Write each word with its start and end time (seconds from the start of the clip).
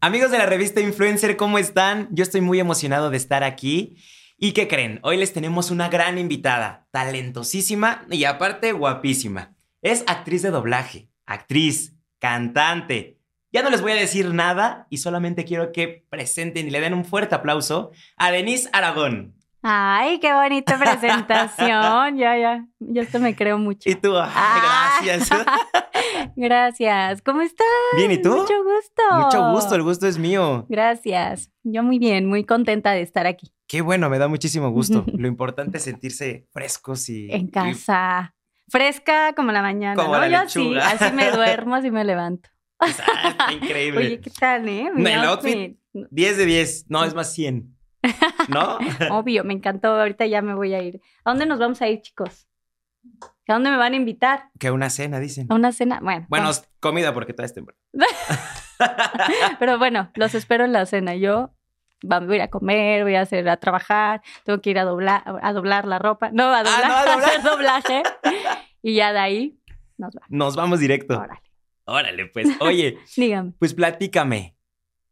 Amigos 0.00 0.30
de 0.30 0.38
la 0.38 0.46
revista 0.46 0.80
Influencer, 0.80 1.36
¿cómo 1.36 1.58
están? 1.58 2.06
Yo 2.12 2.22
estoy 2.22 2.40
muy 2.40 2.60
emocionado 2.60 3.10
de 3.10 3.16
estar 3.16 3.42
aquí. 3.42 3.96
¿Y 4.36 4.52
qué 4.52 4.68
creen? 4.68 5.00
Hoy 5.02 5.16
les 5.16 5.32
tenemos 5.32 5.72
una 5.72 5.88
gran 5.88 6.18
invitada, 6.18 6.86
talentosísima 6.92 8.06
y 8.08 8.22
aparte 8.22 8.70
guapísima. 8.70 9.56
Es 9.82 10.04
actriz 10.06 10.42
de 10.42 10.52
doblaje, 10.52 11.10
actriz, 11.26 11.96
cantante. 12.20 13.18
Ya 13.50 13.64
no 13.64 13.70
les 13.70 13.82
voy 13.82 13.90
a 13.90 13.96
decir 13.96 14.32
nada 14.32 14.86
y 14.88 14.98
solamente 14.98 15.44
quiero 15.44 15.72
que 15.72 16.06
presenten 16.08 16.68
y 16.68 16.70
le 16.70 16.80
den 16.80 16.94
un 16.94 17.04
fuerte 17.04 17.34
aplauso 17.34 17.90
a 18.16 18.30
Denise 18.30 18.70
Aragón. 18.72 19.34
Ay, 19.62 20.20
qué 20.20 20.32
bonita 20.32 20.78
presentación. 20.78 22.16
ya, 22.16 22.36
ya. 22.38 22.66
Ya 22.78 23.02
esto 23.02 23.18
me 23.18 23.34
creo 23.34 23.58
mucho. 23.58 23.88
Y 23.90 23.94
tú, 23.96 24.16
ay, 24.16 24.30
Ah. 24.34 24.98
gracias. 25.04 25.28
Gracias. 26.36 27.22
¿Cómo 27.22 27.40
estás? 27.42 27.66
Bien, 27.96 28.10
¿y 28.12 28.22
tú? 28.22 28.30
Mucho 28.30 28.54
gusto. 28.62 29.02
Mucho 29.24 29.50
gusto, 29.52 29.74
el 29.74 29.82
gusto 29.82 30.06
es 30.06 30.18
mío. 30.18 30.66
Gracias. 30.68 31.50
Yo 31.64 31.82
muy 31.82 31.98
bien, 31.98 32.26
muy 32.26 32.44
contenta 32.44 32.92
de 32.92 33.02
estar 33.02 33.26
aquí 33.26 33.52
Qué 33.66 33.80
bueno, 33.82 34.08
me 34.08 34.18
da 34.18 34.28
muchísimo 34.28 34.70
gusto. 34.70 35.04
Lo 35.12 35.26
importante 35.28 35.78
es 35.78 35.84
sentirse 35.84 36.46
frescos 36.52 37.08
y... 37.08 37.30
en 37.30 37.46
y- 37.46 37.50
casa. 37.50 38.34
Fresca 38.68 39.32
como 39.34 39.50
la 39.52 39.62
mañana, 39.62 39.94
Como 39.96 40.14
¿no? 40.14 40.20
la 40.20 40.28
Yo 40.28 40.38
así, 40.38 40.58
lechuga. 40.60 40.88
así 40.90 41.12
me 41.14 41.30
duermo, 41.30 41.74
así 41.74 41.90
me 41.90 42.04
levanto. 42.04 42.48
Está 42.86 43.52
increíble. 43.52 43.98
Oye, 44.06 44.20
¿qué 44.20 44.30
tal, 44.30 44.68
eh? 44.68 44.90
Mi 44.94 45.10
el 45.10 45.24
outfit. 45.24 45.78
10 45.92 46.36
de 46.36 46.46
10, 46.46 46.86
no, 46.88 47.02
es 47.04 47.14
más 47.14 47.32
100. 47.32 47.74
¿No? 48.48 48.78
Obvio, 49.10 49.44
me 49.44 49.54
encantó. 49.54 49.88
Ahorita 49.88 50.26
ya 50.26 50.42
me 50.42 50.54
voy 50.54 50.74
a 50.74 50.82
ir. 50.82 51.00
¿A 51.24 51.30
dónde 51.30 51.46
nos 51.46 51.58
vamos 51.58 51.80
a 51.82 51.88
ir, 51.88 52.00
chicos? 52.02 52.46
¿A 53.46 53.54
dónde 53.54 53.70
me 53.70 53.76
van 53.78 53.94
a 53.94 53.96
invitar? 53.96 54.50
que 54.58 54.70
una 54.70 54.90
cena, 54.90 55.18
dicen. 55.20 55.46
¿A 55.50 55.54
una 55.54 55.72
cena? 55.72 56.00
Bueno. 56.02 56.26
Bueno, 56.28 56.44
vamos. 56.44 56.64
comida 56.80 57.14
porque 57.14 57.32
todavía 57.32 57.46
es 57.46 57.54
temprano. 57.54 57.80
Pero 59.58 59.78
bueno, 59.78 60.10
los 60.14 60.34
espero 60.34 60.64
en 60.64 60.72
la 60.72 60.86
cena. 60.86 61.14
Yo 61.14 61.50
voy 62.02 62.32
a 62.32 62.36
ir 62.36 62.42
a 62.42 62.48
comer, 62.48 63.02
voy 63.04 63.14
a 63.14 63.22
hacer 63.22 63.48
a 63.48 63.56
trabajar, 63.56 64.22
tengo 64.44 64.60
que 64.60 64.70
ir 64.70 64.78
a 64.78 64.84
doblar, 64.84 65.22
a 65.42 65.52
doblar 65.52 65.86
la 65.86 65.98
ropa. 65.98 66.30
No, 66.32 66.52
a 66.54 66.62
doblar, 66.62 66.82
Ah, 66.84 66.88
no, 66.88 66.94
a 66.94 67.00
a 67.02 67.14
doblar. 67.14 67.28
hacer 67.30 67.42
doblaje. 67.42 68.02
Y 68.82 68.94
ya 68.94 69.12
de 69.12 69.18
ahí 69.18 69.60
nos 69.96 70.14
va. 70.14 70.20
Nos 70.28 70.54
vamos 70.56 70.80
directo. 70.80 71.18
Órale. 71.18 71.40
Órale, 71.86 72.26
pues. 72.26 72.48
Oye, 72.60 72.98
Dígame, 73.16 73.52
pues 73.58 73.72
platícame. 73.74 74.56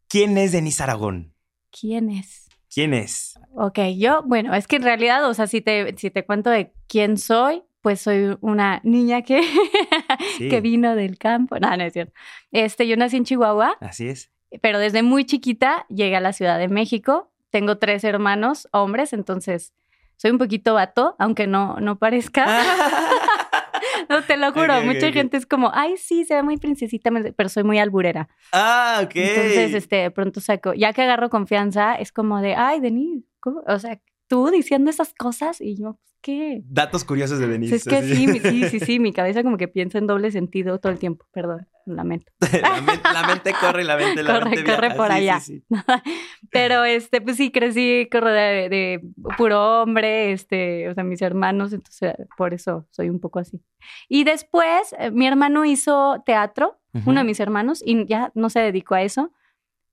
¿Quién 0.08 0.36
es 0.38 0.52
Denise 0.52 0.82
Aragón? 0.82 1.32
¿quién 1.78 2.10
es? 2.10 2.45
¿Quién 2.72 2.94
es? 2.94 3.38
Ok, 3.54 3.78
yo, 3.96 4.22
bueno, 4.24 4.54
es 4.54 4.66
que 4.66 4.76
en 4.76 4.82
realidad, 4.82 5.26
o 5.28 5.34
sea, 5.34 5.46
si 5.46 5.60
te, 5.60 5.94
si 5.96 6.10
te 6.10 6.24
cuento 6.24 6.50
de 6.50 6.72
quién 6.88 7.16
soy, 7.16 7.62
pues 7.80 8.00
soy 8.00 8.36
una 8.40 8.80
niña 8.84 9.22
que, 9.22 9.40
Sí. 10.38 10.48
que 10.48 10.60
vino 10.60 10.94
del 10.96 11.18
campo. 11.18 11.58
No, 11.60 11.74
no 11.76 11.84
es 11.84 11.92
cierto. 11.92 12.12
Este, 12.52 12.86
yo 12.88 12.96
nací 12.96 13.16
en 13.16 13.24
Chihuahua, 13.24 13.76
Así 13.80 14.08
es. 14.08 14.30
pero 14.60 14.78
desde 14.78 15.02
muy 15.02 15.24
chiquita 15.24 15.86
llegué 15.88 16.16
a 16.16 16.20
la 16.20 16.32
Ciudad 16.32 16.58
de 16.58 16.68
México. 16.68 17.30
Tengo 17.50 17.78
tres 17.78 18.02
hermanos 18.04 18.68
hombres, 18.72 19.12
entonces 19.12 19.72
soy 20.16 20.32
un 20.32 20.38
poquito 20.38 20.74
vato, 20.74 21.14
aunque 21.18 21.46
no, 21.46 21.76
no 21.80 21.98
parezca. 21.98 22.44
No, 24.08 24.22
te 24.22 24.36
lo 24.36 24.52
juro, 24.52 24.82
mucha 24.82 25.12
gente 25.12 25.36
es 25.36 25.46
como, 25.46 25.70
ay, 25.74 25.96
sí, 25.96 26.24
se 26.24 26.34
ve 26.34 26.42
muy 26.42 26.56
princesita, 26.56 27.10
pero 27.36 27.48
soy 27.48 27.64
muy 27.64 27.78
alburera. 27.78 28.28
ah, 28.52 29.00
ok. 29.04 29.12
Entonces, 29.16 29.74
este, 29.74 29.96
de 29.96 30.10
pronto 30.10 30.40
saco, 30.40 30.74
ya 30.74 30.92
que 30.92 31.02
agarro 31.02 31.30
confianza, 31.30 31.94
es 31.94 32.12
como 32.12 32.40
de, 32.40 32.54
ay, 32.54 32.80
Denise, 32.80 33.26
¿cómo? 33.40 33.62
o 33.66 33.78
sea, 33.78 34.00
tú 34.28 34.50
diciendo 34.50 34.90
esas 34.90 35.12
cosas 35.14 35.60
y 35.60 35.76
yo, 35.76 35.94
pues, 35.94 36.14
¿qué? 36.20 36.62
Datos 36.64 37.04
curiosos 37.04 37.38
de 37.38 37.46
Denise. 37.48 37.76
es 37.76 37.84
que 37.84 38.02
sí, 38.02 38.26
sí, 38.40 38.64
sí, 38.68 38.80
sí, 38.80 38.98
mi 38.98 39.12
cabeza 39.14 39.42
como 39.42 39.56
que 39.56 39.68
piensa 39.68 39.98
en 39.98 40.06
doble 40.06 40.30
sentido 40.30 40.78
todo 40.78 40.92
el 40.92 40.98
tiempo, 40.98 41.26
perdón, 41.32 41.68
lamento. 41.86 42.32
la, 42.62 42.80
men- 42.80 43.00
la 43.02 43.26
mente 43.26 43.52
corre 43.60 43.82
y 43.82 43.86
la 43.86 43.96
mente, 43.96 44.22
la 44.22 44.32
Corre, 44.34 44.50
mente 44.50 44.64
corre 44.74 44.90
por 44.94 45.06
Sí, 45.08 45.12
allá. 45.12 45.40
sí. 45.40 45.62
Pero 46.50 46.84
este, 46.84 47.20
pues 47.20 47.36
sí, 47.36 47.50
crecí 47.50 48.08
rodeada 48.10 48.50
de, 48.50 48.68
de 48.68 49.00
puro 49.36 49.82
hombre, 49.82 50.32
este, 50.32 50.88
o 50.88 50.94
sea, 50.94 51.04
mis 51.04 51.22
hermanos, 51.22 51.72
entonces 51.72 52.14
por 52.36 52.54
eso 52.54 52.86
soy 52.90 53.08
un 53.10 53.20
poco 53.20 53.38
así. 53.38 53.60
Y 54.08 54.24
después, 54.24 54.94
eh, 54.98 55.10
mi 55.10 55.26
hermano 55.26 55.64
hizo 55.64 56.22
teatro, 56.26 56.78
uno 57.04 57.20
de 57.20 57.24
mis 57.26 57.40
hermanos, 57.40 57.82
y 57.84 58.06
ya 58.06 58.32
no 58.34 58.48
se 58.48 58.60
dedicó 58.60 58.94
a 58.94 59.02
eso. 59.02 59.30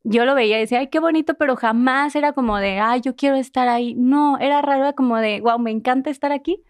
Yo 0.05 0.25
lo 0.25 0.35
veía 0.35 0.57
y 0.57 0.61
decía, 0.61 0.79
ay, 0.79 0.87
qué 0.87 0.99
bonito, 0.99 1.35
pero 1.35 1.55
jamás 1.55 2.15
era 2.15 2.33
como 2.33 2.57
de, 2.57 2.79
ay, 2.79 2.99
yo 3.01 3.15
quiero 3.15 3.37
estar 3.37 3.69
ahí. 3.69 3.95
No, 3.95 4.37
era 4.37 4.61
raro, 4.61 4.81
era 4.83 4.93
como 4.93 5.17
de, 5.17 5.39
wow, 5.41 5.57
me 5.59 5.71
encanta 5.71 6.09
estar 6.09 6.31
aquí 6.33 6.61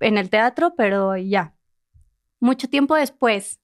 en 0.00 0.18
el 0.18 0.30
teatro, 0.30 0.74
pero 0.76 1.16
ya. 1.16 1.54
Mucho 2.40 2.68
tiempo 2.68 2.96
después, 2.96 3.60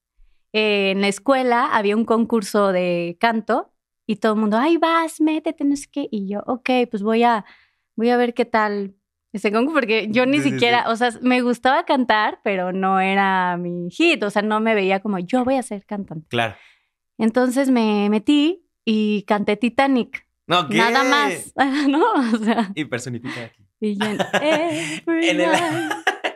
eh, 0.53 0.91
en 0.91 1.01
la 1.01 1.09
escuela 1.09 1.65
había 1.75 1.97
un 1.97 2.05
concurso 2.05 2.71
de 2.71 3.17
canto 3.19 3.73
y 4.07 4.15
todo 4.15 4.33
el 4.33 4.39
mundo, 4.39 4.57
ay, 4.57 4.77
vas, 4.77 5.19
métete, 5.19 5.65
no 5.65 5.75
sé 5.75 5.87
qué. 5.91 6.07
Y 6.09 6.29
yo, 6.29 6.39
ok, 6.47 6.69
pues 6.89 7.03
voy 7.03 7.23
a, 7.23 7.43
voy 7.97 8.09
a 8.09 8.17
ver 8.17 8.33
qué 8.33 8.45
tal 8.45 8.95
ese 9.33 9.51
concurso, 9.51 9.75
porque 9.75 10.07
yo 10.09 10.25
ni 10.25 10.39
Sí, 10.39 10.51
siquiera, 10.51 10.85
sí. 10.85 10.91
o 10.91 10.95
sea, 10.95 11.09
me 11.21 11.41
gustaba 11.41 11.83
cantar, 11.83 12.39
pero 12.41 12.71
no 12.71 13.01
era 13.01 13.57
mi 13.57 13.89
hit, 13.91 14.23
o 14.23 14.29
sea, 14.29 14.41
no 14.41 14.61
me 14.61 14.73
veía 14.75 15.01
como, 15.01 15.19
yo 15.19 15.43
voy 15.43 15.55
a 15.55 15.61
ser 15.61 15.85
cantante. 15.85 16.25
Claro. 16.29 16.55
Entonces 17.17 17.69
me 17.69 18.09
metí 18.09 18.65
y 18.91 19.23
canté 19.23 19.55
Titanic, 19.57 20.25
nada 20.47 21.03
más, 21.03 21.53
¿no? 21.87 22.03
O 22.33 22.37
sea, 22.43 22.71
Y 22.75 22.85
personifica 22.85 23.45
aquí. 23.45 23.63
y 23.79 23.95
yo 23.95 24.05
en 24.07 24.19
el- 25.41 25.89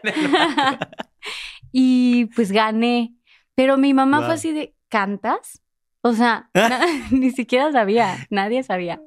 pues 2.36 2.52
gané. 2.52 3.13
Pero 3.56 3.78
mi 3.78 3.94
mamá 3.94 4.18
Wow. 4.19 4.25
fue 4.28 4.36
así 4.36 4.52
de, 4.52 4.75
¿cantas? 4.90 5.62
O 6.02 6.13
sea, 6.13 6.50
ni 7.12 7.31
siquiera 7.31 7.72
sabía, 7.72 8.28
nadie 8.30 8.63
sabía. 8.63 9.02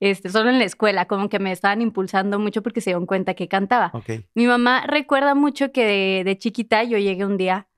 Este, 0.00 0.28
solo 0.28 0.50
en 0.50 0.58
la 0.58 0.64
escuela, 0.64 1.06
como 1.06 1.28
que 1.30 1.38
me 1.38 1.52
estaban 1.52 1.80
impulsando 1.80 2.38
mucho 2.38 2.62
porque 2.62 2.82
se 2.82 2.90
dieron 2.90 3.06
cuenta 3.06 3.32
que 3.34 3.48
cantaba. 3.48 3.92
Mi 4.34 4.46
mamá 4.46 4.86
recuerda 4.86 5.34
mucho 5.34 5.72
que 5.72 5.84
de, 5.84 6.24
de 6.24 6.38
chiquita 6.38 6.84
yo 6.84 6.98
llegué 6.98 7.24
un 7.24 7.38
día 7.38 7.68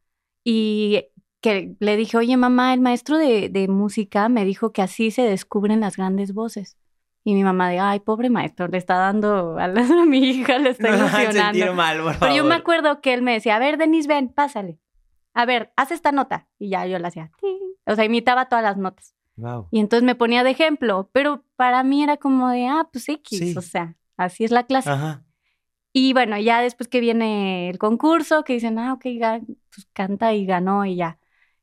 y 0.44 1.04
que 1.40 1.74
le 1.78 1.96
dije, 1.96 2.16
oye 2.16 2.36
mamá, 2.36 2.74
el 2.74 2.80
maestro 2.80 3.16
de, 3.16 3.48
de 3.48 3.68
música 3.68 4.28
me 4.28 4.44
dijo 4.44 4.72
que 4.72 4.82
así 4.82 5.10
se 5.10 5.22
descubren 5.22 5.80
las 5.80 5.96
grandes 5.96 6.32
voces. 6.34 6.76
Y 7.24 7.34
mi 7.34 7.44
mamá 7.44 7.68
de, 7.68 7.78
ay, 7.78 8.00
pobre 8.00 8.30
maestro, 8.30 8.68
le 8.68 8.78
está 8.78 8.96
dando 8.96 9.58
a, 9.58 9.68
la- 9.68 9.80
a 10.02 10.06
mi 10.06 10.18
hija, 10.18 10.58
le 10.58 10.70
está 10.70 10.90
No 11.66 11.74
mal, 11.74 12.02
por 12.02 12.18
Pero 12.18 12.34
yo 12.34 12.44
me 12.44 12.54
acuerdo 12.54 13.00
que 13.00 13.12
él 13.14 13.22
me 13.22 13.32
decía, 13.34 13.56
a 13.56 13.58
ver, 13.58 13.76
Denise, 13.76 14.08
ven, 14.08 14.28
pásale. 14.28 14.78
A 15.34 15.44
ver, 15.44 15.72
haz 15.76 15.90
esta 15.92 16.10
nota. 16.10 16.48
Y 16.58 16.70
ya 16.70 16.86
yo 16.86 16.98
la 16.98 17.08
hacía. 17.08 17.30
"Ting". 17.40 17.56
O 17.86 17.94
sea, 17.94 18.04
imitaba 18.04 18.46
todas 18.48 18.64
las 18.64 18.76
notas. 18.76 19.14
Wow. 19.36 19.68
Y 19.70 19.78
entonces 19.78 20.04
me 20.04 20.14
ponía 20.16 20.42
de 20.42 20.50
ejemplo. 20.50 21.10
Pero 21.12 21.44
para 21.54 21.82
mí 21.84 22.02
era 22.02 22.16
como 22.16 22.48
de, 22.48 22.66
ah, 22.66 22.88
pues 22.90 23.08
X. 23.08 23.38
Sí. 23.38 23.54
O 23.56 23.62
sea, 23.62 23.94
así 24.16 24.44
es 24.44 24.50
la 24.50 24.64
clase. 24.64 24.90
Ajá. 24.90 25.22
Y 25.92 26.12
bueno, 26.12 26.38
ya 26.38 26.60
después 26.60 26.88
que 26.88 27.00
viene 27.00 27.68
el 27.70 27.78
concurso, 27.78 28.42
que 28.42 28.54
dicen, 28.54 28.78
ah, 28.78 28.94
ok, 28.94 29.04
ga- 29.04 29.44
pues 29.46 29.86
canta 29.92 30.32
y 30.34 30.44
ganó 30.46 30.84
y 30.84 30.96
ya. 30.96 31.17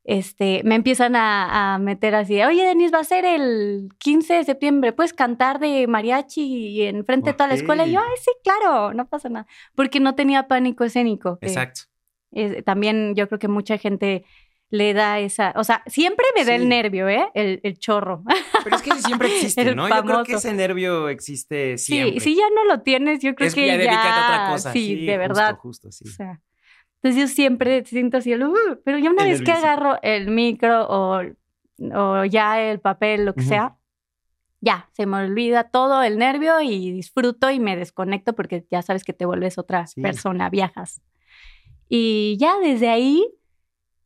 Este, 0.08 0.62
me 0.64 0.76
empiezan 0.76 1.16
a, 1.16 1.74
a 1.74 1.78
meter 1.80 2.14
así, 2.14 2.40
oye, 2.40 2.64
Denise, 2.64 2.92
va 2.92 3.00
a 3.00 3.04
ser 3.04 3.24
el 3.24 3.88
15 3.98 4.34
de 4.34 4.44
septiembre, 4.44 4.92
¿puedes 4.92 5.12
cantar 5.12 5.58
de 5.58 5.88
mariachi 5.88 6.82
en 6.82 7.04
frente 7.04 7.30
de 7.30 7.34
toda 7.34 7.48
la 7.48 7.54
escuela? 7.54 7.86
Y 7.86 7.92
yo, 7.92 7.98
ay, 8.00 8.14
sí, 8.22 8.30
claro, 8.44 8.94
no 8.94 9.08
pasa 9.08 9.28
nada. 9.28 9.46
Porque 9.74 9.98
no 9.98 10.14
tenía 10.14 10.46
pánico 10.46 10.84
escénico. 10.84 11.38
que 11.40 11.46
Exacto. 11.48 11.82
es- 12.30 12.64
también 12.64 13.14
yo 13.16 13.26
creo 13.26 13.40
que 13.40 13.48
mucha 13.48 13.78
gente 13.78 14.24
le 14.70 14.94
da 14.94 15.18
esa, 15.18 15.52
o 15.56 15.64
sea, 15.64 15.82
siempre 15.86 16.24
me 16.36 16.44
da 16.44 16.56
Sí. 16.56 16.62
el 16.62 16.68
nervio, 16.68 17.08
¿eh? 17.08 17.28
El, 17.34 17.58
el 17.64 17.78
chorro. 17.78 18.22
Pero 18.62 18.76
es 18.76 18.82
que 18.82 18.92
siempre 19.00 19.26
existe, 19.34 19.74
¿no? 19.74 19.88
Yo 19.88 20.04
creo 20.04 20.22
que 20.24 20.34
ese 20.34 20.52
nervio 20.52 21.08
existe 21.08 21.78
siempre. 21.78 22.20
Sí, 22.20 22.30
si 22.30 22.36
ya 22.36 22.44
no 22.54 22.64
lo 22.64 22.80
tienes, 22.82 23.20
yo 23.20 23.34
creo 23.34 23.48
es 23.48 23.54
que 23.56 23.66
ya 23.66 23.72
ya, 23.72 23.78
dedícate 23.78 24.08
a 24.08 24.24
otra 24.24 24.48
cosa. 24.52 24.72
Sí, 24.72 25.04
de 25.06 25.12
justo, 25.14 25.18
verdad. 25.18 25.56
Justo, 25.56 25.90
sí. 25.92 26.04
O 26.08 26.12
sea, 26.12 26.40
entonces 27.02 27.20
yo 27.20 27.28
siempre 27.28 27.84
siento 27.84 28.16
así 28.18 28.32
el, 28.32 28.44
"Uh", 28.44 28.80
pero 28.84 28.98
ya 28.98 29.10
una 29.10 29.24
El 29.24 29.30
vez 29.30 29.42
que 29.42 29.52
agarro 29.52 29.98
el 30.02 30.28
micro 30.30 30.86
o, 30.88 31.22
o 31.94 32.24
ya 32.24 32.60
el 32.62 32.80
papel, 32.80 33.24
lo 33.26 33.34
que 33.34 33.42
sea, 33.42 33.76
ya, 34.60 34.88
se 34.92 35.06
me 35.06 35.18
olvida 35.18 35.70
todo 35.70 36.02
el 36.02 36.18
nervio 36.18 36.60
y 36.60 36.90
disfruto 36.90 37.50
y 37.50 37.60
me 37.60 37.76
desconecto 37.76 38.34
porque 38.34 38.66
ya 38.70 38.82
sabes 38.82 39.04
que 39.04 39.12
te 39.12 39.26
vuelves 39.26 39.58
otra 39.58 39.86
Sí. 39.86 40.00
persona, 40.00 40.50
viajas. 40.50 41.00
Y 41.88 42.36
ya 42.40 42.58
desde 42.58 42.88
ahí, 42.88 43.24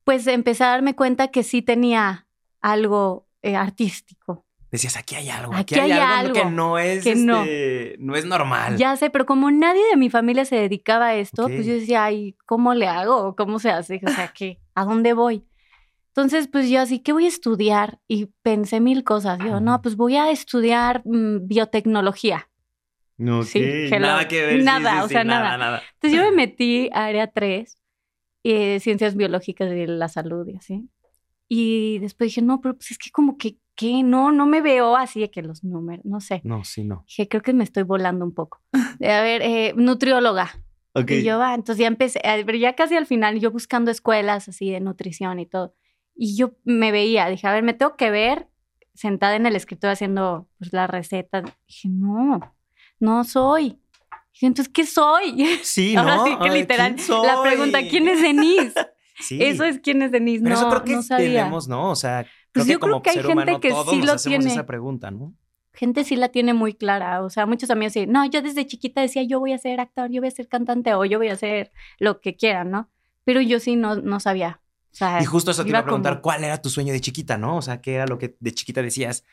pues 0.04 0.26
empecé 0.26 0.64
a 0.64 0.68
darme 0.68 0.94
cuenta 0.96 1.28
que 1.28 1.42
sí 1.42 1.62
tenía 1.62 2.26
algo 2.60 3.26
eh, 3.42 3.56
artístico. 3.56 4.44
Decías, 4.70 4.96
aquí 4.96 5.16
hay 5.16 5.28
algo, 5.30 5.52
Aquí 5.54 5.74
aquí, 5.74 5.90
hay, 5.90 5.98
algo, 5.98 6.32
que 6.32 6.44
no 6.44 6.78
es, 6.78 7.02
que 7.02 7.16
no. 7.16 7.42
este, 7.42 7.96
no 7.98 8.14
es 8.14 8.24
normal. 8.24 8.76
Ya 8.76 8.96
sé, 8.96 9.10
pero 9.10 9.26
como 9.26 9.50
nadie 9.50 9.82
de 9.90 9.96
mi 9.96 10.10
familia 10.10 10.44
se 10.44 10.54
dedicaba 10.56 11.06
a 11.08 11.14
esto, 11.16 11.46
pues 11.48 11.66
yo 11.66 11.72
decía, 11.74 12.04
ay, 12.04 12.36
¿cómo 12.46 12.72
le 12.74 12.86
hago? 12.86 13.34
¿Cómo 13.34 13.58
se 13.58 13.70
hace? 13.70 14.00
O 14.04 14.08
sea, 14.10 14.28
¿qué? 14.32 14.60
¿A 14.74 14.84
dónde 14.84 15.12
voy? 15.12 15.44
Entonces, 16.08 16.48
pues 16.48 16.68
yo 16.70 16.80
así, 16.80 17.00
¿qué 17.00 17.12
voy 17.12 17.24
a 17.24 17.28
estudiar? 17.28 17.98
Y 18.06 18.26
pensé 18.42 18.80
mil 18.80 19.02
cosas. 19.04 19.38
Yo, 19.40 19.60
no, 19.60 19.80
pues 19.82 19.96
voy 19.96 20.16
a 20.16 20.30
estudiar 20.30 21.02
mm, 21.04 21.46
biotecnología. 21.48 22.48
No, 23.16 23.42
Sí, 23.42 23.90
nada 23.90 24.26
que 24.28 24.40
ver. 24.44 24.58
sí, 24.60 24.64
Nada, 24.64 24.92
sí, 24.92 24.98
o 25.04 25.08
sí, 25.08 25.14
sea, 25.14 25.24
nada, 25.24 25.42
nada. 25.42 25.58
nada. 25.58 25.82
Entonces 25.94 26.18
yo 26.18 26.24
me 26.30 26.36
metí 26.46 26.88
a 26.92 27.06
área 27.06 27.26
3, 27.26 27.76
eh, 28.44 28.80
ciencias 28.80 29.14
biológicas 29.16 29.68
de 29.68 29.86
la 29.88 30.08
salud 30.08 30.46
y 30.48 30.56
así. 30.56 30.88
Y 31.48 31.98
después 31.98 32.28
dije, 32.28 32.42
no, 32.42 32.60
pero 32.60 32.74
pues 32.76 32.92
es 32.92 32.98
que 32.98 33.10
como 33.10 33.36
que, 33.36 33.56
¿qué? 33.80 34.02
No, 34.02 34.30
no 34.30 34.44
me 34.44 34.60
veo 34.60 34.94
así 34.94 35.20
de 35.20 35.30
que 35.30 35.40
los 35.40 35.64
números, 35.64 36.04
no 36.04 36.20
sé. 36.20 36.42
No, 36.44 36.64
sí, 36.64 36.84
no. 36.84 37.04
Dije, 37.08 37.28
creo 37.28 37.42
que 37.42 37.54
me 37.54 37.64
estoy 37.64 37.82
volando 37.82 38.26
un 38.26 38.34
poco. 38.34 38.60
A 38.74 39.22
ver, 39.22 39.40
eh, 39.40 39.72
nutrióloga. 39.74 40.50
Ok. 40.92 41.12
Y 41.12 41.22
yo, 41.22 41.38
va, 41.38 41.54
entonces 41.54 41.80
ya 41.80 41.86
empecé, 41.86 42.20
ver, 42.22 42.58
ya 42.58 42.74
casi 42.74 42.96
al 42.96 43.06
final, 43.06 43.40
yo 43.40 43.50
buscando 43.50 43.90
escuelas 43.90 44.48
así 44.48 44.70
de 44.70 44.80
nutrición 44.80 45.38
y 45.38 45.46
todo. 45.46 45.74
Y 46.14 46.36
yo 46.36 46.52
me 46.64 46.92
veía, 46.92 47.28
dije, 47.28 47.46
a 47.46 47.52
ver, 47.52 47.62
me 47.62 47.72
tengo 47.72 47.96
que 47.96 48.10
ver 48.10 48.48
sentada 48.92 49.36
en 49.36 49.46
el 49.46 49.56
escritorio 49.56 49.92
haciendo 49.92 50.46
pues, 50.58 50.74
la 50.74 50.86
receta. 50.86 51.42
Dije, 51.66 51.88
no, 51.88 52.40
no 52.98 53.24
soy. 53.24 53.80
Dije, 54.34 54.46
entonces, 54.46 54.70
¿qué 54.72 54.84
soy? 54.84 55.46
Sí, 55.62 55.96
Ahora 55.96 56.16
¿no? 56.16 56.26
sí 56.26 56.36
que 56.42 56.50
literal, 56.50 56.96
¿quién 56.96 57.22
la 57.22 57.42
pregunta? 57.42 57.78
¿quién 57.88 58.08
es 58.08 58.20
Denise? 58.20 58.74
Sí. 59.22 59.38
Eso 59.38 59.64
es 59.64 59.80
quién 59.80 60.00
es 60.00 60.12
Denise. 60.12 60.42
Pero 60.42 60.54
no, 60.54 60.60
eso 60.62 60.70
creo 60.70 60.82
que 60.82 60.94
no 60.94 61.02
sabía. 61.02 61.40
tenemos, 61.42 61.68
¿no? 61.68 61.90
O 61.90 61.94
sea, 61.94 62.24
creo 62.52 62.64
Pues 62.64 62.66
que 62.66 62.72
yo 62.72 62.80
creo 62.80 62.92
como 62.92 63.02
que 63.02 63.10
hay 63.10 63.16
gente 63.16 63.32
humano 63.32 63.60
que 63.60 63.70
sí 63.70 64.02
lo 64.02 64.16
tiene. 64.16 64.46
esa 64.52 64.66
pregunta, 64.66 65.10
¿no? 65.10 65.34
Gente 65.72 66.02
sí 66.04 66.16
la 66.16 66.28
tiene 66.30 66.52
muy 66.52 66.74
clara. 66.74 67.22
O 67.22 67.30
sea, 67.30 67.46
muchos 67.46 67.70
amigos 67.70 67.94
dicen, 67.94 68.10
no, 68.12 68.24
yo 68.26 68.42
desde 68.42 68.66
chiquita 68.66 69.00
decía, 69.00 69.22
yo 69.22 69.38
voy 69.40 69.52
a 69.52 69.58
ser 69.58 69.80
actor, 69.80 70.10
yo 70.10 70.20
voy 70.20 70.28
a 70.28 70.32
ser 70.32 70.48
cantante 70.48 70.92
o 70.94 71.04
yo 71.04 71.18
voy 71.18 71.28
a 71.28 71.36
ser 71.36 71.70
lo 71.98 72.20
que 72.20 72.36
quieran, 72.36 72.70
¿no? 72.70 72.90
Pero 73.24 73.40
yo 73.40 73.60
sí 73.60 73.76
no, 73.76 73.96
no 73.96 74.18
sabía. 74.20 74.60
O 74.92 74.96
sea, 74.96 75.22
Y 75.22 75.24
justo 75.24 75.52
eso 75.52 75.62
te 75.62 75.68
iba 75.68 75.78
a 75.78 75.82
iba 75.82 75.86
como- 75.88 76.02
preguntar, 76.02 76.20
¿cuál 76.22 76.42
era 76.42 76.60
tu 76.60 76.68
sueño 76.70 76.92
de 76.92 77.00
chiquita, 77.00 77.38
no? 77.38 77.56
O 77.58 77.62
sea, 77.62 77.80
¿qué 77.80 77.94
era 77.94 78.06
lo 78.06 78.18
que 78.18 78.36
de 78.40 78.52
chiquita 78.52 78.82
decías? 78.82 79.24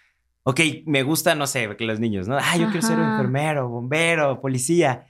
Ok, 0.43 0.59
me 0.85 1.01
gusta, 1.03 1.33
no 1.33 1.47
sé, 1.47 1.75
que 1.75 1.83
los 1.85 1.99
niños, 1.99 2.27
¿no? 2.27 2.37
Ah, 2.37 2.55
yo 2.57 2.67
quiero 2.69 2.85
ser 2.85 2.99
Ajá. 2.99 3.11
enfermero, 3.11 3.67
bombero, 3.67 4.39
policía. 4.39 5.07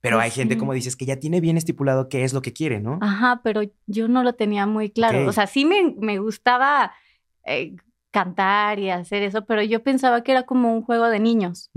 Pero 0.00 0.16
Pues 0.16 0.24
hay 0.24 0.30
gente, 0.32 0.54
sí. 0.54 0.58
como 0.58 0.72
dices, 0.72 0.96
que 0.96 1.04
ya 1.04 1.20
tiene 1.20 1.40
bien 1.40 1.56
estipulado 1.58 2.08
qué 2.08 2.24
es 2.24 2.32
lo 2.32 2.42
que 2.42 2.52
quiere, 2.52 2.80
¿no? 2.80 2.98
Ajá, 3.02 3.40
pero 3.44 3.60
yo 3.86 4.08
no 4.08 4.24
lo 4.24 4.32
tenía 4.32 4.66
muy 4.66 4.90
claro. 4.90 5.22
Ok. 5.22 5.28
O 5.28 5.32
sea, 5.32 5.46
sí 5.46 5.64
me, 5.64 5.94
me 6.00 6.18
gustaba 6.18 6.92
eh, 7.44 7.76
cantar 8.10 8.78
y 8.78 8.90
hacer 8.90 9.22
eso, 9.22 9.44
pero 9.44 9.62
yo 9.62 9.82
pensaba 9.82 10.22
que 10.22 10.32
era 10.32 10.44
como 10.44 10.72
un 10.72 10.82
juego 10.82 11.08
de 11.08 11.18
niños. 11.18 11.70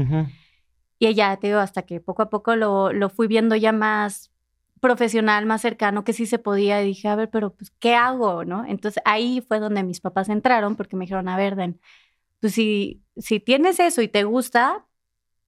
Y 1.00 1.14
ya 1.14 1.38
te 1.38 1.48
digo, 1.48 1.60
hasta 1.60 1.84
que 1.84 2.00
poco 2.00 2.22
a 2.22 2.30
poco 2.30 2.56
lo, 2.56 2.94
lo 2.94 3.10
fui 3.10 3.28
viendo 3.28 3.56
ya 3.56 3.72
más 3.72 4.32
profesional, 4.80 5.46
más 5.46 5.62
cercano, 5.62 6.04
que 6.04 6.14
sí 6.14 6.26
se 6.26 6.40
podía. 6.40 6.82
Y 6.82 6.88
dije, 6.88 7.08
a 7.08 7.16
ver, 7.16 7.30
pero 7.30 7.54
pues, 7.54 7.72
¿qué 7.80 7.96
hago? 7.96 8.46
¿No? 8.46 8.66
Entonces 8.66 9.02
ahí 9.06 9.44
fue 9.48 9.60
donde 9.60 9.84
mis 9.84 10.02
papás 10.02 10.30
entraron 10.30 10.76
porque 10.76 10.96
me 10.96 11.06
dijeron, 11.06 11.28
a 11.28 11.38
ver, 11.38 11.56
Den, 11.56 11.80
pues 12.40 12.54
si, 12.54 13.02
si 13.18 13.40
tienes 13.40 13.80
eso 13.80 14.02
y 14.02 14.08
te 14.08 14.24
gusta, 14.24 14.86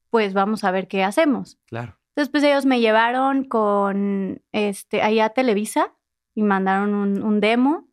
pues 0.09 0.33
vamos 0.33 0.63
a 0.63 0.71
ver 0.71 0.87
qué 0.87 1.03
hacemos. 1.03 1.59
Claro. 1.65 1.97
Entonces, 2.09 2.31
pues 2.31 2.43
ellos 2.43 2.65
me 2.65 2.79
llevaron 2.79 3.43
con, 3.43 4.41
este, 4.51 5.03
allá 5.03 5.25
a 5.25 5.29
Televisa 5.29 5.93
y 6.33 6.41
mandaron 6.41 6.95
un, 6.95 7.21
un 7.21 7.39
demo 7.39 7.87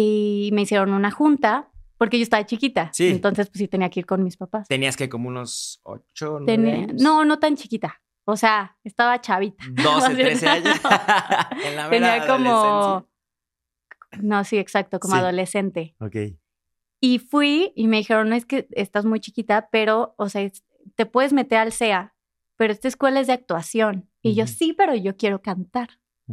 y 0.00 0.50
me 0.52 0.62
hicieron 0.62 0.92
una 0.92 1.10
junta 1.10 1.68
porque 1.98 2.18
yo 2.18 2.22
estaba 2.24 2.44
chiquita. 2.46 2.90
Sí. 2.92 3.08
Entonces, 3.08 3.48
pues 3.48 3.58
sí 3.58 3.68
tenía 3.68 3.88
que 3.90 4.00
ir 4.00 4.06
con 4.06 4.22
mis 4.24 4.36
papás. 4.36 4.66
Tenías 4.68 4.96
que 4.96 5.08
como 5.08 5.28
unos 5.28 5.80
ocho, 5.84 6.38
nueve 6.40 6.72
años. 6.72 7.00
no, 7.02 7.24
no 7.24 7.38
tan 7.38 7.56
chiquita. 7.56 8.00
O 8.24 8.36
sea, 8.36 8.76
estaba 8.84 9.20
chavita. 9.20 9.64
12, 9.82 10.14
13 10.14 10.48
años. 10.48 10.80
En 11.64 11.76
la 11.76 11.90
Tenía 11.90 12.26
como, 12.26 13.08
no, 14.20 14.44
sí, 14.44 14.58
exacto, 14.58 14.98
como 15.00 15.14
Sí. 15.14 15.20
adolescente. 15.20 15.94
Ok. 16.00 16.16
Y 17.00 17.18
fui 17.18 17.72
y 17.74 17.88
me 17.88 17.96
dijeron, 17.98 18.28
no 18.28 18.36
es 18.36 18.46
que 18.46 18.68
estás 18.72 19.04
muy 19.04 19.18
chiquita, 19.20 19.68
pero, 19.72 20.14
o 20.18 20.28
sea, 20.28 20.48
te 20.94 21.06
puedes 21.06 21.32
meter 21.32 21.58
al 21.58 21.72
CEA, 21.72 22.14
pero 22.56 22.72
esta 22.72 22.86
escuela 22.88 23.18
es 23.20 23.26
de 23.26 23.32
actuación. 23.32 24.08
Y 24.22 24.34
yo, 24.34 24.46
sí, 24.46 24.72
pero 24.72 24.94
yo 24.94 25.16
quiero 25.16 25.42
cantar. 25.42 25.98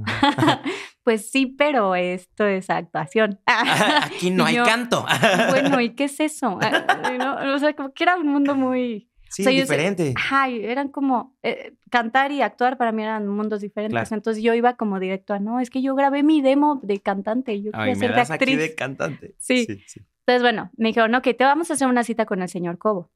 Ajá. 1.00 1.04
pues 1.04 1.30
sí, 1.32 1.46
pero 1.48 1.96
esto 1.96 2.46
es 2.46 2.70
actuación. 2.70 3.40
Aquí 3.46 4.32
no 4.32 4.46
hay 4.46 4.56
yo, 4.56 4.64
canto. 4.64 5.06
bueno, 5.50 5.82
¿y 5.82 5.90
qué 5.96 6.06
es 6.06 6.20
eso? 6.20 6.60
Ah, 6.62 7.12
¿no? 7.18 7.56
O 7.56 7.60
sea, 7.60 7.74
como 7.74 7.94
que 7.94 8.04
era 8.04 8.16
un 8.18 8.28
mundo 8.28 8.56
muy... 8.56 9.10
sí, 9.30 9.42
o 9.42 9.46
sea, 9.46 9.54
yo 9.54 9.62
diferente. 9.62 10.14
Ay, 10.32 10.64
eran 10.66 10.90
como... 10.90 11.36
eh, 11.44 11.74
cantar 11.90 12.32
y 12.32 12.42
actuar 12.42 12.78
para 12.78 12.92
mí 12.92 13.02
eran 13.04 13.28
mundos 13.28 13.62
diferentes. 13.62 13.94
Claro. 13.94 14.16
Entonces 14.16 14.44
yo 14.44 14.54
iba 14.54 14.76
como 14.76 15.00
directo 15.00 15.34
a, 15.34 15.40
no, 15.40 15.60
es 15.60 15.70
que 15.70 15.82
yo 15.82 15.96
grabé 15.96 16.22
mi 16.24 16.42
demo 16.42 16.80
de 16.84 17.00
cantante 17.00 17.62
yo 17.62 17.72
Ay, 17.74 17.94
quería 17.94 17.96
ser 17.96 18.10
de 18.12 18.16
das 18.16 18.30
aquí 18.32 18.44
actriz. 18.44 18.58
de 18.60 18.76
cantante. 18.76 19.36
Sí. 19.40 19.66
sí, 19.66 19.84
sí. 19.88 20.02
Entonces, 20.22 20.44
bueno, 20.44 20.70
me 20.78 20.90
dijeron, 20.90 21.16
ok, 21.16 21.24
te 21.36 21.44
vamos 21.44 21.72
a 21.72 21.74
hacer 21.74 21.88
una 21.88 22.04
cita 22.04 22.26
con 22.28 22.44
el 22.44 22.50
señor 22.50 22.78
Cobo, 22.78 23.10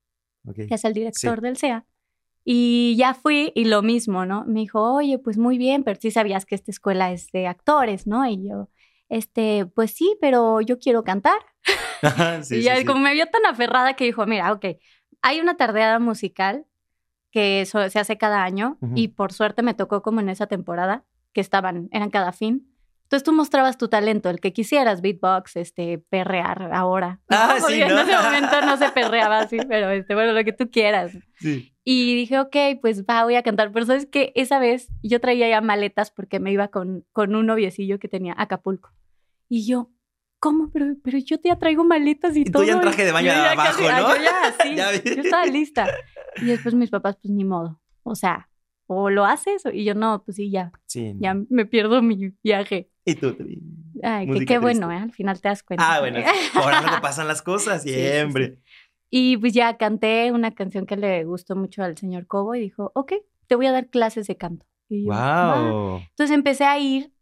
que 0.55 0.67
es 0.73 0.83
el 0.83 0.93
director 0.93 1.41
del 1.41 1.57
CEA. 1.57 1.85
Y 2.45 2.95
ya 2.97 3.13
fui 3.13 3.51
y 3.55 3.65
lo 3.65 3.81
mismo, 3.81 4.25
¿no? 4.25 4.43
Me 4.45 4.61
dijo, 4.61 4.81
oye, 4.93 5.17
pues 5.17 5.37
muy 5.37 5.57
bien, 5.57 5.83
pero 5.83 5.99
sí 6.01 6.11
sabías 6.11 6.45
que 6.45 6.55
esta 6.55 6.71
escuela 6.71 7.11
es 7.11 7.31
de 7.31 7.47
actores, 7.47 8.05
¿no? 8.05 8.27
Y 8.27 8.47
yo, 8.47 8.69
este, 9.09 9.65
pues 9.65 9.91
sí, 9.91 10.17
pero 10.19 10.59
yo 10.61 10.79
quiero 10.79 11.03
cantar. 11.03 11.39
Sí, 12.43 12.57
y 12.57 12.63
sí, 12.63 12.85
como 12.85 12.99
me 12.99 13.13
vio 13.13 13.27
tan 13.27 13.45
aferrada 13.45 13.93
que 13.93 14.03
dijo, 14.03 14.25
mira, 14.25 14.51
ok, 14.51 14.65
hay 15.21 15.39
una 15.39 15.55
tardeada 15.55 15.99
musical 15.99 16.65
que 17.31 17.61
eso 17.61 17.89
se 17.89 17.99
hace 17.99 18.17
cada 18.17 18.43
año 18.43 18.77
y 18.93 19.07
por 19.07 19.33
suerte 19.33 19.63
me 19.63 19.73
tocó 19.73 20.03
como 20.03 20.19
en 20.19 20.29
esa 20.29 20.45
temporada 20.45 21.03
que 21.33 21.41
estaban, 21.41 21.89
eran 21.91 22.11
cada 22.11 22.31
fin. 22.31 22.69
Entonces 23.03 23.23
tú 23.23 23.33
mostrabas 23.33 23.77
tu 23.77 23.87
talento, 23.87 24.29
el 24.29 24.39
que 24.39 24.53
quisieras, 24.53 25.01
beatbox, 25.01 25.55
este, 25.55 25.97
perrear 25.97 26.69
ahora. 26.73 27.21
Ah, 27.29 27.57
sí, 27.67 27.81
En 27.81 27.89
¿no? 27.89 28.01
ese 28.01 28.15
momento 28.15 28.61
no 28.61 28.77
se 28.77 28.89
perreaba 28.89 29.39
así, 29.39 29.57
pero 29.67 29.89
este, 29.89 30.13
bueno, 30.13 30.33
lo 30.33 30.43
que 30.43 30.53
tú 30.53 30.69
quieras. 30.69 31.13
Sí. 31.39 31.72
Y 31.85 32.15
dije, 32.15 32.39
ok, 32.39 32.55
pues 32.81 33.03
va, 33.03 33.23
voy 33.23 33.35
a 33.35 33.43
cantar. 33.43 33.71
Pero 33.71 33.85
sabes 33.85 34.05
que 34.05 34.31
esa 34.35 34.59
vez 34.59 34.89
yo 35.01 35.19
traía 35.19 35.49
ya 35.49 35.59
maletas 35.61 36.11
porque 36.11 36.39
me 36.39 36.51
iba 36.51 36.69
con, 36.69 37.05
con 37.11 37.35
un 37.35 37.45
noviecillo 37.45 37.99
que 37.99 38.07
tenía 38.07 38.33
a 38.33 38.43
Acapulco. 38.43 38.91
Y 39.49 39.67
yo, 39.67 39.91
¿cómo? 40.39 40.69
Pero, 40.71 40.95
pero 41.03 41.17
yo 41.17 41.37
ya 41.43 41.57
traigo 41.59 41.83
maletas 41.83 42.35
y, 42.37 42.41
Y 42.41 42.45
tú 42.45 42.51
todo. 42.53 42.63
ya 42.63 42.73
en 42.73 42.81
traje 42.81 43.03
de 43.05 43.11
baño 43.11 43.27
Yo 43.33 43.33
abajo, 43.43 43.79
casi- 43.79 43.83
¿no? 43.83 44.15
Yo 44.15 44.21
ya, 44.23 44.53
sí. 44.63 44.75
Ya 44.75 45.15
yo 45.15 45.21
estaba 45.21 45.45
lista. 45.45 45.87
Y 46.37 46.45
después 46.45 46.73
mis 46.73 46.89
papás, 46.89 47.17
pues 47.21 47.31
ni 47.33 47.43
modo. 47.43 47.81
O 48.03 48.15
sea, 48.15 48.49
o 48.87 49.09
lo 49.09 49.25
haces, 49.25 49.63
y 49.71 49.83
yo 49.85 49.93
no, 49.95 50.23
pues 50.23 50.35
sí, 50.37 50.51
ya, 50.51 50.71
Sí. 50.87 51.13
ya 51.19 51.35
me 51.49 51.65
pierdo 51.65 52.01
mi 52.01 52.33
viaje. 52.43 52.89
Y 53.05 53.15
tú. 53.15 53.35
Ay, 54.01 54.29
que 54.29 54.45
qué 54.45 54.57
bueno. 54.59 54.89
¿eh? 54.91 54.95
Al 54.97 55.11
final 55.11 55.41
te 55.41 55.49
das 55.49 55.63
cuenta. 55.63 55.95
Ah, 55.95 55.99
bueno, 55.99 56.19
por 56.53 56.73
algo 56.73 57.01
pasan 57.01 57.27
las 57.27 57.41
cosas 57.41 57.83
Sí, 57.83 57.89
sí, 57.89 57.95
siempre. 57.95 58.59
Y 59.15 59.37
pues 59.37 59.53
ya 59.53 59.77
canté 59.77 60.31
una 60.31 60.55
canción 60.55 60.87
que 60.87 60.97
le 60.97 61.23
gustó 61.23 61.55
mucho 61.55 61.83
al 61.83 61.95
señor 61.95 62.25
Cobo 62.25 62.55
y 62.55 62.59
dijo, 62.61 62.91
ok, 62.95 63.13
te 63.45 63.53
voy 63.53 63.67
a 63.67 63.71
dar 63.71 63.87
clases 63.89 64.25
de 64.25 64.37
canto. 64.37 64.65
Y 64.89 65.05
yo. 65.05 65.11
Wow. 65.11 65.97
Entonces 65.97 66.31
empecé 66.31 66.63
a 66.63 66.79
ir, 66.79 67.13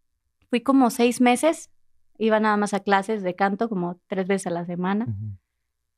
fui 0.49 0.61
como 0.61 0.89
seis 0.89 1.19
meses, 1.19 1.69
iba 2.17 2.39
nada 2.39 2.55
más 2.55 2.73
a 2.73 2.79
clases 2.79 3.23
de 3.23 3.35
canto 3.35 3.67
como 3.67 3.99
tres 4.07 4.25
veces 4.25 4.47
a 4.47 4.51
la 4.51 4.65
semana, 4.65 5.05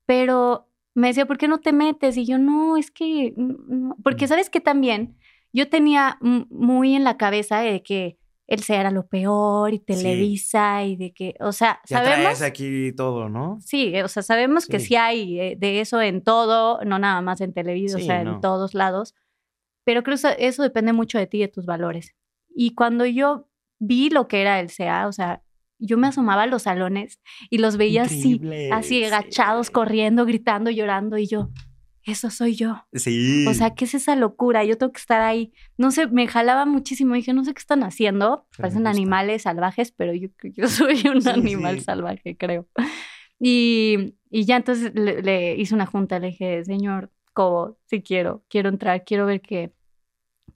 pero 0.08 0.68
me 0.96 1.10
decía, 1.10 1.28
¿por 1.28 1.38
qué 1.38 1.48
no 1.48 1.60
te 1.60 1.74
metes? 1.74 2.18
Y 2.18 2.26
yo, 2.26 2.40
no, 2.40 2.76
es 2.76 2.90
que, 2.90 3.36
mm, 3.38 3.54
no", 3.68 3.96
porque 4.04 4.28
sabes 4.28 4.50
que 4.50 4.62
también 4.62 5.16
yo 5.52 5.70
tenía 5.70 6.18
muy 6.22 6.96
en 6.96 7.04
la 7.04 7.18
cabeza 7.18 7.60
de 7.60 7.84
que 7.84 8.18
él 8.48 8.62
sea 8.62 8.82
era 8.82 8.92
lo 8.92 9.08
peor 9.08 9.74
y 9.74 9.80
Televisa 9.80 10.84
y 10.84 10.96
de 10.98 11.14
que, 11.14 11.36
o 11.40 11.52
sea, 11.52 11.80
Ya 11.88 11.98
sabemos... 12.00 12.22
traes 12.24 12.42
aquí 12.42 12.92
todo, 12.94 13.30
¿no? 13.30 13.58
Sí, 13.62 13.96
o 14.02 14.08
sea, 14.08 14.22
sabemos 14.24 14.66
que 14.68 14.80
Sí. 14.80 14.96
hay 14.96 15.40
eh, 15.40 15.56
de 15.58 15.80
eso 15.80 16.02
en 16.02 16.22
todo, 16.24 16.80
no 16.86 17.00
nada 17.00 17.22
más 17.22 17.40
en 17.42 17.54
televisión, 17.54 18.00
Sí, 18.02 18.06
o 18.06 18.08
sea, 18.08 18.24
no. 18.24 18.34
en 18.36 18.42
todos 18.42 18.74
lados. 18.74 19.16
Pero 19.86 20.04
creo 20.04 20.18
que 20.18 20.36
eso 20.48 20.64
depende 20.64 20.94
mucho 20.94 21.18
de 21.18 21.28
ti 21.28 21.38
y 21.38 21.42
de 21.42 21.48
tus 21.50 21.66
valores. 21.66 22.16
Y 22.56 22.74
cuando 22.76 23.06
yo 23.06 23.48
vi 23.80 24.10
lo 24.10 24.28
que 24.28 24.42
era 24.42 24.60
el 24.60 24.70
CA, 24.72 25.08
o 25.08 25.12
sea, 25.12 25.42
yo 25.80 25.98
me 25.98 26.08
asomaba 26.08 26.44
a 26.44 26.48
los 26.48 26.64
salones 26.64 27.20
y 27.50 27.58
los 27.58 27.76
veía 27.78 28.04
así, 28.04 28.34
Increíble, 28.34 28.70
así 28.72 29.00
sí. 29.00 29.04
agachados, 29.06 29.70
corriendo, 29.72 30.26
gritando, 30.26 30.70
llorando, 30.72 31.18
y 31.18 31.28
yo, 31.28 31.50
eso 32.06 32.30
soy 32.30 32.56
yo. 32.56 32.86
Sí. 32.94 33.46
O 33.48 33.54
sea, 33.54 33.76
¿qué 33.76 33.86
es 33.86 33.94
esa 33.94 34.16
locura? 34.16 34.64
Yo 34.66 34.78
tengo 34.78 34.92
que 34.92 35.00
estar 35.00 35.22
ahí. 35.22 35.54
No 35.78 35.92
sé, 35.92 36.08
me 36.08 36.28
jalaba 36.28 36.66
muchísimo. 36.66 37.16
Dije, 37.16 37.34
no 37.34 37.44
sé 37.46 37.54
qué 37.54 37.60
están 37.60 37.84
haciendo. 37.84 38.48
Parecen 38.58 38.88
animales 38.88 39.44
salvajes, 39.44 39.92
pero 39.92 40.14
yo, 40.14 40.28
yo 40.44 40.68
soy 40.68 41.08
un 41.08 41.22
Sí, 41.22 41.30
animal 41.30 41.80
sí. 41.80 41.86
salvaje, 41.86 42.36
creo. 42.38 42.68
Y, 43.40 44.16
y 44.30 44.46
ya 44.46 44.58
entonces 44.58 44.92
le, 44.96 45.22
le 45.22 45.56
hice 45.56 45.74
una 45.76 45.86
junta. 45.86 46.20
Le 46.20 46.28
dije, 46.28 46.64
señor 46.66 47.12
Cobo, 47.34 47.78
si 47.86 48.02
quiero, 48.02 48.44
quiero 48.50 48.70
entrar, 48.70 49.04
quiero 49.06 49.26
ver 49.26 49.42
qué. 49.42 49.74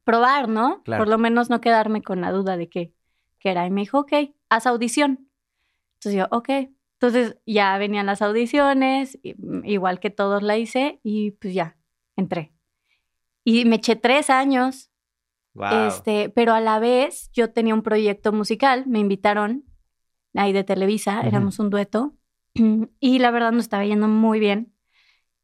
Probar, 0.03 0.47
¿no? 0.47 0.83
Claro. 0.83 1.01
Por 1.03 1.09
lo 1.09 1.17
menos 1.17 1.49
no 1.49 1.59
quedarme 1.61 2.01
con 2.01 2.21
la 2.21 2.31
duda 2.31 2.55
de 2.57 2.69
qué, 2.69 2.93
qué 3.39 3.49
era. 3.51 3.65
Y 3.65 3.71
me 3.71 3.81
dijo, 3.81 3.99
ok, 3.99 4.13
haz 4.49 4.65
audición. 4.67 5.29
Entonces 5.95 6.19
yo, 6.19 6.27
ok. 6.31 6.49
Entonces 6.99 7.37
ya 7.45 7.77
venían 7.77 8.07
las 8.07 8.21
audiciones, 8.23 9.19
mm, 9.23 9.65
igual 9.65 9.99
que 9.99 10.09
todos 10.09 10.41
la 10.41 10.57
hice, 10.57 10.99
y 11.03 11.31
pues 11.31 11.53
ya, 11.53 11.77
entré. 12.15 12.53
Y 13.43 13.65
me 13.65 13.75
eché 13.77 13.95
tres 13.95 14.29
años, 14.29 14.91
Wow. 15.53 15.87
este, 15.87 16.29
pero 16.29 16.53
a 16.53 16.59
la 16.59 16.77
vez 16.79 17.31
yo 17.33 17.51
tenía 17.51 17.73
un 17.73 17.81
proyecto 17.81 18.31
musical, 18.31 18.85
me 18.87 18.99
invitaron 18.99 19.63
ahí 20.35 20.53
de 20.53 20.63
Televisa, 20.63 21.21
éramos 21.21 21.57
un 21.57 21.69
dueto, 21.71 22.15
y 22.99 23.19
la 23.19 23.31
verdad 23.31 23.51
nos 23.51 23.63
estaba 23.63 23.85
yendo 23.85 24.07
muy 24.07 24.39
bien. 24.39 24.73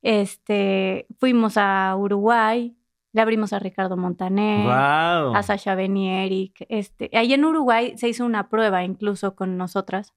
Este, 0.03 1.07
fuimos 1.19 1.55
a 1.57 1.95
Uruguay, 1.95 2.75
le 3.13 3.21
abrimos 3.21 3.53
a 3.53 3.59
Ricardo 3.59 3.95
Montaner, 3.95 4.65
wow. 4.65 5.35
a 5.35 5.43
Sasha 5.43 5.75
Benieric. 5.75 6.65
Este, 6.67 7.09
ahí 7.13 7.33
en 7.33 7.45
Uruguay 7.45 7.93
se 7.97 8.09
hizo 8.09 8.25
una 8.25 8.49
prueba 8.49 8.83
incluso 8.83 9.35
con 9.35 9.57
nosotras, 9.57 10.13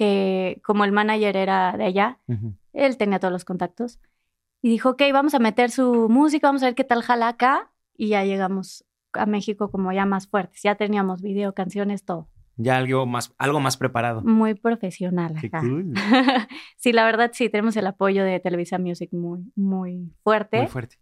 que 0.00 0.62
como 0.64 0.84
el 0.86 0.92
manager 0.92 1.36
era 1.36 1.76
de 1.76 1.84
allá. 1.84 2.18
Él 2.72 2.96
tenía 2.96 3.18
todos 3.18 3.32
los 3.32 3.44
contactos. 3.44 4.00
Y 4.62 4.70
dijo, 4.70 4.90
ok, 4.90 5.02
vamos 5.12 5.34
a 5.34 5.38
meter 5.38 5.70
su 5.70 6.08
música, 6.08 6.48
vamos 6.48 6.62
a 6.62 6.66
ver 6.66 6.74
qué 6.74 6.84
tal 6.84 7.02
jala 7.02 7.28
acá. 7.28 7.70
Y 7.98 8.08
ya 8.08 8.24
llegamos 8.24 8.86
a 9.12 9.26
México 9.26 9.70
como 9.70 9.92
ya 9.92 10.06
más 10.06 10.26
fuertes. 10.26 10.62
Ya 10.62 10.76
teníamos 10.76 11.20
video, 11.20 11.52
canciones, 11.52 12.06
todo. 12.06 12.30
Ya 12.56 12.78
algo 12.78 13.04
más, 13.04 13.34
algo 13.36 13.60
más 13.60 13.76
preparado. 13.76 14.22
Muy 14.22 14.54
profesional 14.54 15.34
Qué 15.38 15.48
acá. 15.48 15.60
cool. 15.60 15.92
sí, 16.78 16.94
la 16.94 17.04
verdad 17.04 17.30
sí, 17.34 17.50
tenemos 17.50 17.76
el 17.76 17.86
apoyo 17.86 18.24
de 18.24 18.40
Televisa 18.40 18.78
Music 18.78 19.12
muy, 19.12 19.52
muy 19.54 20.14
fuerte. 20.22 20.60
Muy 20.60 20.68
fuerte. 20.68 20.96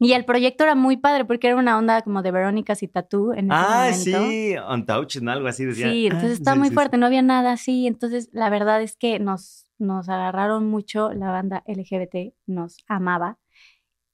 Y 0.00 0.12
el 0.12 0.24
proyecto 0.24 0.62
era 0.64 0.74
muy 0.76 0.96
padre 0.96 1.24
porque 1.24 1.48
era 1.48 1.56
una 1.56 1.76
onda 1.76 2.02
como 2.02 2.22
de 2.22 2.30
Verónicas 2.30 2.82
y 2.84 2.88
Tatú 2.88 3.32
en 3.32 3.50
ese 3.50 3.60
Ah, 3.60 3.90
momento. 3.90 4.30
sí, 4.30 4.54
Untouched, 4.70 5.22
¿no? 5.22 5.32
Algo 5.32 5.48
así 5.48 5.64
decía. 5.64 5.90
Sí, 5.90 6.06
entonces 6.06 6.30
Ah, 6.30 6.34
estaba 6.34 6.54
sí, 6.54 6.58
muy 6.60 6.68
sí, 6.68 6.74
fuerte, 6.74 6.96
sí. 6.96 7.00
no 7.00 7.06
había 7.06 7.22
nada 7.22 7.52
así. 7.52 7.86
Entonces, 7.88 8.28
la 8.32 8.48
verdad 8.48 8.80
es 8.80 8.96
que 8.96 9.18
nos, 9.18 9.66
nos 9.78 10.08
agarraron 10.08 10.68
mucho 10.68 11.12
la 11.12 11.32
banda 11.32 11.64
LGBT, 11.66 12.32
nos 12.46 12.76
amaba, 12.86 13.38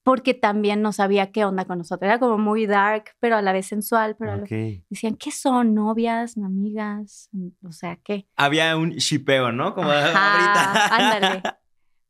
porque 0.01 0.33
también 0.33 0.81
no 0.81 0.91
sabía 0.91 1.31
qué 1.31 1.45
onda 1.45 1.65
con 1.65 1.77
nosotros. 1.77 2.07
Era 2.07 2.17
como 2.19 2.39
muy 2.39 2.65
dark, 2.65 3.11
pero 3.19 3.37
a 3.37 3.43
la 3.43 3.53
vez 3.53 3.67
sensual, 3.67 4.15
pero 4.17 4.43
decían, 4.89 5.15
¿qué 5.17 5.29
son? 5.31 5.75
¿Novias? 5.75 6.35
¿Amigas? 6.37 7.29
O 7.63 7.71
sea, 7.71 7.97
¿qué? 8.03 8.27
Había 8.35 8.75
un 8.77 8.89
shipeo, 8.91 9.51
¿no? 9.51 9.75
Como 9.75 9.89
Ajá, 9.91 10.31
ahorita. 10.33 10.95
ándale. 10.95 11.41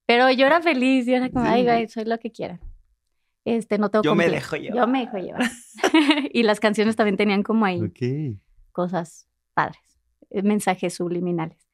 Pero 0.08 0.30
yo 0.30 0.46
era 0.46 0.62
feliz, 0.62 1.08
yo 1.08 1.16
era 1.16 1.30
como, 1.32 1.46
ay, 1.46 1.64
güey, 1.64 1.88
soy 1.88 2.06
lo 2.06 2.20
que 2.20 2.32
quieran. 2.32 2.60
Este, 3.46 3.78
no 3.78 3.90
tengo 3.90 4.04
Yo 4.04 4.16
me 4.16 4.24
complejo. 4.26 4.56
dejo 4.56 4.64
llevar. 4.64 4.78
Yo 4.80 4.88
me 4.92 5.00
dejo 5.06 5.18
llevar. 5.18 5.50
y 6.34 6.44
las 6.44 6.60
canciones 6.60 6.96
también 6.96 7.16
tenían 7.16 7.44
como 7.44 7.66
ahí 7.66 7.82
Ok. 7.82 8.40
cosas 8.72 9.28
padres, 9.54 9.80
eh, 10.32 10.42
mensajes 10.42 10.94
subliminales. 10.96 11.66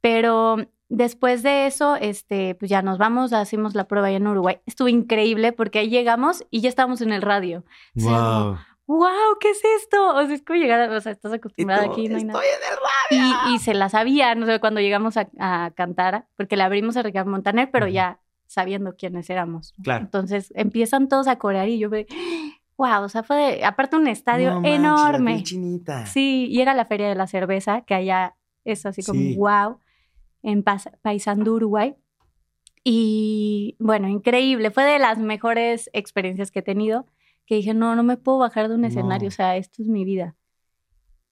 Pero 0.00 0.56
después 0.88 1.42
de 1.42 1.66
eso, 1.66 1.96
este, 1.96 2.54
pues 2.56 2.68
ya 2.70 2.82
nos 2.82 2.98
vamos, 2.98 3.32
hacemos 3.32 3.74
la 3.74 3.84
prueba 3.84 4.08
allá 4.08 4.16
en 4.16 4.26
Uruguay. 4.26 4.58
Estuvo 4.66 4.88
increíble 4.88 5.52
porque 5.52 5.78
ahí 5.78 5.88
llegamos 5.90 6.44
y 6.50 6.60
ya 6.60 6.68
estábamos 6.68 7.00
en 7.00 7.12
el 7.12 7.22
radio. 7.22 7.64
Wow. 7.94 8.58
¡Wow! 8.88 9.38
¿Qué 9.40 9.50
es 9.50 9.62
esto? 9.80 10.16
O 10.16 10.26
sea, 10.26 10.34
es 10.34 10.42
como 10.42 10.58
llegar, 10.58 10.80
a- 10.90 10.96
o 10.96 11.00
sea, 11.00 11.12
estás 11.12 11.32
acostumbrada 11.32 11.84
aquí, 11.84 12.08
no 12.08 12.16
hay 12.16 12.24
nada. 12.24 12.40
Estoy 12.40 12.56
en 12.56 12.72
el 12.72 13.24
radio. 13.30 13.50
Y, 13.52 13.54
y 13.54 13.58
se 13.60 13.74
la 13.74 13.88
sabía, 13.88 14.34
no 14.34 14.44
sé, 14.44 14.58
cuando 14.58 14.80
llegamos 14.80 15.16
a, 15.16 15.28
a 15.38 15.70
cantar, 15.76 16.26
porque 16.36 16.56
le 16.56 16.64
abrimos 16.64 16.96
a 16.96 17.02
Ricardo 17.02 17.30
Montaner, 17.30 17.70
pero 17.70 17.86
ya 17.86 18.18
sabiendo 18.52 18.94
quiénes 18.96 19.28
éramos. 19.30 19.72
Claro. 19.82 20.04
Entonces 20.04 20.52
empiezan 20.56 21.08
todos 21.08 21.26
a 21.28 21.36
corear 21.36 21.68
y 21.68 21.78
yo 21.78 21.90
ve, 21.90 22.06
wow, 22.76 23.02
o 23.04 23.08
sea, 23.08 23.22
fue 23.22 23.36
de- 23.36 23.64
aparte 23.64 23.96
un 23.96 24.06
estadio 24.08 24.50
No 24.50 24.60
manches, 24.60 24.78
enorme. 24.78 25.32
piel 25.34 25.42
chinita. 25.44 26.06
Sí, 26.06 26.46
y 26.50 26.60
era 26.60 26.74
la 26.74 26.84
Feria 26.84 27.08
de 27.08 27.14
la 27.14 27.26
Cerveza, 27.26 27.82
que 27.82 27.94
allá 27.94 28.36
es 28.64 28.86
así 28.86 29.02
como 29.02 29.20
Sí. 29.20 29.36
wow, 29.36 29.78
en 30.42 30.62
Paysandú, 31.02 31.54
Uruguay. 31.54 31.96
Y 32.84 33.76
bueno, 33.78 34.08
increíble, 34.08 34.70
fue 34.70 34.84
de 34.84 34.98
las 34.98 35.18
mejores 35.18 35.88
experiencias 35.92 36.50
que 36.50 36.60
he 36.60 36.62
tenido, 36.62 37.06
que 37.46 37.54
dije, 37.56 37.74
no, 37.74 37.94
no 37.96 38.02
me 38.02 38.16
puedo 38.16 38.38
bajar 38.38 38.68
de 38.68 38.74
un 38.74 38.84
escenario, 38.84 39.26
No. 39.26 39.28
o 39.28 39.30
sea, 39.30 39.56
esto 39.56 39.82
es 39.82 39.88
mi 39.88 40.04
vida. 40.04 40.34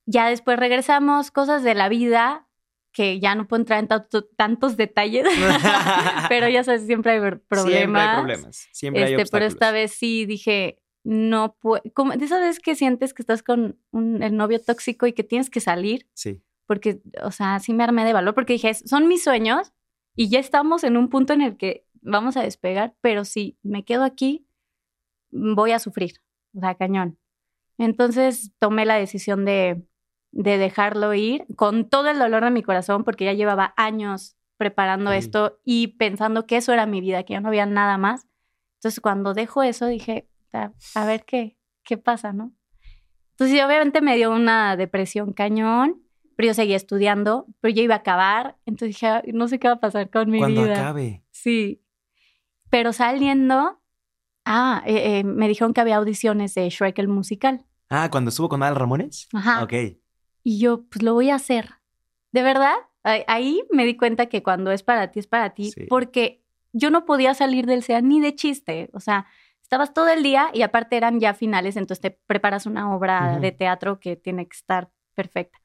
Ya 0.06 0.28
después 0.28 0.58
regresamos, 0.58 1.30
cosas 1.30 1.62
de 1.62 1.74
la 1.74 1.88
vida, 1.88 2.46
que 2.92 3.20
ya 3.20 3.34
no 3.34 3.46
puedo 3.46 3.60
entrar 3.62 3.78
en 3.78 3.88
tanto- 3.88 4.24
tantos 4.36 4.76
detalles, 4.76 5.24
pero 6.28 6.48
ya 6.48 6.64
sabes, 6.64 6.86
siempre 6.86 7.12
hay 7.12 7.20
problemas. 7.20 7.48
Siempre 7.48 8.00
hay 8.00 8.16
problemas. 8.16 8.68
Siempre 8.72 9.04
hay 9.04 9.12
Este, 9.14 9.16
pero 9.30 9.44
obstáculos. 9.44 9.52
esta 9.52 9.70
vez 9.72 9.92
sí 9.92 10.26
dije, 10.26 10.82
no 11.04 11.56
puedo. 11.60 11.82
De 12.16 12.24
esa 12.24 12.40
vez 12.40 12.58
que 12.58 12.74
sientes 12.74 13.14
que 13.14 13.22
estás 13.22 13.42
con 13.42 13.78
un- 13.92 14.22
el 14.22 14.36
novio 14.36 14.60
tóxico 14.60 15.06
y 15.06 15.12
que 15.12 15.24
tienes 15.24 15.50
que 15.50 15.60
salir, 15.60 16.06
Sí. 16.14 16.42
porque, 16.66 17.00
o 17.22 17.30
sea, 17.30 17.58
sí 17.60 17.72
me 17.72 17.84
armé 17.84 18.04
de 18.04 18.12
valor, 18.12 18.34
porque 18.34 18.54
dije, 18.54 18.74
son 18.74 19.08
mis 19.08 19.22
sueños 19.24 19.72
y 20.16 20.28
ya 20.28 20.38
estamos 20.40 20.82
en 20.84 20.96
un 20.96 21.08
punto 21.08 21.32
en 21.32 21.42
el 21.42 21.56
que 21.56 21.86
vamos 22.02 22.36
a 22.36 22.42
despegar, 22.42 22.94
pero 23.00 23.24
si 23.24 23.56
me 23.62 23.84
quedo 23.84 24.02
aquí, 24.04 24.46
voy 25.30 25.72
a 25.72 25.78
sufrir, 25.78 26.14
o 26.56 26.60
sea, 26.60 26.74
cañón. 26.74 27.18
Entonces 27.78 28.52
tomé 28.58 28.84
la 28.84 28.96
decisión 28.96 29.44
de, 29.44 29.82
de 30.32 30.58
dejarlo 30.58 31.12
ir 31.14 31.44
con 31.56 31.88
todo 31.88 32.08
el 32.08 32.18
dolor 32.18 32.44
de 32.44 32.50
mi 32.50 32.62
corazón, 32.62 33.04
porque 33.04 33.24
ya 33.24 33.32
llevaba 33.32 33.74
años 33.76 34.36
preparando 34.56 35.10
esto 35.12 35.58
y 35.64 35.88
pensando 35.96 36.46
que 36.46 36.56
eso 36.58 36.72
era 36.72 36.86
mi 36.86 37.00
vida, 37.00 37.22
que 37.22 37.32
ya 37.32 37.40
no 37.40 37.48
había 37.48 37.66
nada 37.66 37.96
más. 37.98 38.26
Entonces 38.76 39.00
cuando 39.00 39.34
dejo 39.34 39.62
eso 39.62 39.86
dije, 39.86 40.28
a, 40.52 40.72
a 40.94 41.04
ver 41.06 41.24
qué, 41.24 41.56
qué 41.82 41.96
pasa, 41.96 42.32
¿no? 42.32 42.52
Entonces 43.32 43.64
obviamente 43.64 44.02
me 44.02 44.16
dio 44.16 44.30
una 44.30 44.76
depresión 44.76 45.32
cañón, 45.32 46.02
pero 46.36 46.48
yo 46.48 46.54
seguía 46.54 46.76
estudiando, 46.76 47.46
pero 47.60 47.74
yo 47.74 47.82
iba 47.82 47.94
a 47.94 47.98
acabar, 47.98 48.56
entonces 48.66 48.88
dije, 48.96 49.06
"Ay, 49.08 49.22
no 49.32 49.48
sé 49.48 49.58
qué 49.58 49.68
va 49.68 49.74
a 49.74 49.80
pasar 49.80 50.10
con 50.10 50.30
mi 50.30 50.38
Cuando 50.38 50.62
vida. 50.62 50.74
acabe. 50.74 51.24
Sí. 51.30 51.82
Pero 52.70 52.92
saliendo, 52.92 53.80
ah, 54.44 54.82
eh, 54.86 55.18
eh, 55.20 55.24
me 55.24 55.48
dijeron 55.48 55.72
que 55.74 55.80
había 55.80 55.96
audiciones 55.96 56.54
de 56.54 56.68
Shrek 56.68 56.98
el 56.98 57.08
musical. 57.08 57.64
Ah, 57.88 58.08
cuando 58.10 58.28
estuvo 58.28 58.48
con 58.48 58.62
Adal 58.62 58.76
Ramones. 58.76 59.28
Ajá. 59.32 59.62
Ok. 59.64 59.72
Y 60.42 60.58
yo, 60.58 60.82
pues 60.88 61.02
lo 61.02 61.14
voy 61.14 61.30
a 61.30 61.34
hacer. 61.36 61.70
De 62.32 62.42
verdad, 62.42 62.74
ahí- 63.02 63.62
me 63.70 63.84
di 63.84 63.96
cuenta 63.96 64.26
que 64.26 64.42
cuando 64.42 64.70
es 64.72 64.82
para 64.82 65.10
ti, 65.10 65.18
es 65.20 65.26
para 65.26 65.50
ti, 65.50 65.70
Sí. 65.72 65.86
porque 65.88 66.42
yo 66.72 66.90
no 66.90 67.04
podía 67.04 67.34
salir 67.34 67.66
del 67.66 67.82
SEA 67.82 68.00
ni 68.00 68.20
de 68.20 68.34
chiste. 68.34 68.90
O 68.92 69.00
sea, 69.00 69.26
estabas 69.62 69.92
todo 69.92 70.08
el 70.08 70.22
día 70.22 70.50
y 70.54 70.62
aparte 70.62 70.96
eran 70.96 71.20
ya 71.20 71.34
finales, 71.34 71.76
entonces 71.76 72.00
te 72.00 72.10
preparas 72.26 72.66
una 72.66 72.94
obra 72.94 73.38
de 73.40 73.52
teatro 73.52 74.00
que 74.00 74.16
tiene 74.16 74.46
que 74.46 74.56
estar 74.56 74.90
perfecta. 75.14 75.58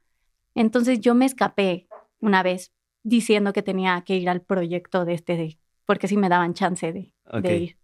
Entonces 0.56 1.00
yo 1.00 1.16
me 1.16 1.26
escapé 1.26 1.88
una 2.20 2.42
vez 2.44 2.72
diciendo 3.04 3.54
que 3.54 3.62
tenía 3.62 4.02
que 4.02 4.16
ir 4.16 4.30
al 4.30 4.42
proyecto 4.42 5.06
de 5.06 5.14
este, 5.14 5.38
de, 5.38 5.60
porque 5.86 6.08
sí 6.08 6.18
me 6.18 6.30
daban 6.30 6.54
chance 6.54 6.92
de, 6.92 7.14
de 7.42 7.58
ir. 7.58 7.78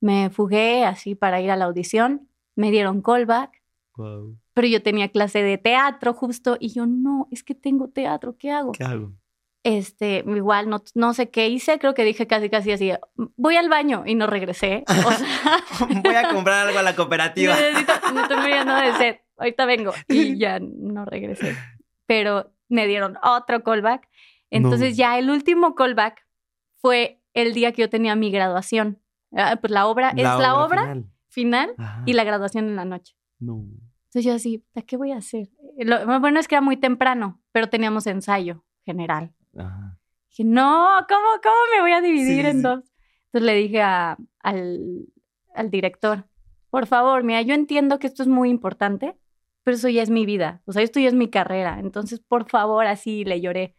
Me 0.00 0.30
fugué 0.30 0.84
así 0.84 1.14
para 1.14 1.40
ir 1.40 1.50
a 1.50 1.56
la 1.56 1.66
audición, 1.66 2.28
me 2.56 2.70
dieron 2.70 3.02
callback 3.02 3.57
Wow. 3.98 4.38
pero 4.54 4.66
yo 4.68 4.82
tenía 4.82 5.08
clase 5.08 5.42
de 5.42 5.58
teatro 5.58 6.14
justo 6.14 6.56
y 6.58 6.72
yo 6.72 6.86
no, 6.86 7.28
es 7.30 7.42
que 7.42 7.54
tengo 7.54 7.88
teatro, 7.88 8.36
¿qué 8.38 8.50
hago? 8.50 8.72
¿Qué 8.72 8.84
hago? 8.84 9.12
Este, 9.64 10.24
igual 10.26 10.70
no, 10.70 10.82
no 10.94 11.12
sé 11.14 11.30
qué 11.30 11.48
hice, 11.48 11.78
creo 11.78 11.92
que 11.92 12.04
dije 12.04 12.26
casi 12.26 12.48
casi 12.48 12.70
así, 12.72 12.92
voy 13.36 13.56
al 13.56 13.68
baño 13.68 14.04
y 14.06 14.14
no 14.14 14.26
regresé. 14.28 14.84
O 14.88 15.10
sea, 15.12 15.26
Voy 16.04 16.14
a 16.14 16.28
comprar 16.30 16.68
algo 16.68 16.78
a 16.78 16.82
la 16.82 16.94
cooperativa. 16.96 17.54
necesito, 17.54 17.92
me 18.14 18.22
estoy 18.22 18.36
muriendo 18.38 18.74
de 18.74 18.92
sed, 18.94 19.16
ahorita 19.36 19.66
vengo 19.66 19.92
y 20.08 20.38
ya 20.38 20.58
no 20.60 21.04
regresé. 21.04 21.56
Pero 22.06 22.52
me 22.68 22.86
dieron 22.86 23.18
otro 23.22 23.62
callback. 23.62 24.08
Entonces 24.50 24.92
No. 24.92 24.96
ya 24.96 25.18
el 25.18 25.28
último 25.28 25.74
callback 25.74 26.24
fue 26.80 27.20
el 27.34 27.52
día 27.52 27.72
que 27.72 27.82
yo 27.82 27.90
tenía 27.90 28.14
mi 28.14 28.30
graduación. 28.30 29.02
Ah, 29.36 29.56
Pues 29.60 29.70
la 29.72 29.86
obra 29.88 30.10
es 30.10 30.22
la 30.22 30.54
obra 30.64 30.82
final. 30.82 31.04
final 31.28 31.74
y 32.06 32.12
la 32.14 32.24
graduación 32.24 32.66
en 32.68 32.76
la 32.76 32.84
noche. 32.86 33.14
No. 33.40 33.64
Entonces 34.08 34.24
yo 34.24 34.34
así, 34.34 34.58
"¿Puta, 34.58 34.82
¿qué 34.82 34.96
voy 34.96 35.12
a 35.12 35.16
hacer? 35.18 35.48
Lo 35.78 36.04
lo 36.04 36.20
bueno 36.20 36.40
es 36.40 36.48
que 36.48 36.54
era 36.54 36.62
muy 36.62 36.76
temprano, 36.76 37.40
pero 37.52 37.68
teníamos 37.68 38.06
ensayo 38.06 38.64
general. 38.84 39.32
Ajá. 39.56 39.98
Dije, 40.30 40.44
no, 40.44 40.88
¿cómo, 41.08 41.26
cómo 41.42 41.56
me 41.74 41.80
voy 41.82 41.92
a 41.92 42.00
dividir 42.00 42.44
Sí, 42.44 42.50
en 42.50 42.56
sí. 42.56 42.62
dos? 42.62 42.84
Entonces 43.26 43.42
le 43.46 43.54
dije 43.54 43.82
a- 43.82 44.16
al, 44.40 45.06
al 45.54 45.70
director, 45.70 46.24
por 46.70 46.86
favor, 46.86 47.22
mira, 47.24 47.42
yo 47.42 47.54
entiendo 47.54 47.98
que 47.98 48.06
esto 48.06 48.22
es 48.22 48.28
muy 48.28 48.48
importante, 48.50 49.16
pero 49.62 49.76
eso 49.76 49.88
ya 49.90 50.02
es 50.02 50.10
mi 50.10 50.24
vida, 50.26 50.62
o 50.64 50.72
sea, 50.72 50.82
esto 50.82 51.00
ya 51.00 51.08
es 51.08 51.14
mi 51.14 51.28
carrera. 51.28 51.78
Entonces, 51.78 52.20
por 52.20 52.48
favor, 52.48 52.86
así 52.86 53.24
le 53.24 53.40
lloré. 53.42 53.74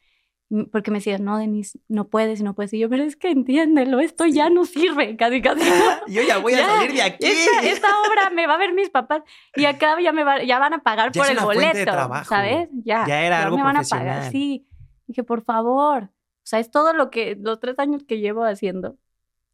Porque 0.71 0.89
me 0.89 0.97
decía, 0.97 1.19
no, 1.19 1.37
Denise, 1.37 1.79
no 1.87 2.07
puedes, 2.07 2.41
no 2.41 2.55
puedes. 2.55 2.73
Y 2.73 2.79
yo, 2.79 2.89
pero 2.89 3.03
es 3.03 3.15
que 3.15 3.29
entiéndelo, 3.29 3.99
esto 3.99 4.25
ya 4.25 4.49
no 4.49 4.65
sirve, 4.65 5.15
casi, 5.15 5.41
casi. 5.43 5.61
Yo 6.07 6.23
ya 6.23 6.39
voy 6.39 6.53
a 6.53 6.57
Ya, 6.61 6.67
salir 6.67 6.93
de 6.93 7.01
aquí. 7.03 7.25
Esta, 7.27 7.61
esta 7.67 7.87
obra 8.09 8.31
me 8.31 8.47
va 8.47 8.55
a 8.55 8.57
ver 8.57 8.73
mis 8.73 8.89
papás 8.89 9.21
y 9.55 9.65
acá 9.65 9.95
ya 10.01 10.11
me 10.11 10.23
va- 10.23 10.41
ya 10.43 10.57
van 10.57 10.73
a 10.73 10.79
pagar 10.81 11.11
Ya 11.11 11.19
por 11.21 11.25
es 11.27 11.31
el 11.31 11.37
una 11.37 11.45
fuente 11.45 11.65
de 11.65 11.71
boleto, 11.73 11.91
trabajo. 11.91 12.25
¿sabes? 12.25 12.67
Ya, 12.83 13.05
Ya 13.07 13.21
era 13.21 13.43
algo 13.43 13.57
me 13.57 13.63
van 13.63 13.77
a 13.77 13.83
pagar. 13.83 14.31
Sí, 14.31 14.67
dije 15.05 15.23
por 15.23 15.43
favor, 15.43 16.03
o 16.05 16.09
sea, 16.49 16.57
es 16.59 16.71
todo 16.71 16.93
lo 16.93 17.11
que 17.11 17.37
los 17.39 17.59
tres 17.59 17.77
años 17.77 18.03
que 18.03 18.17
llevo 18.19 18.43
haciendo. 18.43 18.97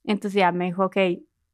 Entonces 0.06 0.40
ya 0.40 0.54
me 0.54 0.66
dijo, 0.66 0.86
ok, 0.86 0.96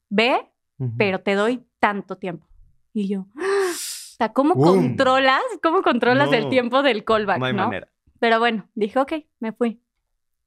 ve, 0.09 0.51
Ujú. 0.77 0.91
pero 0.99 1.19
te 1.21 1.33
doy 1.33 1.63
tanto 1.79 2.15
tiempo. 2.17 2.45
Y 2.93 3.07
yo, 3.07 3.21
o 3.37 3.73
sea, 4.17 4.33
¿cómo 4.33 4.53
controlas, 4.55 5.41
cómo 5.63 5.81
controlas 5.81 6.29
No, 6.29 6.35
el 6.37 6.49
tiempo 6.49 6.83
del 6.83 7.03
callback, 7.03 7.39
No 7.39 7.45
hay 7.47 7.53
no? 7.53 7.63
manera. 7.65 7.87
Pero 8.21 8.37
bueno, 8.39 8.69
dije, 8.75 8.99
ok, 8.99 9.13
me 9.39 9.51
fui. 9.51 9.81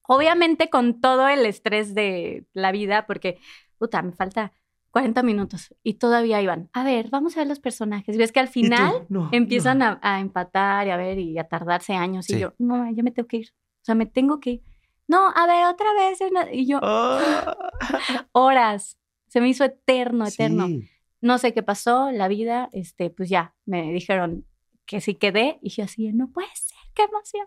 Obviamente 0.02 0.70
con 0.70 1.00
todo 1.00 1.26
el 1.28 1.44
estrés 1.44 1.92
de 1.94 2.46
la 2.52 2.70
vida, 2.72 3.04
porque, 3.06 3.38
puta, 3.78 4.00
me 4.02 4.12
falta 4.12 4.52
40 4.92 5.22
minutos 5.24 5.74
y 5.82 5.94
todavía 5.94 6.40
iban. 6.40 6.70
A 6.72 6.84
ver, 6.84 7.10
vamos 7.10 7.36
a 7.36 7.40
ver 7.40 7.48
los 7.48 7.58
personajes. 7.58 8.16
Ves 8.16 8.30
que 8.30 8.38
al 8.38 8.46
final 8.48 9.06
No, 9.08 9.28
empiezan 9.32 9.78
no. 9.78 9.84
a, 9.86 9.98
a 10.02 10.20
empatar 10.20 10.86
y 10.86 10.90
a 10.90 10.96
ver 10.96 11.18
y 11.18 11.36
a 11.38 11.48
tardarse 11.48 11.94
años. 11.94 12.26
Sí. 12.26 12.36
Y 12.36 12.40
yo, 12.40 12.54
no, 12.58 12.88
ya 12.92 13.02
me 13.02 13.10
tengo 13.10 13.26
que 13.26 13.38
ir. 13.38 13.48
O 13.82 13.84
sea, 13.84 13.94
me 13.96 14.06
tengo 14.06 14.38
que 14.40 14.50
ir. 14.50 14.62
No, 15.08 15.28
a 15.34 15.46
ver, 15.46 15.66
otra 15.66 15.88
vez. 15.94 16.18
Y 16.52 16.66
yo, 16.66 16.78
Ah, 16.82 17.56
horas. 18.32 18.98
Se 19.28 19.40
me 19.40 19.48
hizo 19.48 19.64
eterno, 19.64 20.26
eterno. 20.26 20.68
sí. 20.68 20.88
No 21.20 21.38
sé 21.38 21.52
qué 21.54 21.62
pasó, 21.62 22.12
la 22.12 22.28
vida, 22.28 22.68
este, 22.72 23.08
pues 23.10 23.30
ya, 23.30 23.54
me 23.64 23.90
dijeron 23.92 24.44
que 24.84 25.00
sí 25.00 25.14
quedé 25.14 25.58
y 25.62 25.70
yo 25.70 25.84
así, 25.84 26.12
no 26.12 26.28
puede 26.30 26.48
ser, 26.54 26.73
qué 26.94 27.02
emoción. 27.02 27.46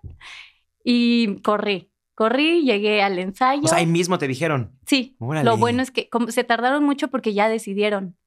Y 0.83 1.41
corrí, 1.41 1.91
Corrí, 2.17 2.63
llegué 2.63 3.03
al 3.03 3.19
ensayo. 3.19 3.61
O 3.63 3.67
sea, 3.67 3.77
ahí 3.77 3.85
mismo 3.85 4.17
te 4.17 4.27
dijeron. 4.27 4.75
Sí. 4.87 5.15
Órale. 5.19 5.45
Lo 5.47 5.55
bueno 5.55 5.83
es 5.83 5.91
que 5.91 6.09
como 6.09 6.31
se 6.31 6.43
tardaron 6.43 6.83
mucho 6.83 7.09
porque 7.09 7.35
ya 7.35 7.47
decidieron. 7.47 8.17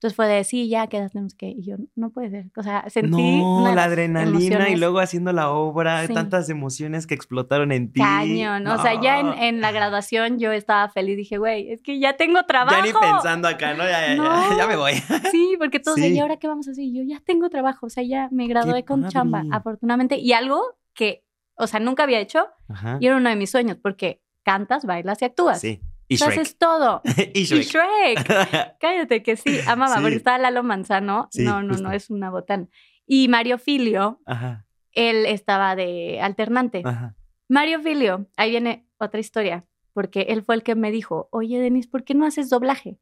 Entonces 0.00 0.16
fue 0.16 0.28
de, 0.28 0.44
sí, 0.44 0.66
ya 0.70 0.86
quedas, 0.86 1.12
tenemos 1.12 1.34
que... 1.34 1.50
Y 1.50 1.62
yo, 1.62 1.76
no 1.94 2.08
puede 2.08 2.30
ser. 2.30 2.46
O 2.56 2.62
sea, 2.62 2.88
sentí 2.88 3.38
No, 3.42 3.70
la 3.74 3.84
adrenalina 3.84 4.70
y 4.70 4.76
luego 4.76 4.98
haciendo 4.98 5.30
la 5.34 5.50
obra, 5.50 6.06
Sí. 6.06 6.14
tantas 6.14 6.48
emociones 6.48 7.06
que 7.06 7.12
explotaron 7.12 7.70
en 7.70 7.92
ti. 7.92 8.00
Cañón. 8.00 8.66
O 8.66 8.80
sea, 8.80 8.98
ya 8.98 9.20
en, 9.20 9.60
la 9.60 9.72
graduación 9.72 10.38
yo 10.38 10.52
estaba 10.52 10.88
feliz. 10.88 11.18
Dije, 11.18 11.36
güey, 11.36 11.70
es 11.70 11.82
que 11.82 11.98
ya 12.00 12.16
tengo 12.16 12.42
trabajo. 12.44 12.78
Ya 12.78 12.82
ni 12.82 12.92
pensando 12.98 13.46
acá, 13.46 13.74
¿no? 13.74 13.84
Ya, 13.84 13.90
ya, 14.00 14.08
ya, 14.08 14.16
No. 14.16 14.56
ya 14.56 14.66
me 14.66 14.76
voy. 14.76 14.94
Sí, 15.30 15.56
porque 15.58 15.80
todos, 15.80 15.98
Sí. 16.00 16.14
¿y 16.14 16.18
ahora 16.18 16.38
qué 16.38 16.48
vamos 16.48 16.66
a 16.68 16.70
hacer? 16.70 16.82
Y 16.84 16.94
yo 16.96 17.02
ya 17.06 17.20
tengo 17.22 17.50
trabajo. 17.50 17.84
O 17.84 17.90
sea, 17.90 18.02
ya 18.02 18.28
me 18.32 18.46
gradué 18.48 18.86
con 18.86 19.02
padre. 19.02 19.12
chamba, 19.12 19.44
afortunadamente. 19.52 20.16
Y 20.16 20.32
algo 20.32 20.62
que, 20.94 21.24
o 21.56 21.66
sea, 21.66 21.78
nunca 21.78 22.04
había 22.04 22.20
hecho 22.20 22.46
Ajá. 22.70 22.96
y 23.00 23.06
era 23.06 23.18
uno 23.18 23.28
de 23.28 23.36
mis 23.36 23.50
sueños 23.50 23.76
porque 23.82 24.22
cantas, 24.44 24.86
bailas 24.86 25.20
y 25.20 25.26
actúas. 25.26 25.60
Sí. 25.60 25.82
Y 26.14 26.16
Shrek. 26.16 26.58
todo. 26.58 27.02
y 27.34 27.40
Y 27.40 27.44
Shrek. 27.44 27.66
Shrek. 27.68 28.76
Cállate 28.80 29.22
que 29.22 29.36
sí, 29.36 29.58
amaba, 29.66 29.96
Sí. 29.96 30.02
porque 30.02 30.16
estaba 30.16 30.38
Lalo 30.38 30.62
Manzano. 30.62 31.28
Sí, 31.30 31.42
no, 31.42 31.62
no, 31.62 31.68
justo. 31.74 31.82
no, 31.84 31.92
es 31.92 32.10
una 32.10 32.30
botana. 32.30 32.66
Y 33.06 33.28
Mario 33.28 33.58
Filio, 33.58 34.20
Ajá. 34.26 34.66
él 34.92 35.24
estaba 35.26 35.76
de 35.76 36.20
alternante. 36.20 36.82
Ajá. 36.84 37.14
Mario 37.48 37.80
Filio, 37.80 38.26
ahí 38.36 38.50
viene 38.50 38.86
otra 38.98 39.18
historia, 39.20 39.64
porque 39.92 40.22
él 40.28 40.42
fue 40.44 40.54
el 40.56 40.62
que 40.62 40.74
me 40.74 40.90
dijo, 40.90 41.28
oye, 41.32 41.58
Denis, 41.60 41.86
¿por 41.88 42.04
qué 42.04 42.14
no 42.14 42.26
haces 42.26 42.50
doblaje? 42.50 42.98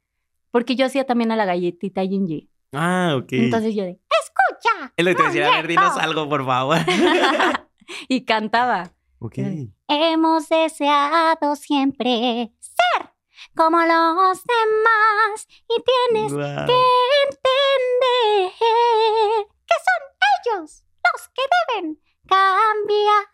Porque 0.51 0.77
yo 0.77 0.87
hacía 0.87 1.05
también 1.05 1.31
a 1.33 1.37
la 1.37 1.45
galletita 1.45 2.03
Gingy. 2.03 2.51
Ah, 2.73 3.15
ok. 3.19 3.33
Entonces 3.33 3.75
yo 3.75 3.85
de, 3.85 3.99
¡escucha! 4.23 4.93
es 4.97 5.05
lo 5.05 5.11
que 5.11 5.17
te 5.17 5.23
decía, 5.25 5.49
a 5.49 5.57
ver, 5.57 5.67
dinos 5.67 5.85
muñeco". 5.93 6.01
algo, 6.05 6.29
por 6.29 6.45
favor. 6.47 6.79
y 8.09 8.25
cantaba. 8.25 8.91
ok. 9.19 9.39
Hemos 9.89 10.49
deseado 10.49 11.57
siempre 11.57 12.53
ser 12.79 13.11
como 13.55 13.79
los 13.79 14.43
demás 14.45 15.47
y 15.69 15.77
tienes 15.83 16.33
que 16.33 16.81
entender 17.25 18.53
que 18.59 19.77
son 19.87 20.03
ellos 20.63 20.85
los 21.05 21.23
que 21.35 21.43
deben 21.75 21.87
cambiar. 22.27 23.27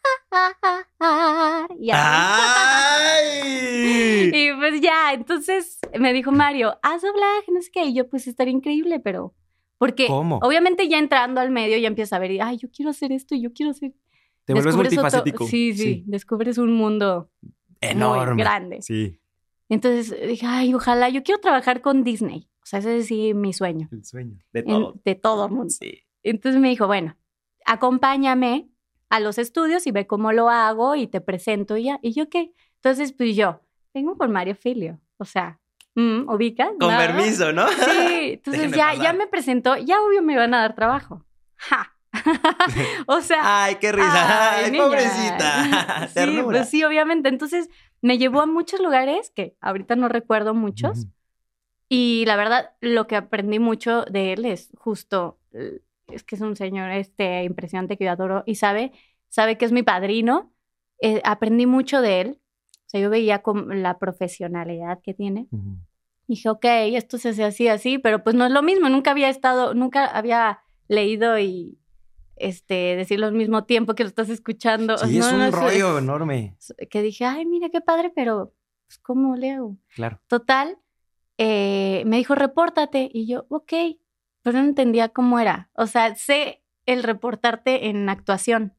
Y. 1.79 1.91
¡Ay! 1.93 3.51
Y 4.37 4.53
pues 4.57 4.81
ya, 4.81 5.13
entonces 5.13 5.79
me 5.99 6.13
dijo 6.13 6.33
Mario, 6.33 6.79
haz 6.83 7.03
doblaje, 7.03 7.53
no 7.53 7.61
sé 7.63 7.71
qué. 7.73 7.85
Y 7.85 7.95
yo, 7.95 8.09
pues 8.09 8.27
estaría 8.27 8.53
increíble, 8.53 8.99
pero. 9.01 9.35
Porque 9.79 10.07
¿Cómo? 10.07 10.39
obviamente 10.43 10.89
ya 10.89 10.99
entrando 10.99 11.41
al 11.41 11.51
medio 11.51 11.77
ya 11.79 11.89
empiezas 11.89 12.15
a 12.15 12.19
ver, 12.19 12.41
ay, 12.43 12.57
yo 12.59 12.69
quiero 12.75 12.91
hacer 12.91 13.13
esto 13.13 13.35
y 13.35 13.43
yo 13.43 13.53
quiero 13.53 13.71
hacer. 13.73 13.93
Te 14.45 14.53
vuelves 14.55 14.75
Descubres 14.77 14.93
otro- 14.93 15.03
multifacético. 15.03 15.47
Sí, 15.47 15.75
sí, 15.75 16.05
descubres 16.07 16.59
un 16.59 16.73
mundo 16.73 17.31
Enorme. 17.81 18.35
muy 18.35 18.43
grande. 18.43 18.83
Sí. 18.83 19.19
Entonces 19.69 20.15
dije, 20.29 20.47
ay, 20.47 20.75
ojalá, 20.75 21.09
yo 21.09 21.23
quiero 21.23 21.41
trabajar 21.41 21.81
con 21.81 22.05
Disney. 22.05 22.49
O 22.63 22.67
sea, 22.67 22.79
ese 22.79 22.99
es 22.99 23.07
sí 23.07 23.35
mi 23.35 23.53
sueño. 23.53 23.89
El 23.93 24.05
sueño. 24.05 24.39
De 24.53 24.61
en- 24.61 24.67
todo. 24.67 24.95
de 25.05 25.15
todo 25.15 25.49
mundo. 25.49 25.71
Sí. 25.71 26.03
Entonces 26.23 26.61
me 26.61 26.69
dijo, 26.69 26.87
bueno, 26.87 27.17
acompáñame 27.67 28.69
a 29.11 29.21
los 29.21 29.39
estudios 29.39 29.87
y 29.87 29.91
ve 29.91 30.07
cómo 30.07 30.33
lo 30.33 30.49
hago 30.49 30.95
y 30.97 31.07
te 31.07 31.21
presento 31.21 31.77
y 31.77 31.85
ya. 31.85 31.99
Y 32.03 32.13
yo, 32.13 32.29
¿qué? 32.29 32.53
Entonces, 32.77 33.13
pues 33.13 33.37
yo, 33.37 33.61
vengo 33.93 34.17
con 34.17 34.33
Mario 34.33 34.55
Filio. 34.57 35.01
O 35.19 35.25
sea, 35.25 35.61
mm, 35.95 36.29
¿ubicas? 36.29 36.71
Con 36.81 36.97
permiso, 36.97 37.53
¿no? 37.53 37.67
Sí, 37.69 38.33
entonces 38.33 38.63
Déjenme 38.63 38.77
ya, 38.77 38.87
pasar. 38.89 39.03
ya 39.05 39.13
me 39.13 39.27
presentó, 39.27 39.77
ya 39.77 40.01
obvio 40.03 40.23
me 40.23 40.37
van 40.37 40.55
a 40.55 40.61
dar 40.61 40.75
trabajo. 40.75 41.25
¡Ja! 41.57 41.94
o 43.07 43.21
sea, 43.21 43.65
Ay, 43.65 43.77
qué 43.77 43.93
risa. 43.93 44.57
Ay, 44.57 44.71
niña. 44.71 44.85
pobrecita. 44.85 46.09
Sí, 46.15 46.41
pues 46.45 46.69
sí, 46.69 46.85
obviamente. 46.85 47.29
Entonces 47.29 47.69
me 48.01 48.19
llevó 48.19 48.41
a 48.41 48.47
muchos 48.47 48.81
lugares 48.81 49.31
que 49.31 49.57
ahorita 49.61 49.97
no 49.97 50.09
recuerdo 50.09 50.55
muchos. 50.55 51.07
Y 51.89 52.25
la 52.27 52.37
verdad, 52.37 52.71
lo 52.81 53.07
que 53.07 53.17
aprendí 53.17 53.59
mucho 53.59 54.05
de 54.05 54.33
él 54.33 54.45
es 54.45 54.71
justo, 54.79 55.39
es 56.09 56.25
que 56.25 56.35
es 56.35 56.41
un 56.41 56.57
señor 56.57 56.91
este, 56.91 57.45
impresionante 57.45 57.97
que 57.97 58.05
yo 58.05 58.11
adoro 58.11 58.43
y 58.47 58.57
sabe, 58.57 58.93
sabe 59.29 59.59
que 59.59 59.65
es 59.65 59.73
mi 59.73 59.83
padrino. 59.83 60.53
Eh, 61.01 61.21
aprendí 61.25 61.67
mucho 61.67 62.01
de 62.01 62.21
él. 62.21 62.41
O 62.87 62.89
sea, 62.89 63.01
yo 63.01 63.11
veía 63.11 63.43
como 63.43 63.73
la 63.75 63.99
profesionalidad 63.99 65.01
que 65.03 65.15
tiene. 65.15 65.49
Ujú. 65.51 65.77
Dije, 66.27 66.49
ok, 66.49 66.65
esto 66.65 67.19
se 67.19 67.31
hace 67.31 67.45
así, 67.45 67.69
así, 67.69 67.99
pero 67.99 68.23
pues 68.25 68.35
no 68.35 68.47
es 68.47 68.53
lo 68.53 68.63
mismo. 68.63 68.89
Nunca 68.89 69.11
había 69.11 69.29
estado, 69.29 69.75
nunca 69.75 70.07
había 70.07 70.61
leído 70.89 71.39
y 71.39 71.79
este, 72.37 72.97
decirlo 72.97 73.27
al 73.27 73.33
mismo 73.35 73.65
tiempo 73.65 73.95
que 73.95 74.03
lo 74.05 74.09
estás 74.09 74.29
escuchando. 74.29 74.97
Sí, 74.99 75.05
No, 75.19 75.27
es 75.27 75.33
un 75.33 75.39
no, 75.39 75.51
rollo 75.51 75.97
es- 75.99 76.03
enorme. 76.05 76.57
Que 76.91 77.03
dije, 77.03 77.25
ay, 77.25 77.47
mira 77.47 77.69
qué 77.71 77.81
padre, 77.81 78.13
pero 78.15 78.53
pues, 78.87 78.99
¿cómo 78.99 79.37
le 79.37 79.53
hago? 79.53 79.77
Claro. 79.95 80.21
Total, 80.27 80.79
eh, 81.39 82.03
me 82.07 82.17
dijo, 82.17 82.35
repórtate. 82.35 83.11
Y 83.13 83.27
yo, 83.27 83.47
ok, 83.49 83.73
pero 84.43 84.59
no 84.59 84.65
entendía 84.65 85.09
cómo 85.09 85.39
era. 85.39 85.71
O 85.75 85.87
sea, 85.87 86.15
sé 86.15 86.63
el 86.87 87.03
reportarte 87.03 87.89
en 87.89 88.09
actuación, 88.09 88.75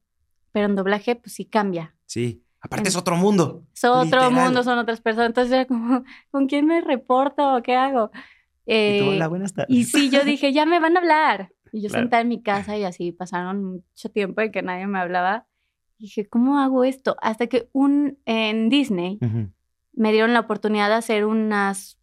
pero 0.52 0.66
en 0.66 0.76
doblaje, 0.76 1.16
pues 1.16 1.34
sí 1.34 1.44
cambia. 1.44 1.94
Sí. 2.06 2.42
Aparte 2.60 2.82
En- 2.84 2.88
es 2.88 2.96
otro 2.96 3.16
mundo. 3.16 3.64
Es 3.74 3.84
otro 3.84 4.04
Literal. 4.04 4.32
mundo, 4.32 4.62
son 4.62 4.78
otras 4.78 5.00
personas. 5.00 5.28
Entonces 5.28 5.52
era 5.52 5.66
como, 5.66 6.04
¿con 6.30 6.46
quién 6.46 6.66
me 6.66 6.80
reporto? 6.80 7.60
¿Qué 7.62 7.74
hago? 7.74 8.10
Y 8.64 8.98
tú, 8.98 9.04
Eh, 9.04 9.08
hola, 9.10 9.28
buenas 9.28 9.52
tardes. 9.54 9.76
y 9.76 9.84
sí, 9.84 10.10
yo 10.10 10.24
dije, 10.24 10.52
ya 10.52 10.66
me 10.66 10.80
van 10.80 10.96
a 10.96 11.00
hablar. 11.00 11.52
Y 11.72 11.82
yo 11.82 11.88
Claro. 11.88 12.04
sentada 12.04 12.22
en 12.22 12.28
mi 12.28 12.42
casa 12.42 12.76
y 12.76 12.84
así 12.84 13.12
pasaron 13.12 13.64
mucho 13.64 14.10
tiempo 14.10 14.40
en 14.40 14.52
que 14.52 14.62
nadie 14.62 14.86
me 14.86 14.98
hablaba. 14.98 15.46
Y 15.98 16.04
dije, 16.04 16.28
¿cómo 16.28 16.58
hago 16.58 16.84
esto? 16.84 17.16
Hasta 17.22 17.46
que 17.46 17.68
un, 17.72 18.18
en 18.26 18.68
Disney 18.68 19.18
Ujú. 19.22 19.50
me 19.92 20.12
dieron 20.12 20.32
la 20.34 20.40
oportunidad 20.40 20.88
de 20.88 20.94
hacer 20.96 21.24
unas 21.24 21.98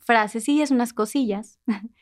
frasecillas, 0.00 0.70
unas 0.70 0.92
cosillas. 0.92 1.60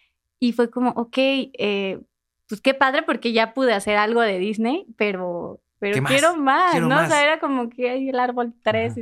y 0.41 0.53
fue 0.53 0.71
como, 0.71 0.91
ok, 0.91 1.17
eh, 1.19 2.01
pues 2.49 2.61
qué 2.61 2.75
padre 2.75 3.03
porque 3.03 3.33
ya 3.33 3.55
pude 3.55 3.73
hacer 3.73 3.97
algo 3.97 4.21
de 4.21 4.39
Disney, 4.39 4.87
pero, 4.97 5.61
pero 5.79 5.95
¿Qué 5.95 6.01
más? 6.01 6.13
quiero 6.13 6.37
más, 6.37 6.73
Quiero 6.73 6.89
¿no? 6.89 6.97
O 6.97 6.99
más. 6.99 7.09
sea, 7.09 7.23
era 7.23 7.39
como 7.41 7.69
que 7.71 7.91
hay 7.91 8.09
el 8.09 8.19
árbol 8.19 8.55
3. 8.63 8.93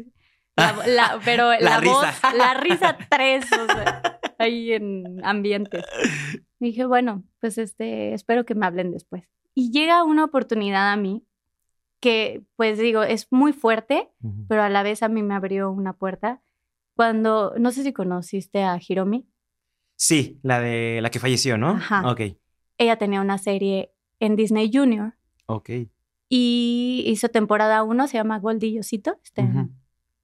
Ajá. 0.57 0.77
La, 0.77 0.87
la- 0.87 1.21
pero 1.25 1.51
la, 1.53 1.59
La 1.61 1.81
voz, 1.81 2.05
risa. 2.07 2.35
la 2.35 2.55
risa 2.55 2.97
3, 3.09 3.45
o 3.53 3.67
sea, 3.67 4.12
ahí 4.43 4.73
en 4.73 5.21
ambientes. 5.25 5.85
Dije, 6.61 6.85
bueno, 6.85 7.25
pues 7.41 7.59
este, 7.59 8.15
espero 8.15 8.45
que 8.45 8.55
me 8.55 8.67
hablen 8.67 8.91
después. 8.93 9.25
Y 9.55 9.71
llega 9.71 10.05
una 10.05 10.25
oportunidad 10.25 10.93
a 10.93 10.97
mí 10.97 11.25
que, 12.01 12.43
pues 12.57 12.79
digo, 12.79 13.03
es 13.03 13.29
muy 13.31 13.53
fuerte, 13.53 14.09
Ujú. 14.23 14.47
pero 14.49 14.63
a 14.63 14.69
la 14.69 14.83
vez 14.83 15.03
a 15.03 15.09
mí 15.09 15.23
me 15.23 15.35
abrió 15.35 15.71
una 15.71 15.93
puerta. 15.93 16.41
Cuando, 16.95 17.55
no 17.59 17.71
sé 17.71 17.83
si 17.85 17.93
conociste 17.93 18.63
a 18.63 18.79
Hiromi, 18.87 19.27
Sí, 19.95 20.41
la 20.43 20.59
de 20.61 20.99
la 21.01 21.11
que 21.11 21.21
falleció, 21.21 21.57
¿no? 21.59 21.69
Ajá. 21.71 22.11
Ok. 22.11 22.21
ella 22.79 22.97
tenía 22.97 23.21
una 23.21 23.39
serie 23.39 23.93
en 24.19 24.35
Disney 24.35 24.69
Junior 24.73 25.15
Ok. 25.47 25.71
y 26.29 27.05
hizo 27.07 27.29
temporada 27.29 27.83
1, 27.85 28.09
se 28.09 28.17
llama 28.17 28.41
Goldie 28.41 28.71
y 28.71 28.79
Osito, 28.81 29.19
está 29.23 29.43
en. 29.43 29.71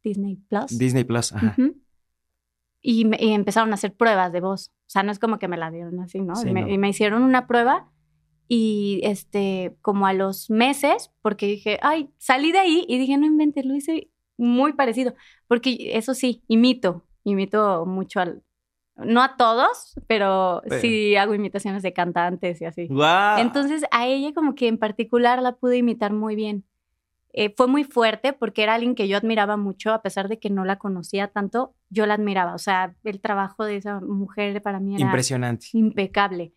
Disney 0.03 0.37
Plus. 0.49 0.77
Disney 0.79 1.05
Plus. 1.05 1.33
Ajá. 1.33 1.55
Ujú. 1.57 1.77
Y, 2.81 3.05
me- 3.05 3.19
y 3.21 3.33
empezaron 3.33 3.71
a 3.73 3.75
hacer 3.75 3.95
pruebas 3.95 4.33
de 4.33 4.41
voz. 4.41 4.69
O 4.87 4.91
sea, 4.91 5.03
no 5.03 5.13
es 5.13 5.19
como 5.19 5.39
que 5.39 5.49
me 5.49 5.57
la 5.57 5.71
dieron 5.71 6.01
así, 6.01 6.21
¿no? 6.21 6.35
Sí, 6.37 6.49
Y 6.49 6.53
me, 6.53 6.63
no. 6.63 6.69
y 6.69 6.79
me 6.79 6.89
hicieron 6.89 7.23
una 7.23 7.47
prueba 7.47 7.91
y 8.49 9.01
este, 9.05 9.77
como 9.83 10.07
a 10.07 10.13
los 10.15 10.49
meses, 10.51 11.11
porque 11.21 11.47
dije, 11.47 11.79
ay, 11.83 12.11
salí 12.19 12.51
de 12.53 12.59
ahí 12.61 12.85
y 12.89 12.99
dije, 12.99 13.17
no 13.19 13.27
inventes, 13.27 13.65
lo 13.67 13.75
hice 13.75 14.11
muy 14.39 14.73
parecido. 14.73 15.15
Porque 15.47 15.77
eso 15.95 16.15
sí, 16.15 16.43
imito, 16.49 17.05
imito 17.25 17.85
mucho 17.87 18.21
al... 18.21 18.43
No 18.97 19.23
a 19.23 19.37
todos, 19.37 19.95
pero 20.09 20.61
Pero- 20.69 20.81
sí 20.81 21.15
hago 21.15 21.33
imitaciones 21.35 21.83
de 21.85 21.93
cantantes 21.93 22.61
y 22.61 22.65
así. 22.65 22.89
¡Guau! 22.89 23.39
Entonces 23.39 23.85
a 23.93 24.07
ella 24.09 24.33
como 24.35 24.57
que 24.57 24.67
en 24.67 24.77
particular 24.79 25.41
la 25.41 25.53
pude 25.57 25.77
imitar 25.77 26.13
muy 26.13 26.35
bien. 26.35 26.65
Eh, 27.41 27.55
fue 27.57 27.69
muy 27.69 27.85
fuerte 27.85 28.33
porque 28.33 28.65
era 28.65 28.75
alguien 28.75 28.97
que 28.97 29.07
yo 29.07 29.17
admiraba 29.17 29.57
mucho, 29.57 29.93
a 29.93 30.03
pesar 30.03 30.29
de 30.29 30.41
que 30.41 30.51
no 30.51 30.65
la 30.65 30.77
conocía 30.77 31.29
tanto, 31.29 31.75
yo 31.89 32.05
la 32.05 32.15
admiraba. 32.15 32.55
O 32.55 32.59
sea, 32.59 32.97
el 33.05 33.21
trabajo 33.21 33.65
de 33.65 33.77
esa 33.77 34.01
mujer 34.01 34.61
para 34.61 34.81
mí 34.81 34.97
era 34.97 35.05
Impresionante. 35.05 35.69
impecable. 35.73 36.53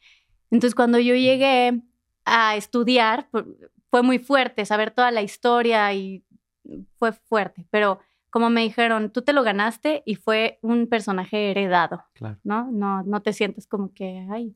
Entonces 0.50 0.74
cuando 0.74 0.98
yo 0.98 1.14
llegué 1.14 1.82
a 2.26 2.56
estudiar, 2.56 3.28
fu- 3.32 3.46
fue 3.92 4.02
muy 4.02 4.18
fuerte 4.18 4.66
saber 4.66 4.90
toda 4.90 5.12
la 5.12 5.22
historia 5.22 5.94
y 5.94 6.24
fue 6.98 7.12
fuerte, 7.12 7.68
pero 7.70 8.00
como 8.32 8.50
me 8.50 8.62
dijeron, 8.62 9.12
tú 9.12 9.22
te 9.24 9.34
lo 9.34 9.44
ganaste 9.44 10.04
y 10.06 10.16
fue 10.16 10.58
un 10.62 10.88
personaje 10.88 11.52
heredado. 11.52 12.04
Claro. 12.14 12.40
¿no? 12.44 12.72
No, 12.72 13.04
no 13.04 13.22
te 13.22 13.34
sientes 13.34 13.68
como 13.68 13.94
que, 13.94 14.26
ay, 14.32 14.56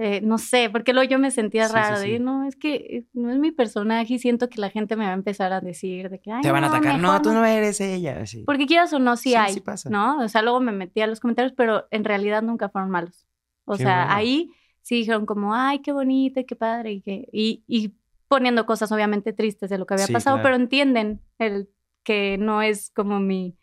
eh, 0.00 0.20
no 0.22 0.38
sé, 0.38 0.70
porque 0.70 0.92
luego 0.92 1.10
yo 1.10 1.18
me 1.18 1.30
sentía 1.32 1.66
Sí, 1.66 1.74
raro, 1.74 1.96
sí. 1.96 2.08
de, 2.12 2.18
no, 2.20 2.44
es 2.46 2.54
que 2.56 2.74
eh, 2.76 3.04
no 3.14 3.30
es 3.32 3.38
mi 3.38 3.50
personaje 3.50 4.14
y 4.14 4.18
siento 4.20 4.48
que 4.48 4.60
la 4.60 4.70
gente 4.70 4.94
me 4.94 5.04
va 5.04 5.10
a 5.10 5.14
empezar 5.14 5.52
a 5.52 5.60
decir 5.60 6.08
de 6.08 6.20
que, 6.20 6.30
ay, 6.30 6.40
Te 6.42 6.52
van 6.52 6.62
a 6.64 6.68
no, 6.68 6.74
atacar. 6.74 7.00
No, 7.00 7.20
tú 7.20 7.32
no 7.32 7.44
eres 7.44 7.80
ella. 7.80 8.24
Sí. 8.24 8.44
Porque 8.46 8.66
quieras 8.66 8.92
o 8.92 9.00
no, 9.00 9.16
sí, 9.16 9.34
hay, 9.34 9.52
sí 9.54 9.60
pasa. 9.60 9.90
¿no? 9.90 10.18
O 10.20 10.28
sea, 10.28 10.42
luego 10.42 10.60
me 10.60 10.70
metí 10.72 11.00
a 11.00 11.06
los 11.08 11.18
comentarios, 11.20 11.52
pero 11.56 11.88
en 11.90 12.04
realidad 12.04 12.42
nunca 12.42 12.68
fueron 12.68 12.90
malos. 12.90 13.26
O 13.64 13.72
Qué 13.72 13.82
sea, 13.82 14.04
bueno. 14.04 14.14
ahí 14.14 14.50
sí 14.82 14.94
dijeron 14.94 15.26
como, 15.26 15.52
ay, 15.54 15.80
qué 15.80 15.90
bonito, 15.92 16.40
qué 16.46 16.54
padre, 16.56 16.92
y, 16.92 17.00
que, 17.02 17.28
y, 17.32 17.64
y 17.66 17.92
poniendo 18.28 18.64
cosas 18.66 18.90
obviamente 18.92 19.32
tristes 19.32 19.68
de 19.68 19.78
lo 19.78 19.84
que 19.86 19.94
había 19.94 20.06
pasado, 20.06 20.36
claro. 20.36 20.42
pero 20.44 20.56
entienden 20.56 21.20
el 21.38 21.68
que 22.04 22.38
no 22.38 22.62
es 22.62 22.90
como 22.94 23.18
mi, 23.20 23.56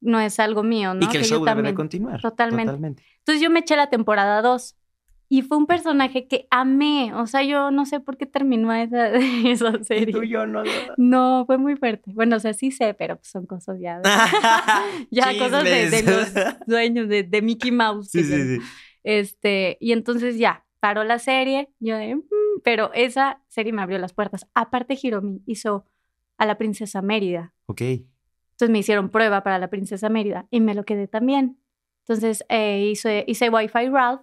no 0.00 0.20
es 0.20 0.38
algo 0.38 0.62
mío, 0.62 0.92
¿no? 0.94 1.04
Y 1.04 1.08
que 1.08 1.18
el 1.18 1.22
yo 1.24 1.36
show 1.36 1.38
debe 1.44 1.50
de 1.50 1.54
también- 1.56 1.74
continuar. 1.74 2.20
Totalmente. 2.20 2.66
Totalmente. 2.72 3.02
Entonces 3.20 3.42
yo 3.42 3.50
me 3.50 3.60
eché 3.60 3.74
la 3.76 3.88
temporada 3.88 4.42
2 4.42 4.76
y 5.28 5.42
fue 5.42 5.56
un 5.56 5.66
personaje 5.66 6.26
que 6.28 6.46
amé. 6.50 7.12
O 7.14 7.26
sea, 7.26 7.42
yo 7.42 7.70
no 7.70 7.86
sé 7.86 8.00
por 8.00 8.16
qué 8.16 8.26
terminó 8.26 8.72
esa, 8.72 9.08
esa 9.46 9.82
serie. 9.84 10.12
tú 10.14 10.22
y 10.22 10.28
yo 10.30 10.46
no. 10.46 10.62
No, 10.96 11.44
fue 11.46 11.58
muy 11.58 11.76
fuerte. 11.76 12.12
Bueno, 12.14 12.36
o 12.36 12.40
sea, 12.40 12.52
sí 12.54 12.70
sé, 12.70 12.94
pero 12.94 13.16
pues 13.16 13.28
son 13.28 13.46
cosas 13.46 13.78
ya. 13.80 13.98
de- 14.00 14.08
ya 15.10 15.36
cosas 15.38 15.64
de, 15.64 15.90
de 15.90 16.02
los 16.02 16.32
dueños 16.66 17.08
de, 17.08 17.22
de 17.22 17.42
Mickey 17.42 17.70
Mouse. 17.72 18.10
Sí, 18.10 18.22
sí, 18.24 18.58
sí. 18.58 18.64
Este, 19.02 19.76
y 19.80 19.92
entonces 19.92 20.38
ya, 20.38 20.64
paró 20.80 21.04
la 21.04 21.18
serie. 21.18 21.70
Yo 21.80 21.96
de, 21.96 22.16
"Mm", 22.16 22.20
pero 22.62 22.90
esa 22.94 23.42
serie 23.48 23.72
me 23.72 23.82
abrió 23.82 23.98
las 23.98 24.12
puertas. 24.12 24.46
Aparte, 24.54 24.98
Hiromi 25.00 25.42
hizo 25.46 25.86
a 26.38 26.46
la 26.46 26.56
princesa 26.58 27.02
Mérida. 27.02 27.52
Ok. 27.66 27.80
Entonces 27.80 28.70
me 28.70 28.78
hicieron 28.78 29.10
prueba 29.10 29.42
para 29.42 29.58
la 29.58 29.68
princesa 29.68 30.08
Mérida 30.08 30.46
y 30.50 30.60
me 30.60 30.74
lo 30.74 30.84
quedé 30.84 31.08
también. 31.08 31.58
Entonces 32.06 32.44
eh, 32.48 32.88
hice, 32.90 33.24
hice 33.26 33.50
Wi-Fi 33.50 33.88
Ralph, 33.88 34.20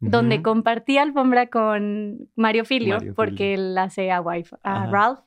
donde 0.00 0.42
compartí 0.42 0.98
alfombra 0.98 1.48
con 1.48 2.30
Mario 2.34 2.64
Filio, 2.64 2.96
Mario 2.96 3.14
porque 3.14 3.54
él 3.54 3.76
hace 3.76 4.10
a, 4.10 4.20
Wi-Fi, 4.20 4.56
a 4.62 4.82
Ajá. 4.82 4.90
Ralph. 4.90 5.20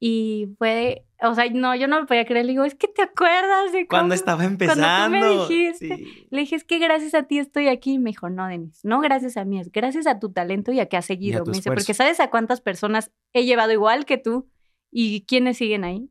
Y 0.00 0.54
fue, 0.58 1.06
o 1.22 1.34
sea, 1.34 1.50
no, 1.50 1.74
yo 1.74 1.88
no 1.88 1.98
lo 1.98 2.06
podía 2.06 2.24
creer. 2.24 2.46
Le 2.46 2.52
digo, 2.52 2.64
es 2.64 2.76
que 2.76 2.86
te 2.86 3.02
acuerdas 3.02 3.72
de 3.72 3.86
Cuando 3.88 4.14
cómo-?" 4.14 4.14
estaba 4.14 4.42
tú 4.42 4.48
me 4.48 4.52
empezando. 4.52 5.48
dijiste. 5.48 5.96
Sí. 5.96 6.26
Le 6.30 6.40
dije, 6.40 6.54
es 6.56 6.64
que 6.64 6.78
gracias 6.78 7.14
a 7.14 7.24
ti 7.24 7.38
estoy 7.38 7.68
aquí. 7.68 7.94
Y 7.94 7.98
me 7.98 8.10
dijo, 8.10 8.30
no, 8.30 8.46
Denis, 8.46 8.80
no 8.84 9.00
gracias 9.00 9.36
a 9.36 9.44
mí, 9.44 9.58
es 9.58 9.72
gracias 9.72 10.06
a 10.06 10.20
tu 10.20 10.30
talento 10.32 10.70
y 10.70 10.78
a 10.80 10.86
que 10.86 10.96
has 10.96 11.06
seguido. 11.06 11.44
Me 11.44 11.52
dice, 11.52 11.70
porque 11.70 11.94
¿sabes 11.94 12.20
a 12.20 12.30
cuántas 12.30 12.60
personas 12.60 13.10
he 13.32 13.44
llevado 13.44 13.72
igual 13.72 14.04
que 14.04 14.18
tú? 14.18 14.48
¿Y 14.90 15.22
quiénes 15.26 15.56
siguen 15.56 15.84
ahí? 15.84 16.10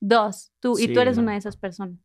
Dos, 0.00 0.52
tú, 0.60 0.78
y 0.78 0.92
tú 0.94 1.00
eres 1.00 1.16
no. 1.16 1.24
una 1.24 1.32
de 1.32 1.38
esas 1.38 1.56
personas. 1.56 1.98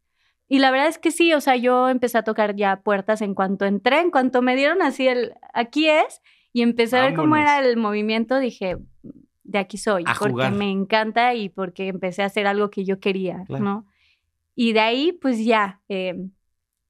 Y 0.49 0.59
la 0.59 0.71
verdad 0.71 0.87
es 0.87 0.97
que 0.99 1.11
sí, 1.11 1.33
o 1.33 1.41
sea, 1.41 1.55
yo 1.55 1.89
empecé 1.89 2.17
a 2.17 2.23
tocar 2.23 2.55
ya 2.55 2.81
puertas 2.81 3.21
en 3.21 3.33
cuanto 3.33 3.65
entré, 3.65 3.99
en 4.01 4.11
cuanto 4.11 4.41
me 4.41 4.55
dieron 4.55 4.81
así 4.81 5.07
el, 5.07 5.33
aquí 5.53 5.87
es, 5.87 6.21
y 6.51 6.61
empecé 6.61 6.97
a 6.97 7.01
ver 7.01 7.15
cómo 7.15 7.35
era 7.35 7.59
el 7.59 7.77
movimiento, 7.77 8.37
dije, 8.37 8.77
de 9.43 9.57
aquí 9.59 9.77
soy, 9.77 10.03
A 10.05 10.13
porque 10.13 10.31
jugar. 10.33 10.51
me 10.53 10.69
encanta 10.69 11.33
y 11.33 11.49
porque 11.49 11.87
empecé 11.87 12.21
a 12.23 12.27
hacer 12.27 12.45
algo 12.45 12.69
que 12.69 12.85
yo 12.85 12.99
quería, 12.99 13.43
Claro. 13.47 13.63
¿no? 13.63 13.85
Y 14.55 14.73
de 14.73 14.79
ahí, 14.81 15.11
pues 15.13 15.43
ya, 15.43 15.81
eh, 15.89 16.13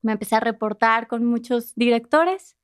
me 0.02 0.12
empecé 0.12 0.36
a 0.36 0.42
reportar 0.42 1.08
con 1.08 1.24
muchos 1.26 1.74
directores. 1.76 2.58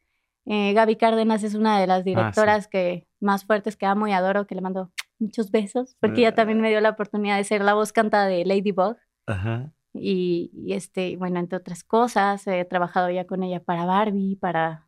Eh, 0.45 0.73
Gaby 0.73 0.97
Cárdenas 0.97 1.43
es 1.43 1.55
una 1.55 1.77
de 1.77 1.83
Ah, 1.83 1.87
las 1.87 2.03
directoras 2.03 2.67
que 2.67 3.07
más 3.21 3.45
fuertes 3.45 3.77
que 3.77 3.85
amo 3.85 4.07
y 4.07 4.11
adoro, 4.11 4.45
que 4.45 4.55
le 4.55 4.61
mando 4.61 4.91
muchos 5.19 5.51
besos, 5.51 5.95
porque 6.01 6.21
ella 6.21 6.35
también 6.35 6.59
me 6.59 6.69
dio 6.69 6.81
la 6.81 6.89
oportunidad 6.89 7.37
de 7.37 7.43
ser 7.45 7.61
la 7.61 7.73
voz 7.75 7.93
canta 7.93 8.25
de 8.25 8.43
Ladybug. 8.45 8.97
Ajá. 9.27 9.71
Y, 9.93 10.51
y, 10.53 10.73
este, 10.73 11.17
bueno, 11.17 11.39
entre 11.39 11.57
otras 11.57 11.83
cosas, 11.83 12.45
he 12.47 12.63
trabajado 12.65 13.09
ya 13.09 13.25
con 13.25 13.43
ella 13.43 13.63
para 13.63 13.85
Barbie, 13.85 14.35
para, 14.35 14.87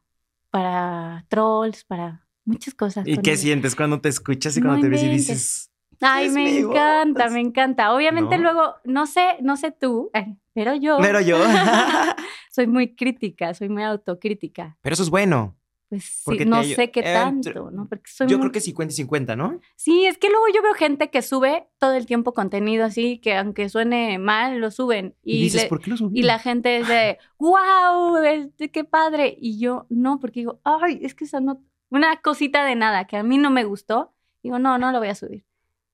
para 0.50 1.26
Trolls, 1.28 1.84
para 1.84 2.28
muchas 2.46 2.74
cosas. 2.74 3.08
¿Y 3.08 3.18
qué 3.18 3.32
ella. 3.32 3.42
sientes 3.42 3.76
cuando 3.76 4.00
te 4.00 4.10
escuchas 4.10 4.56
y 4.58 4.62
No 4.62 4.68
cuando 4.68 4.84
te 4.84 4.90
ves 4.90 5.04
y 5.04 5.08
dices, 5.10 5.72
Ay, 6.02 6.30
me 6.30 6.60
encanta, 6.60 7.30
me 7.30 7.40
encanta. 7.40 7.94
Obviamente 7.94 8.38
¿No? 8.38 8.44
luego, 8.44 8.76
no 8.86 9.06
sé, 9.06 9.38
no 9.42 9.56
sé 9.56 9.72
tú, 9.72 10.10
ay, 10.14 10.38
pero 10.54 10.76
yo 10.76 10.98
pero 11.00 11.22
yo? 11.22 11.38
soy 12.52 12.68
muy 12.68 12.96
crítica, 12.96 13.54
soy 13.54 13.70
muy 13.70 13.84
autocrítica. 13.84 14.78
pero 14.82 14.94
eso 14.94 15.04
es 15.04 15.10
bueno. 15.10 15.56
Pues 15.92 16.06
sí, 16.06 16.46
no 16.46 16.62
te 16.62 16.74
sé 16.74 16.90
qué 16.90 17.02
eh, 17.02 17.14
tanto, 17.14 17.70
¿no? 17.70 17.86
Porque 17.90 18.10
soy 18.10 18.28
Yo 18.30 18.38
muy- 18.38 18.46
creo 18.46 18.52
que 18.54 18.62
50 18.62 18.94
y 18.94 18.96
50, 18.96 19.36
¿no? 19.36 19.60
Sí, 19.76 20.06
es 20.06 20.18
que 20.18 20.30
luego 20.30 20.46
yo 20.56 20.62
veo 20.62 20.74
gente 20.74 21.10
que 21.10 21.22
sube 21.22 21.68
todo 21.80 21.96
el 21.96 22.06
tiempo 22.06 22.34
contenido 22.34 22.86
así, 22.86 23.18
que 23.20 23.36
aunque 23.36 23.68
suene 23.68 24.18
mal, 24.18 24.60
lo 24.60 24.72
suben. 24.72 25.16
Y, 25.22 25.40
Y, 25.40 25.42
dices, 25.44 25.64
le- 25.64 25.68
¿por 25.68 25.82
qué 25.82 25.90
lo 25.90 25.98
subí? 25.98 26.18
y 26.20 26.24
la 26.24 26.40
gente 26.40 26.78
es 26.78 26.88
de, 26.88 27.18
wow, 27.40 28.18
este, 28.24 28.72
qué 28.72 28.86
padre. 28.86 29.36
Y 29.38 29.60
yo, 29.60 29.86
no, 29.90 30.18
porque 30.20 30.40
digo, 30.40 30.62
ay, 30.64 31.00
es 31.04 31.14
que 31.14 31.26
esa 31.26 31.42
no, 31.42 31.62
una 31.90 32.22
cosita 32.22 32.64
de 32.64 32.76
nada 32.76 33.06
que 33.06 33.18
a 33.18 33.24
mí 33.24 33.38
no 33.38 33.50
me 33.52 33.66
gustó, 33.66 34.14
digo, 34.44 34.60
no, 34.60 34.78
no 34.78 34.94
lo 34.94 35.00
voy 35.00 35.10
a 35.10 35.16
subir. 35.16 35.44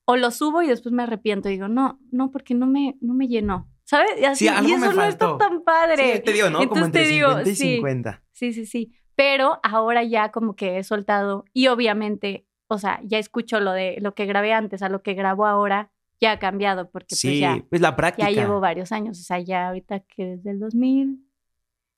O 0.06 0.16
lo 0.16 0.30
subo 0.30 0.62
y 0.62 0.68
después 0.68 0.94
me 0.94 1.02
arrepiento, 1.04 1.50
digo, 1.50 1.68
no, 1.68 2.00
no, 2.12 2.30
porque 2.30 2.54
no 2.54 2.68
me, 2.68 2.98
no 3.02 3.16
me 3.16 3.28
llenó. 3.28 3.68
¿Sabes? 3.84 4.12
Y, 4.22 4.26
así, 4.26 4.46
Sí, 4.46 4.48
algo 4.50 4.70
y 4.70 4.72
me 4.78 4.86
eso 4.88 4.94
no 4.94 5.04
está 5.06 5.26
faltó. 5.28 5.38
tan 5.38 5.64
padre. 5.64 6.18
Sí, 6.18 6.22
te 6.24 6.34
digo, 6.34 6.50
¿no? 6.52 6.60
Como 6.60 6.86
Entonces 6.86 6.92
te 6.92 7.00
entre 7.00 7.14
digo, 7.16 7.30
50 7.30 7.50
y 7.50 7.56
sí. 7.56 7.74
50. 7.76 8.24
Sí, 8.32 8.54
sí, 8.54 8.66
sí. 8.68 8.94
Pero 9.18 9.60
ahora 9.64 10.04
ya 10.04 10.32
como 10.32 10.56
que 10.56 10.78
he 10.78 10.84
soltado 10.84 11.44
y 11.52 11.68
obviamente, 11.68 12.46
o 12.68 12.78
sea, 12.78 13.02
ya 13.04 13.18
escucho 13.18 13.60
lo 13.60 13.72
de 13.72 13.98
lo 14.00 14.14
que 14.14 14.28
grabé 14.28 14.54
antes 14.54 14.84
a 14.84 14.90
lo 14.90 15.02
que 15.02 15.16
grabo 15.16 15.48
ahora, 15.48 15.92
ya 16.22 16.34
ha 16.34 16.40
cambiado 16.40 16.90
porque 16.92 17.16
pues 17.20 17.40
ya, 17.40 17.66
pues 17.68 17.82
la 17.82 17.96
práctica. 17.96 18.30
ya 18.30 18.42
llevo 18.44 18.60
varios 18.60 18.92
años, 18.92 19.20
o 19.20 19.24
sea, 19.24 19.40
ya 19.40 19.70
ahorita 19.70 20.02
que 20.02 20.38
desde 20.38 20.52
el 20.52 20.60
2000, 20.60 21.20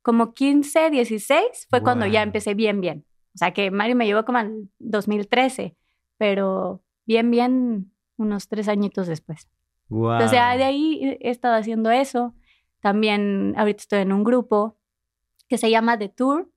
como 0.02 0.34
15, 0.34 0.92
16, 0.92 1.68
fue 1.70 1.84
cuando 1.84 2.06
ya 2.06 2.24
empecé 2.24 2.54
bien, 2.54 2.80
bien. 2.80 3.06
O 3.36 3.38
sea, 3.38 3.52
que 3.52 3.70
Mario 3.70 3.98
me 3.98 4.06
llevó 4.06 4.24
como 4.24 4.38
al 4.38 4.70
2013, 4.80 5.76
pero 6.18 6.82
bien, 7.06 7.30
bien 7.32 7.92
unos 8.16 8.48
tres 8.48 8.70
añitos 8.70 9.08
después. 9.08 9.50
O 9.90 10.28
sea, 10.28 10.56
de 10.56 10.64
ahí 10.64 11.18
he 11.20 11.30
estado 11.30 11.56
haciendo 11.56 11.92
eso. 11.92 12.34
También 12.80 13.54
ahorita 13.58 13.82
estoy 13.82 14.00
en 14.00 14.14
un 14.14 14.24
grupo 14.24 14.78
que 15.48 15.58
se 15.58 15.70
llama 15.70 15.98
The 15.98 16.10
Tour, 16.10 16.50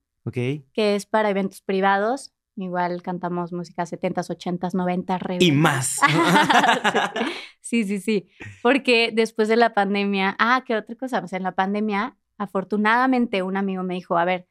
Que 0.73 0.95
es 0.95 1.05
para 1.05 1.29
eventos 1.29 1.61
privados. 1.61 2.33
Igual 2.55 3.01
cantamos 3.01 3.51
música 3.51 3.83
70s, 3.83 4.29
80s, 4.29 4.73
90s, 4.73 5.19
re 5.19 5.37
Y 5.39 5.51
más. 5.51 5.99
sí, 7.61 7.83
sí, 7.83 7.99
sí. 7.99 8.27
Porque 8.61 9.11
después 9.11 9.47
de 9.47 9.55
la 9.55 9.73
pandemia, 9.73 10.35
ah, 10.37 10.63
¿qué 10.65 10.75
otra 10.75 10.95
cosa? 10.95 11.23
En 11.31 11.43
la 11.43 11.53
pandemia, 11.53 12.15
afortunadamente 12.37 13.41
un 13.41 13.57
amigo 13.57 13.81
me 13.83 13.95
dijo, 13.95 14.17
a 14.17 14.25
ver, 14.25 14.47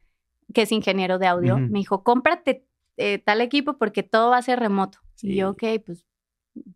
que 0.53 0.63
es 0.63 0.71
ingeniero 0.71 1.17
de 1.17 1.27
audio, 1.27 1.55
Ujú. 1.55 1.63
me 1.63 1.79
dijo, 1.79 2.03
cómprate 2.03 2.65
eh, 2.97 3.19
tal 3.19 3.41
equipo 3.41 3.77
porque 3.77 4.03
todo 4.03 4.31
va 4.31 4.37
a 4.37 4.41
ser 4.41 4.59
remoto. 4.59 4.99
Sí. 5.15 5.31
Y 5.31 5.35
yo, 5.37 5.51
ok, 5.51 5.63
pues, 5.85 6.05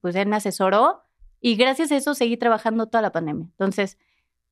pues 0.01 0.15
él 0.15 0.27
me 0.29 0.37
asesoró 0.37 1.03
y 1.41 1.55
gracias 1.55 1.91
a 1.91 1.97
eso 1.97 2.15
seguí 2.15 2.37
trabajando 2.37 2.87
toda 2.87 3.01
la 3.01 3.11
pandemia. 3.11 3.47
Entonces, 3.51 3.97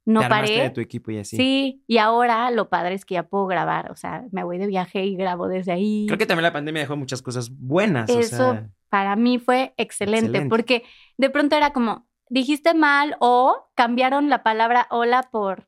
no 0.06 0.22
Te 0.22 0.30
paré. 0.30 0.62
de 0.62 0.70
tu 0.70 0.82
equipo 0.82 1.12
y 1.12 1.18
así. 1.18 1.36
Sí, 1.36 1.84
y 1.88 1.98
ahora 1.98 2.52
lo 2.52 2.70
padre 2.70 2.94
es 2.96 3.06
que 3.06 3.16
ya 3.16 3.24
puedo 3.24 3.48
grabar, 3.48 3.92
o 3.92 3.96
sea, 3.96 4.24
me 4.32 4.44
voy 4.44 4.58
de 4.60 4.68
viaje 4.68 5.04
y 5.06 5.16
grabo 5.16 5.48
desde 5.48 5.72
ahí. 5.72 6.06
Creo 6.08 6.18
que 6.20 6.26
también 6.26 6.44
la 6.44 6.54
pandemia 6.54 6.82
dejó 6.84 6.96
muchas 6.96 7.22
cosas 7.22 7.50
buenas. 7.58 8.10
o 8.10 8.20
Eso 8.20 8.38
sea, 8.54 8.70
para 8.90 9.16
mí 9.16 9.40
fue 9.40 9.74
excelente, 9.78 10.26
Excelente. 10.28 10.50
porque 10.50 10.84
de 11.18 11.30
pronto 11.30 11.56
era 11.56 11.74
como, 11.74 12.08
dijiste 12.30 12.74
mal 12.76 13.16
o 13.20 13.68
cambiaron 13.76 14.30
la 14.30 14.44
palabra 14.44 14.88
hola 14.92 15.24
por 15.32 15.68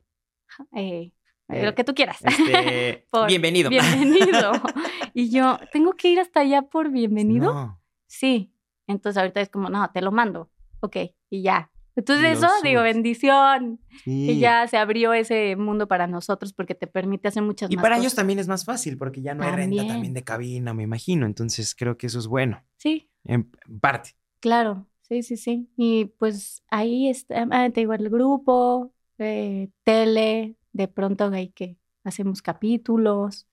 eh, 0.74 1.12
Eh, 1.50 1.64
lo 1.64 1.74
que 1.74 1.82
tú 1.84 1.94
quieras. 1.94 2.18
este, 2.24 3.06
Por 3.10 3.26
bienvenido. 3.26 3.70
Bienvenido. 3.70 4.52
y 5.14 5.30
yo, 5.30 5.58
¿tengo 5.72 5.92
que 5.94 6.08
ir 6.10 6.20
hasta 6.20 6.40
allá 6.40 6.62
por 6.62 6.90
bienvenido? 6.90 7.52
No. 7.54 7.80
Sí. 8.06 8.52
Entonces 8.86 9.18
ahorita 9.18 9.40
es 9.40 9.48
como, 9.48 9.68
no, 9.70 9.90
te 9.92 10.00
lo 10.02 10.12
mando. 10.12 10.50
Ok, 10.80 10.96
y 11.30 11.42
ya. 11.42 11.70
Entonces 11.98 12.38
eso, 12.38 12.48
digo, 12.62 12.82
bendición. 12.82 13.80
Sí. 14.04 14.30
Y 14.30 14.38
ya 14.38 14.66
se 14.68 14.76
abrió 14.76 15.12
ese 15.12 15.56
mundo 15.56 15.88
para 15.88 16.06
nosotros 16.06 16.52
porque 16.52 16.74
te 16.74 16.86
permite 16.86 17.28
hacer 17.28 17.42
muchas 17.42 17.70
Y 17.70 17.76
más 17.76 17.82
para 17.82 17.96
cosas. 17.96 18.04
ellos 18.04 18.14
también 18.14 18.38
es 18.38 18.46
más 18.48 18.64
fácil 18.64 18.96
porque 18.96 19.20
ya 19.20 19.34
no 19.34 19.42
hay 19.44 19.50
renta 19.54 19.86
También. 19.86 20.14
de 20.14 20.22
cabina, 20.22 20.72
me 20.74 20.84
imagino. 20.84 21.26
Entonces 21.26 21.74
creo 21.74 21.96
que 21.98 22.06
eso 22.06 22.18
es 22.18 22.26
bueno. 22.28 22.62
Sí, 22.76 23.10
En 23.24 23.50
parte. 23.80 24.10
claro. 24.40 24.86
Sí, 25.02 25.22
sí, 25.22 25.36
sí. 25.38 25.68
Y 25.78 26.04
pues 26.18 26.62
ahí 26.70 27.08
está, 27.08 27.46
ah, 27.50 27.70
te 27.70 27.80
digo, 27.80 27.94
el 27.94 28.10
grupo, 28.10 28.92
eh, 29.18 29.70
tele, 29.82 30.54
de 30.74 30.86
pronto 30.86 31.24
hay 31.32 31.48
que 31.48 31.78
hacemos 32.04 32.42
capítulos. 32.42 33.46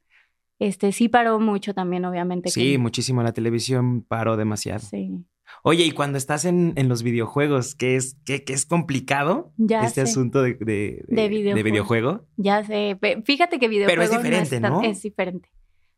Este 0.60 0.92
sí 0.92 1.08
paró 1.10 1.40
mucho 1.40 1.74
también, 1.74 2.04
obviamente. 2.06 2.50
Sí, 2.50 2.78
muchísimo. 2.78 3.24
La 3.24 3.32
televisión 3.34 4.02
paró 4.02 4.36
demasiado. 4.38 4.82
sí. 4.82 5.26
Oye, 5.64 5.84
y 5.86 5.92
cuando 5.92 6.18
estás 6.18 6.46
en, 6.46 6.74
en 6.76 6.90
los 6.90 7.02
videojuegos, 7.04 7.76
que 7.76 7.96
es, 7.96 8.18
que, 8.26 8.44
que 8.44 8.54
es 8.54 8.66
complicado 8.66 9.52
Ya 9.58 9.82
este 9.86 9.96
sé. 10.06 10.12
asunto 10.12 10.42
de, 10.42 10.56
de, 10.56 11.04
De 11.08 11.28
videojuego. 11.30 11.64
videojuego. 11.64 12.26
Ya 12.38 12.64
sé, 12.64 12.98
fíjate 13.26 13.60
que 13.60 13.68
videojuego 13.68 14.02
es 14.04 14.10
diferente, 14.12 14.56
es, 14.56 14.62
tan- 14.62 14.72
¿no? 14.74 14.82
es 14.84 15.02
diferente. 15.02 15.50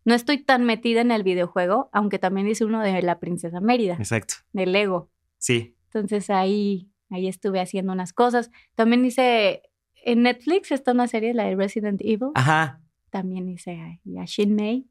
No 0.06 0.14
estoy 0.16 0.38
tan 0.44 0.64
metida 0.66 1.02
en 1.02 1.12
el 1.12 1.24
videojuego, 1.24 1.90
aunque 1.92 2.18
también 2.20 2.48
hice 2.48 2.64
uno 2.64 2.82
de 2.82 3.02
la 3.02 3.20
princesa 3.20 3.60
Mérida, 3.60 3.96
Exacto. 3.96 4.36
de 4.54 4.66
Lego. 4.66 5.10
Sí. 5.38 5.76
Entonces 5.94 6.30
ahí, 6.30 6.90
ahí 7.10 7.28
estuve 7.28 7.60
haciendo 7.60 7.92
unas 7.92 8.14
cosas. 8.14 8.50
También 8.76 9.04
hice, 9.04 9.64
en 10.06 10.24
Netflix 10.24 10.72
está 10.72 10.94
una 10.94 11.08
serie, 11.08 11.34
la 11.34 11.44
de 11.46 11.56
Resident 11.58 12.00
Evil. 12.02 12.30
Ajá. 12.36 12.82
También 13.10 13.50
hice 13.50 13.72
a, 13.82 14.22
a 14.22 14.26
Shin 14.26 14.56
Mei. 14.56 14.88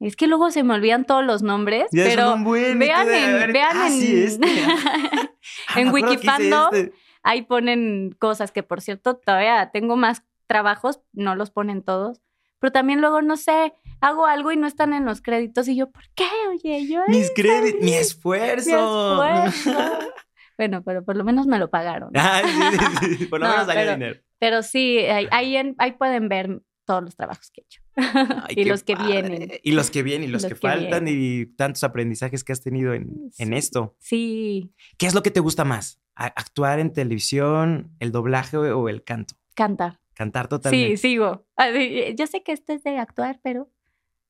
Es 0.00 0.14
que 0.16 0.26
luego 0.28 0.50
se 0.50 0.62
me 0.62 0.74
olvidan 0.74 1.04
todos 1.04 1.24
los 1.24 1.42
nombres, 1.42 1.86
Ya 1.92 2.04
pero 2.04 2.26
son 2.30 2.44
buen, 2.44 2.78
vean 2.78 3.08
en, 3.12 3.52
vean 3.52 3.76
ah, 3.76 3.86
en, 3.88 3.92
sí, 3.92 4.22
este. 4.24 4.46
Ah, 5.68 5.80
en 5.80 5.88
Wikifandom. 5.92 6.74
este. 6.74 6.92
ahí 7.22 7.42
ponen 7.42 8.14
cosas 8.18 8.52
que 8.52 8.62
por 8.62 8.80
cierto 8.80 9.16
todavía 9.16 9.70
tengo 9.72 9.96
más 9.96 10.22
trabajos, 10.46 11.00
no 11.12 11.34
los 11.34 11.50
ponen 11.50 11.82
todos, 11.82 12.20
pero 12.60 12.70
también 12.72 13.00
luego 13.00 13.22
no 13.22 13.36
sé, 13.36 13.72
hago 14.00 14.26
algo 14.26 14.52
y 14.52 14.56
no 14.56 14.66
están 14.66 14.92
en 14.94 15.04
los 15.04 15.20
créditos 15.20 15.66
y 15.68 15.76
yo, 15.76 15.90
¿por 15.90 16.04
qué? 16.14 16.26
Oye, 16.50 16.86
yo 16.86 17.00
Mis 17.08 17.30
créditos, 17.34 17.80
mi 17.80 17.90
mi 17.90 17.94
esfuerzo. 17.94 19.40
esfuerzo. 19.50 19.78
Bueno, 20.58 20.82
pero 20.82 21.04
por 21.04 21.16
lo 21.16 21.22
menos 21.22 21.46
me 21.46 21.56
lo 21.60 21.70
pagaron. 21.70 22.10
Ah, 22.16 22.42
sí, 22.44 22.78
sí, 23.08 23.14
sí, 23.18 23.26
Por 23.26 23.38
lo 23.38 23.46
No, 23.46 23.52
menos 23.52 23.66
salió 23.66 23.80
pero- 23.82 23.92
dinero. 23.94 24.20
Pero 24.40 24.62
sí, 24.64 24.98
ahí, 24.98 25.28
ahí, 25.30 25.56
en- 25.56 25.76
ahí 25.78 25.92
pueden 25.92 26.28
ver 26.28 26.60
todos 26.88 27.02
los 27.04 27.14
trabajos 27.14 27.50
que 27.52 27.60
he 27.60 27.64
hecho. 27.64 27.82
Ay, 27.94 28.54
y 28.56 28.64
los 28.64 28.82
que 28.82 28.96
padre. 28.96 29.22
vienen. 29.22 29.50
Y 29.62 29.72
los 29.72 29.90
que 29.90 30.02
vienen 30.02 30.28
y 30.28 30.32
los, 30.32 30.42
Los 30.42 30.48
que, 30.52 30.54
que 30.58 30.60
faltan 30.60 31.04
y 31.06 31.46
tantos 31.46 31.84
aprendizajes 31.84 32.42
que 32.42 32.52
has 32.52 32.60
tenido 32.62 32.94
en, 32.94 33.30
en 33.38 33.48
Sí. 33.48 33.54
esto. 33.54 33.94
Sí, 33.98 34.72
¿Qué 34.96 35.06
es 35.06 35.14
lo 35.14 35.22
que 35.22 35.30
te 35.30 35.40
gusta 35.40 35.64
más? 35.64 36.00
¿A- 36.16 36.26
¿Actuar 36.26 36.80
en 36.80 36.92
televisión, 36.92 37.92
el 38.00 38.10
doblaje 38.10 38.56
o 38.56 38.88
el 38.88 39.04
canto? 39.04 39.34
cantar. 39.54 40.00
Cantar 40.14 40.46
Sí, 40.46 40.48
totalmente. 40.50 40.96
sigo. 40.96 41.46
Así, 41.56 42.14
yo 42.16 42.26
sé 42.26 42.42
que 42.42 42.52
esto 42.52 42.72
es 42.72 42.82
de 42.82 42.96
actuar, 42.98 43.38
pero 43.42 43.68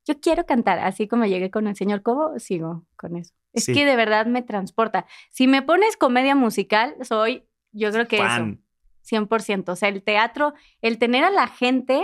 yo 0.06 0.20
quiero 0.20 0.44
cantar. 0.46 0.78
Así 0.80 1.06
como 1.08 1.24
llegué 1.26 1.50
con 1.50 1.66
el 1.66 1.76
señor 1.76 2.02
Cobo, 2.02 2.38
sigo 2.38 2.86
con 2.96 3.16
eso. 3.16 3.32
Es 3.54 3.64
Sí. 3.64 3.72
que 3.72 3.84
de 3.86 3.94
verdad 3.96 4.26
me 4.26 4.42
transporta. 4.42 5.06
Si 5.30 5.46
me 5.46 5.62
pones 5.62 5.96
comedia 5.96 6.34
musical, 6.34 6.94
soy, 7.02 7.44
yo 7.72 7.90
creo 7.92 8.06
que 8.08 8.16
eso. 8.16 8.26
Fan. 8.26 8.60
100%. 9.02 9.72
O 9.72 9.76
sea, 9.76 9.88
el 9.88 10.02
teatro, 10.02 10.52
el 10.82 10.98
tener 10.98 11.24
a 11.24 11.30
la 11.30 11.46
gente, 11.46 12.02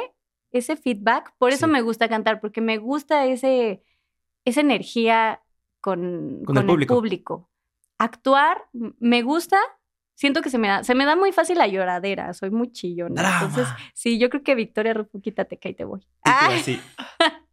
ese 0.55 0.77
feedback, 0.77 1.35
por 1.39 1.51
eso 1.53 1.67
Sí. 1.67 1.73
me 1.73 1.83
gusta 1.83 2.09
cantar, 2.09 2.41
porque 2.41 2.61
me 2.63 2.79
gusta 2.79 3.27
ese, 3.27 3.83
esa 4.47 4.61
energía 4.61 5.43
con, 5.81 6.43
Con 6.47 6.57
el 6.57 6.65
público. 6.67 6.95
público. 6.95 7.51
Actuar, 7.99 8.65
me 8.73 9.23
gusta, 9.23 9.59
siento 10.15 10.41
que 10.43 10.51
se 10.51 10.59
me 10.59 10.69
da, 10.69 10.83
se 10.85 10.95
me 10.95 11.05
da 11.05 11.17
muy 11.17 11.33
fácil 11.33 11.59
la 11.59 11.67
lloradera, 11.67 12.33
soy 12.35 12.51
muy 12.51 12.73
chillona. 12.73 13.21
Drama. 13.21 13.47
Entonces, 13.47 13.69
sí, 13.95 14.19
yo 14.19 14.31
creo 14.31 14.43
que 14.43 14.55
Victoria 14.55 14.95
Rufo, 14.95 15.21
quítate 15.21 15.59
que 15.59 15.69
ahí 15.69 15.75
te 15.75 15.85
voy. 15.85 16.07
Ah. 16.25 16.51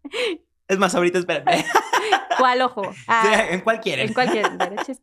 Es 0.67 0.77
más, 0.79 0.95
ahorita 0.95 1.19
espérate. 1.19 1.65
¿Cuál 2.39 2.61
ojo? 2.61 2.81
Ah, 3.07 3.45
¿En 3.49 3.59
cuál 3.61 3.81
quieres? 3.81 4.07
en 4.07 4.13
cualquier 4.13 4.57
derecha. 4.57 4.93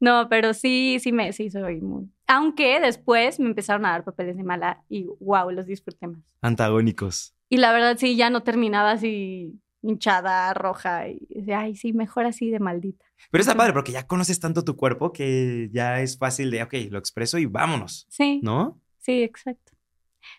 No, 0.00 0.28
pero 0.28 0.52
sí, 0.52 0.98
sí 1.00 1.12
me, 1.12 1.32
sí 1.32 1.48
soy 1.48 1.80
muy. 1.80 2.10
Aunque 2.26 2.80
después 2.80 3.38
me 3.38 3.46
empezaron 3.46 3.86
a 3.86 3.90
dar 3.90 4.04
papeles 4.04 4.36
de 4.36 4.42
mala 4.42 4.82
y 4.88 5.06
wow, 5.20 5.50
los 5.50 5.66
disfruté 5.66 6.06
más. 6.08 6.20
Antagónicos. 6.40 7.34
Y 7.48 7.58
la 7.58 7.72
verdad 7.72 7.96
sí, 7.98 8.16
ya 8.16 8.30
no 8.30 8.42
terminaba 8.42 8.92
así 8.92 9.60
hinchada, 9.82 10.52
roja 10.54 11.08
y 11.08 11.26
decía, 11.30 11.60
ay, 11.60 11.76
sí, 11.76 11.92
mejor 11.92 12.26
así 12.26 12.50
de 12.50 12.58
maldita. 12.58 13.04
Pero 13.30 13.40
está 13.40 13.54
padre 13.54 13.72
porque 13.72 13.92
ya 13.92 14.06
conoces 14.06 14.40
tanto 14.40 14.64
tu 14.64 14.74
cuerpo 14.76 15.12
que 15.12 15.68
ya 15.72 16.00
es 16.00 16.18
fácil 16.18 16.50
de, 16.50 16.62
ok, 16.64 16.74
lo 16.90 16.98
expreso 16.98 17.38
y 17.38 17.46
vámonos, 17.46 18.06
Sí, 18.10 18.40
¿no? 18.42 18.80
sí, 18.98 19.22
exacto. 19.22 19.72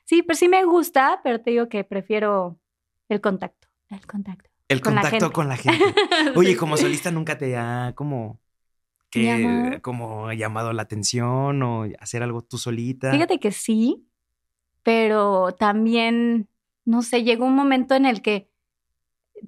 Sí, 0.04 0.22
pero 0.22 0.36
sí 0.36 0.50
me 0.50 0.66
gusta, 0.66 1.22
pero 1.24 1.40
te 1.40 1.52
digo 1.52 1.70
que 1.70 1.86
prefiero 1.86 2.60
el 3.08 3.22
contacto. 3.22 3.70
El 3.90 4.06
contacto. 4.06 4.50
El 4.68 4.82
Con 4.82 4.96
contacto 4.96 5.32
con 5.32 5.48
la 5.48 5.56
gente. 5.56 5.82
Oye, 6.36 6.58
como 6.58 6.76
solista 6.76 7.10
nunca 7.10 7.38
te 7.38 7.56
ha 7.56 7.94
como 7.96 8.42
que 9.10 9.80
como 9.82 10.32
llamado 10.34 10.74
la 10.74 10.84
atención 10.84 11.62
o 11.64 11.86
hacer 12.00 12.24
algo 12.24 12.42
tú 12.44 12.58
solita. 12.58 13.12
Fíjate 13.12 13.40
que 13.40 13.52
sí, 13.52 14.06
pero 14.84 15.52
también, 15.54 16.50
no 16.86 17.02
sé, 17.02 17.24
llegó 17.24 17.46
un 17.46 17.56
momento 17.56 17.96
en 17.96 18.06
el 18.06 18.22
que 18.22 18.50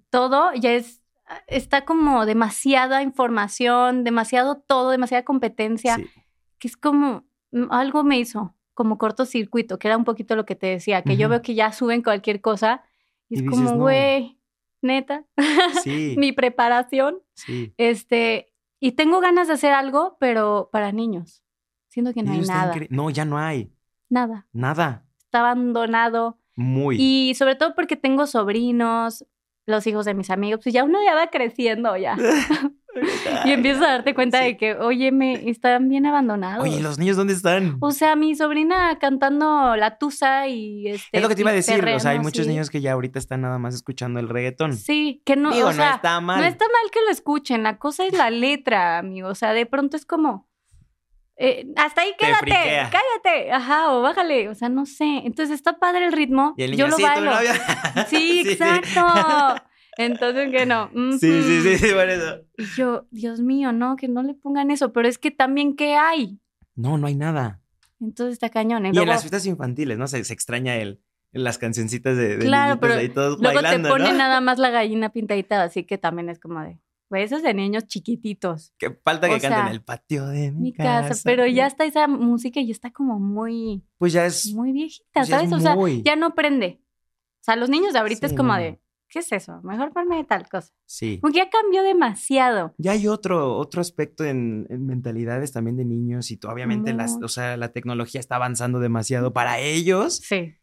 todo 0.09 0.53
ya 0.53 0.71
es, 0.73 1.01
está 1.47 1.85
como 1.85 2.25
demasiada 2.25 3.01
información, 3.03 4.03
demasiado 4.03 4.57
todo, 4.59 4.91
demasiada 4.91 5.23
competencia, 5.23 5.95
Sí. 5.97 6.09
que 6.57 6.67
es 6.67 6.77
como, 6.77 7.25
mm, 7.51 7.65
algo 7.71 8.03
me 8.03 8.19
hizo 8.19 8.55
como 8.73 8.97
cortocircuito, 8.97 9.77
que 9.77 9.87
era 9.89 9.97
un 9.97 10.05
poquito 10.05 10.35
lo 10.35 10.45
que 10.45 10.55
te 10.55 10.67
decía, 10.67 11.01
que 11.03 11.17
yo 11.17 11.27
Ujú. 11.27 11.31
veo 11.31 11.41
que 11.41 11.53
ya 11.55 11.71
suben 11.73 12.01
cualquier 12.01 12.39
cosa 12.41 12.83
y, 13.27 13.35
Y 13.35 13.37
es 13.39 13.43
dices, 13.43 13.59
como, 13.59 13.71
"No". 13.75 13.83
güey, 13.83 14.39
neta, 14.81 15.25
Sí. 15.83 16.15
mi 16.17 16.31
preparación, 16.31 17.19
sí. 17.33 17.73
este, 17.77 18.48
y 18.79 18.93
tengo 18.93 19.19
ganas 19.19 19.47
de 19.47 19.53
hacer 19.53 19.73
algo, 19.73 20.17
pero 20.19 20.69
para 20.71 20.91
niños. 20.91 21.43
Siento 21.89 22.13
que 22.13 22.23
no 22.23 22.31
hay 22.31 22.41
nada, 22.41 22.73
No, 22.89 23.09
ya 23.09 23.25
no 23.25 23.37
hay. 23.37 23.71
nada 24.09 24.47
Nada. 24.53 25.05
está 25.19 25.39
abandonado. 25.39 26.37
Muy. 26.55 26.97
Y 26.99 27.33
sobre 27.35 27.55
todo 27.55 27.73
porque 27.75 27.95
tengo 27.95 28.27
sobrinos, 28.27 29.25
los 29.65 29.85
hijos 29.87 30.05
de 30.05 30.13
mis 30.13 30.29
amigos, 30.29 30.61
pues 30.63 30.73
ya 30.73 30.83
uno 30.83 30.99
ya 31.03 31.15
va 31.15 31.27
creciendo 31.27 31.95
ya. 31.97 32.15
y 33.45 33.51
empiezas 33.51 33.83
a 33.83 33.91
darte 33.91 34.13
cuenta 34.15 34.39
Sí. 34.39 34.45
de 34.45 34.57
que, 34.57 34.73
oye, 34.75 35.11
me 35.11 35.49
están 35.49 35.89
bien 35.89 36.05
abandonados. 36.05 36.63
Oye, 36.63 36.77
¿y 36.77 36.81
¿los 36.81 36.97
niños 36.97 37.17
dónde 37.17 37.33
están? 37.33 37.77
O 37.81 37.91
sea, 37.91 38.15
mi 38.15 38.35
sobrina 38.35 38.97
cantando 38.99 39.75
la 39.75 39.97
tusa 39.97 40.47
y 40.47 40.87
este. 40.87 41.07
es 41.17 41.21
lo 41.21 41.29
que 41.29 41.35
te 41.35 41.41
iba 41.41 41.51
a 41.51 41.53
decir. 41.53 41.87
o 41.87 41.99
sea, 41.99 42.11
hay 42.11 42.19
muchos 42.19 42.47
niños 42.47 42.69
que 42.69 42.81
ya 42.81 42.93
ahorita 42.93 43.19
están 43.19 43.41
nada 43.41 43.57
más 43.59 43.75
escuchando 43.75 44.19
el 44.19 44.27
reggaetón. 44.29 44.75
Sí, 44.75 45.21
que 45.25 45.35
no, 45.35 45.51
Digo, 45.51 45.67
o 45.69 45.73
sea, 45.73 45.89
no 45.89 45.95
está 45.95 46.19
mal. 46.21 46.39
no 46.41 46.45
está 46.47 46.65
mal 46.65 46.91
que 46.91 46.99
lo 47.05 47.11
escuchen, 47.11 47.63
la 47.63 47.77
cosa 47.77 48.05
es 48.05 48.13
la 48.13 48.29
letra, 48.29 48.97
amigo. 48.97 49.29
O 49.29 49.35
sea, 49.35 49.53
de 49.53 49.65
pronto 49.65 49.95
es 49.95 50.05
como. 50.05 50.47
eh, 51.37 51.67
hasta 51.77 52.01
ahí 52.01 52.11
Te 52.19 52.25
quédate, 52.25 52.89
cállate, 52.91 53.51
ajá, 53.53 53.93
o 53.93 54.01
bájale, 54.01 54.49
o 54.49 54.55
sea, 54.55 54.67
no 54.69 54.85
sé. 54.85 55.21
Entonces 55.25 55.55
está 55.55 55.77
padre 55.79 56.05
el 56.05 56.11
ritmo, 56.11 56.53
Y 56.57 56.63
el 56.63 56.75
yo 56.75 56.87
niño, 56.87 56.89
lo 56.89 56.97
sí, 56.97 57.03
tu 57.03 57.25
bailo. 57.29 57.31
Sí, 58.09 58.43
exacto. 58.45 59.05
Entonces 59.97 60.49
que 60.51 60.65
no. 60.65 60.89
Sí, 60.93 61.19
sí, 61.19 61.61
sí, 61.61 61.69
ujú. 61.75 61.85
sí, 61.87 61.93
por 61.93 62.09
eso. 62.09 62.41
Y 62.57 62.65
yo, 62.77 63.07
Dios 63.11 63.39
mío, 63.41 63.71
no, 63.71 63.95
que 63.95 64.07
no 64.07 64.23
le 64.23 64.33
pongan 64.33 64.71
eso, 64.71 64.93
pero 64.93 65.07
es 65.07 65.17
que 65.17 65.31
también 65.31 65.75
qué 65.75 65.95
hay. 65.95 66.39
No, 66.75 66.97
no 66.97 67.07
hay 67.07 67.15
nada. 67.15 67.61
Entonces 67.99 68.33
está 68.33 68.49
cañón. 68.49 68.85
Y 68.85 68.87
Y 68.87 68.89
en 68.89 68.95
luego, 68.95 69.11
las 69.11 69.21
fiestas 69.21 69.45
infantiles, 69.45 69.97
¿no? 69.97 70.07
Se, 70.07 70.23
se 70.23 70.33
extraña 70.33 70.77
el, 70.77 71.01
las 71.33 71.57
cancioncitas 71.57 72.15
de, 72.15 72.37
de 72.37 72.45
Claro, 72.45 72.79
pero 72.79 72.93
ahí 72.93 73.09
todos 73.09 73.39
luego 73.39 73.55
bailando, 73.55 73.89
te 73.89 73.93
ponen 73.93 74.11
¿no? 74.13 74.17
nada 74.19 74.39
más 74.41 74.57
la 74.57 74.69
gallina 74.69 75.11
pintadita, 75.11 75.61
así 75.63 75.83
que 75.83 75.97
también 75.97 76.29
es 76.29 76.39
como 76.39 76.61
de, 76.61 76.79
pues 77.09 77.25
eso 77.25 77.35
es 77.37 77.43
de 77.43 77.53
niños 77.53 77.85
chiquititos. 77.87 78.73
Que 78.77 78.91
falta 79.03 79.27
que 79.27 79.33
o 79.35 79.39
canten 79.39 79.49
sea, 79.65 79.71
el 79.71 79.81
patio 79.83 80.27
de 80.27 80.51
mi, 80.51 80.61
Mi 80.61 80.73
casa, 80.73 81.13
pero 81.25 81.45
ya 81.45 81.67
está 81.67 81.83
esa 81.83 82.07
música 82.07 82.61
y 82.61 82.71
está 82.71 82.91
como 82.91 83.19
muy, 83.19 83.83
Pues 83.97 84.13
ya 84.13 84.25
es. 84.25 84.53
muy 84.53 84.71
viejita, 84.71 85.05
pues 85.13 85.27
¿sabes? 85.27 85.51
O 85.51 85.59
sea, 85.59 85.75
muy- 85.75 86.01
ya 86.03 86.15
no 86.15 86.33
prende. 86.35 86.79
O 87.41 87.43
sea, 87.43 87.55
los 87.57 87.69
niños 87.69 87.91
de 87.93 87.99
ahorita 87.99 88.27
Sí, 88.29 88.33
es 88.33 88.37
como 88.37 88.53
no. 88.53 88.59
de, 88.59 88.79
¿qué 89.09 89.19
es 89.19 89.31
eso? 89.31 89.59
Mejor 89.63 89.91
ponme 89.91 90.23
tal 90.23 90.47
cosa. 90.47 90.71
Sí. 90.85 91.17
Como 91.19 91.33
que 91.33 91.39
ya 91.39 91.49
cambió 91.49 91.83
demasiado. 91.83 92.73
Ya 92.77 92.91
hay 92.91 93.07
otro, 93.07 93.57
otro 93.57 93.81
aspecto 93.81 94.23
en, 94.23 94.67
en 94.69 94.85
mentalidades 94.85 95.51
también 95.51 95.75
de 95.77 95.85
niños 95.85 96.31
y 96.31 96.37
tú- 96.37 96.47
obviamente 96.49 96.93
las, 96.93 97.17
o 97.21 97.27
sea, 97.27 97.57
la 97.57 97.71
tecnología 97.73 98.19
está 98.19 98.35
avanzando 98.35 98.79
demasiado 98.79 99.33
para 99.33 99.59
ellos 99.59 100.17
Sí, 100.23 100.53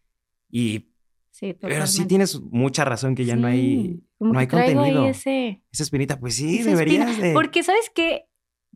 y 0.50 0.90
sí, 1.30 1.52
pero 1.60 1.86
sí 1.86 2.04
totalmente. 2.04 2.06
tienes 2.08 2.40
mucha 2.40 2.84
razón 2.84 3.14
que 3.14 3.24
ya 3.24 3.36
no 3.36 3.46
hay 3.48 3.60
Sí, 3.60 4.04
como 4.18 4.32
no 4.32 4.38
hay 4.38 4.46
traigo 4.46 4.80
ahí 4.80 4.92
contenido. 4.92 5.08
ese, 5.10 5.62
esa 5.72 5.82
espinita, 5.82 6.18
pues 6.18 6.34
sí, 6.36 6.58
esa 6.60 6.70
deberías 6.70 7.08
espina. 7.10 7.26
de 7.28 7.34
Porque, 7.34 7.62
¿sabes 7.62 7.90
qué? 7.94 8.26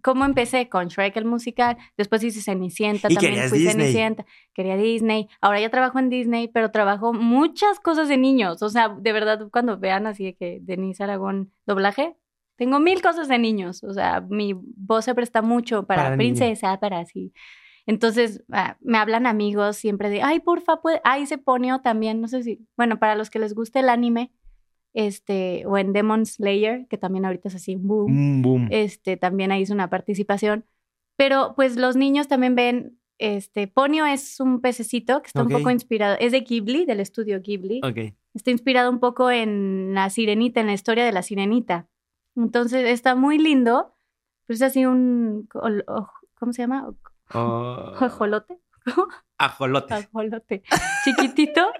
Cómo 0.03 0.25
empecé 0.25 0.69
con 0.69 0.89
Shrek 0.89 1.17
el 1.17 1.25
musical, 1.25 1.77
después 1.97 2.23
hice 2.23 2.41
Cenicienta, 2.41 3.09
Y 3.11 3.15
también 3.15 3.49
fui 3.49 3.59
Disney. 3.59 3.73
Cenicienta, 3.73 4.27
quería 4.55 4.77
Disney, 4.77 5.29
ahora 5.41 5.61
ya 5.61 5.71
trabajo 5.71 5.99
en 5.99 6.11
Disney, 6.11 6.49
pero 6.49 6.71
trabajo 6.71 7.13
muchas 7.13 7.81
cosas 7.81 8.09
de 8.09 8.17
niños, 8.17 8.63
o 8.63 8.69
sea, 8.69 8.89
de 8.89 9.13
verdad, 9.13 9.49
cuando 9.51 9.79
vean 9.79 10.07
así 10.07 10.25
de 10.25 10.35
que 10.35 10.59
Denise 10.63 11.03
Aragón 11.03 11.53
doblaje, 11.67 12.17
tengo 12.57 12.79
mil 12.79 13.01
cosas 13.01 13.29
de 13.29 13.39
niños, 13.39 13.83
o 13.85 13.93
sea, 13.93 14.21
mi 14.21 14.55
voz 14.55 15.07
se 15.07 15.15
presta 15.15 15.41
mucho 15.43 15.87
para, 15.87 16.03
Para 16.03 16.17
niños. 16.17 16.39
princesa, 16.39 16.79
para 16.79 16.99
así. 16.99 17.33
Entonces, 17.87 18.45
ah, 18.53 18.77
me 18.81 18.99
hablan 18.99 19.27
amigos 19.27 19.77
siempre 19.77 20.11
de, 20.11 20.23
ay, 20.23 20.41
porfa, 20.41 20.81
puede... 20.81 21.01
Ay, 21.03 21.27
se 21.27 21.39
Ponio 21.39 21.81
también, 21.81 22.21
no 22.21 22.29
sé 22.29 22.43
si, 22.43 22.61
bueno, 22.77 22.99
para 22.99 23.15
los 23.15 23.31
que 23.31 23.39
les 23.39 23.55
guste 23.55 23.81
el 23.81 23.89
anime, 23.89 24.31
este, 24.95 25.65
o 25.67 25.79
en 25.79 25.93
Demon 25.93 26.27
Slayer, 26.27 26.87
que 26.89 26.99
también 26.99 27.25
ahorita 27.25 27.49
es 27.49 27.55
así 27.55 27.77
boom, 27.77 28.11
un 28.11 28.43
boom. 28.43 28.69
este, 28.71 29.17
también 29.17 29.53
ahí 29.53 29.63
hizo 29.63 29.75
una 29.75 29.89
participación. 29.91 30.65
Pero 31.17 31.53
pues 31.55 31.77
los 31.77 31.97
niños 31.97 32.29
también 32.29 32.55
ven, 32.55 32.99
este, 33.19 33.67
Ponio 33.69 34.07
es 34.07 34.41
un 34.41 34.61
pececito 34.61 35.21
que 35.23 35.27
está 35.29 35.43
Ok. 35.43 35.51
un 35.51 35.57
poco 35.59 35.71
inspirado, 35.71 36.17
es 36.19 36.33
de 36.33 36.41
Ghibli, 36.41 36.87
del 36.87 37.01
estudio 37.01 37.41
Ghibli. 37.41 37.81
ok. 37.85 38.15
Está 38.33 38.51
inspirado 38.53 38.91
un 38.91 39.01
poco 39.01 39.31
en 39.31 39.93
la 39.95 40.09
sirenita, 40.09 40.61
en 40.61 40.69
la 40.69 40.73
historia 40.73 41.05
de 41.05 41.13
la 41.13 41.23
sirenita. 41.23 41.89
Entonces 42.37 42.89
está 42.89 43.15
muy 43.17 43.39
lindo, 43.39 43.93
pero 44.47 44.55
es 44.55 44.63
así 44.63 44.87
un, 44.87 45.49
¿cómo 46.39 46.53
se 46.53 46.63
llama? 46.63 46.89
Oh, 47.35 47.93
Ajolote. 48.91 49.95
ajolote. 49.95 49.95
Ajolote. 49.95 50.63
Chiquitito. 51.05 51.73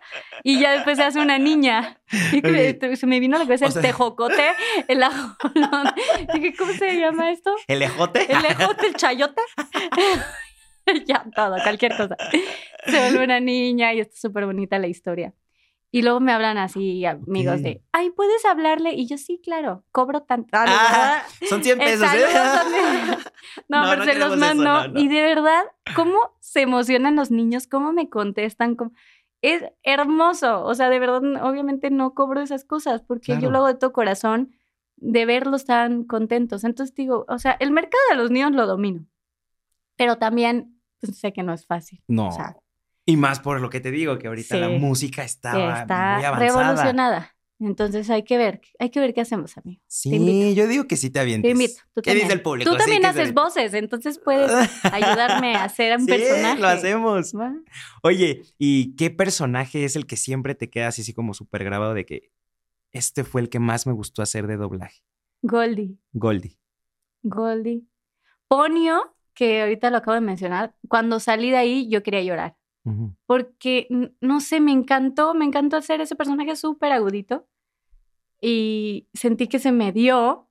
Y 0.43 0.59
ya 0.61 0.73
después 0.73 0.97
se 0.97 1.05
hace 1.05 1.21
una 1.21 1.39
niña. 1.39 2.01
Y 2.33 2.41
que- 2.41 2.97
se 2.97 3.07
me 3.07 3.21
vino 3.21 3.37
a 3.37 3.41
la 3.41 3.45
cabeza 3.45 3.67
O 3.67 3.69
el 3.69 3.73
sea- 3.75 3.83
tejocote, 3.83 4.49
el 4.89 5.03
ajolote. 5.03 6.01
Dije, 6.35 6.55
¿cómo 6.57 6.73
se 6.73 6.99
llama 6.99 7.31
esto? 7.31 7.55
¿El 7.69 7.83
ejote? 7.83 8.33
El 8.33 8.45
ejote, 8.45 8.87
el 8.87 8.95
chayote. 8.95 9.43
ya, 11.07 11.25
todo, 11.35 11.57
cualquier 11.63 11.97
cosa. 11.97 12.17
Se 12.87 12.99
vuelve 12.99 13.25
una 13.25 13.41
niña 13.41 13.93
y 13.93 14.01
está 14.01 14.17
súper 14.17 14.47
bonita 14.47 14.79
la 14.79 14.87
historia. 14.87 15.35
Y 15.93 16.03
luego 16.03 16.21
me 16.21 16.33
hablan 16.33 16.57
así 16.57 17.05
amigos 17.05 17.57
Ok. 17.57 17.61
de, 17.63 17.83
ay, 17.93 18.11
¿puedes 18.11 18.45
hablarle? 18.45 18.93
Y 18.95 19.07
yo, 19.07 19.19
sí, 19.19 19.41
claro, 19.43 19.85
cobro 19.91 20.23
tanto. 20.23 20.49
Ah, 20.53 20.65
Ah, 20.69 21.23
son 21.49 21.65
100 21.65 21.81
El 21.81 21.87
pesos, 21.99 22.09
¿eh? 22.15 22.27
No, 23.69 23.83
No, 23.85 23.91
pero 23.91 24.05
no 24.05 24.13
se 24.13 24.19
los 24.19 24.37
mando. 24.39 24.89
no. 24.89 25.01
Y 25.01 25.09
de 25.09 25.23
verdad, 25.23 25.63
cómo 25.97 26.19
se 26.41 26.61
emocionan 26.63 27.17
los 27.17 27.31
niños, 27.31 27.67
cómo 27.67 27.93
me 27.93 28.09
contestan. 28.09 28.77
cómo- 28.77 28.93
Es 29.43 29.65
hermoso. 29.83 30.65
O 30.65 30.75
sea, 30.75 30.91
de 30.91 30.99
verdad, 30.99 31.23
obviamente 31.43 31.91
no 31.91 32.15
cobro 32.15 32.41
esas 32.41 32.65
cosas 32.65 33.03
porque 33.03 33.33
yo 33.33 33.39
Claro. 33.39 33.51
lo 33.53 33.59
hago 33.59 33.67
de 33.69 33.75
todo 33.75 33.93
corazón 33.93 34.55
de 34.97 35.25
verlos 35.27 35.65
tan 35.65 36.05
contentos. 36.05 36.63
Entonces 36.63 36.95
digo, 36.95 37.25
o 37.27 37.39
sea, 37.39 37.57
el 37.59 37.71
mercado 37.73 38.03
de 38.11 38.17
los 38.17 38.31
niños 38.31 38.53
lo 38.53 38.67
domino. 38.67 39.07
Pero 39.97 40.19
también 40.19 40.79
pues, 41.01 41.19
sé 41.19 41.33
que 41.33 41.43
no 41.43 41.53
es 41.55 41.67
fácil. 41.67 42.03
No. 42.07 42.29
O 42.29 42.33
sea, 42.33 42.57
y 43.11 43.17
más 43.17 43.41
por 43.41 43.61
lo 43.61 43.71
que 43.71 43.81
te 43.81 43.91
digo, 43.91 44.19
que 44.19 44.29
ahorita 44.29 44.57
la 44.57 44.69
música 44.69 45.25
está, 45.25 45.81
está 45.81 46.15
muy 46.17 46.25
avanzada. 46.25 46.39
revolucionada. 46.39 47.37
Entonces 47.63 48.09
hay 48.09 48.23
que 48.23 48.39
ver, 48.39 48.63
hay 48.79 48.89
que 48.89 49.01
ver 49.01 49.13
qué 49.13 49.21
hacemos, 49.21 49.59
amigo. 49.59 49.83
Sí, 49.87 50.55
yo 50.55 50.67
digo 50.67 50.87
que 50.87 50.97
sí 50.97 51.11
te 51.11 51.21
avientes. 51.21 51.47
Te 51.47 51.53
invito. 51.53 51.81
Tú 51.93 52.01
¿Qué 52.01 52.11
también. 52.13 52.27
dice 52.27 52.33
el 52.33 52.41
público? 52.43 52.71
Tú 52.71 52.77
también 52.79 53.03
¿qué 53.03 53.09
haces 53.09 53.35
voces, 53.35 53.75
entonces 53.75 54.19
puedes 54.19 54.51
ayudarme 54.85 55.57
a 55.57 55.65
hacer 55.65 55.95
un 55.99 56.07
Sí, 56.07 56.11
personaje. 56.13 56.59
lo 56.61 56.69
hacemos. 56.69 57.33
¿Va? 57.37 57.53
Oye, 58.03 58.43
¿y 58.57 58.97
qué 58.97 59.11
personaje 59.11 59.85
es 59.85 59.95
el 59.95 60.07
que 60.07 60.17
siempre 60.17 60.55
te 60.55 60.71
queda 60.71 60.89
así, 60.89 61.03
así 61.03 61.13
como 61.13 61.35
súper 61.35 61.63
grabado 61.65 61.93
de 61.93 62.07
que 62.07 62.31
este 62.93 63.25
fue 63.25 63.43
el 63.43 63.51
que 63.51 63.59
más 63.59 63.87
me 63.87 63.93
gustó 63.93 64.23
hacer 64.23 64.47
de 64.47 64.57
doblaje? 64.57 65.03
Goldie. 65.43 65.99
Goldie. 66.13 66.59
Goldie. 67.23 67.83
Ponio, 68.49 69.15
que 69.35 69.61
ahorita 69.63 69.91
lo 69.91 69.99
acabo 69.99 70.15
de 70.15 70.23
mencionar, 70.23 70.75
cuando 70.89 71.21
salí 71.21 71.51
de 71.51 71.59
ahí 71.59 71.89
yo 71.91 72.03
quería 72.03 72.23
llorar. 72.23 72.57
Porque, 73.27 73.87
no 74.21 74.41
sé, 74.41 74.59
me 74.61 74.73
encantó, 74.73 75.35
me 75.35 75.45
encantó 75.45 75.77
hacer 75.77 76.01
ese 76.01 76.17
personaje 76.17 76.57
súper 76.57 76.93
agudito. 76.93 77.47
Y 78.41 79.09
sentí 79.13 79.47
que 79.49 79.59
se 79.59 79.71
me 79.71 79.93
dio 79.93 80.49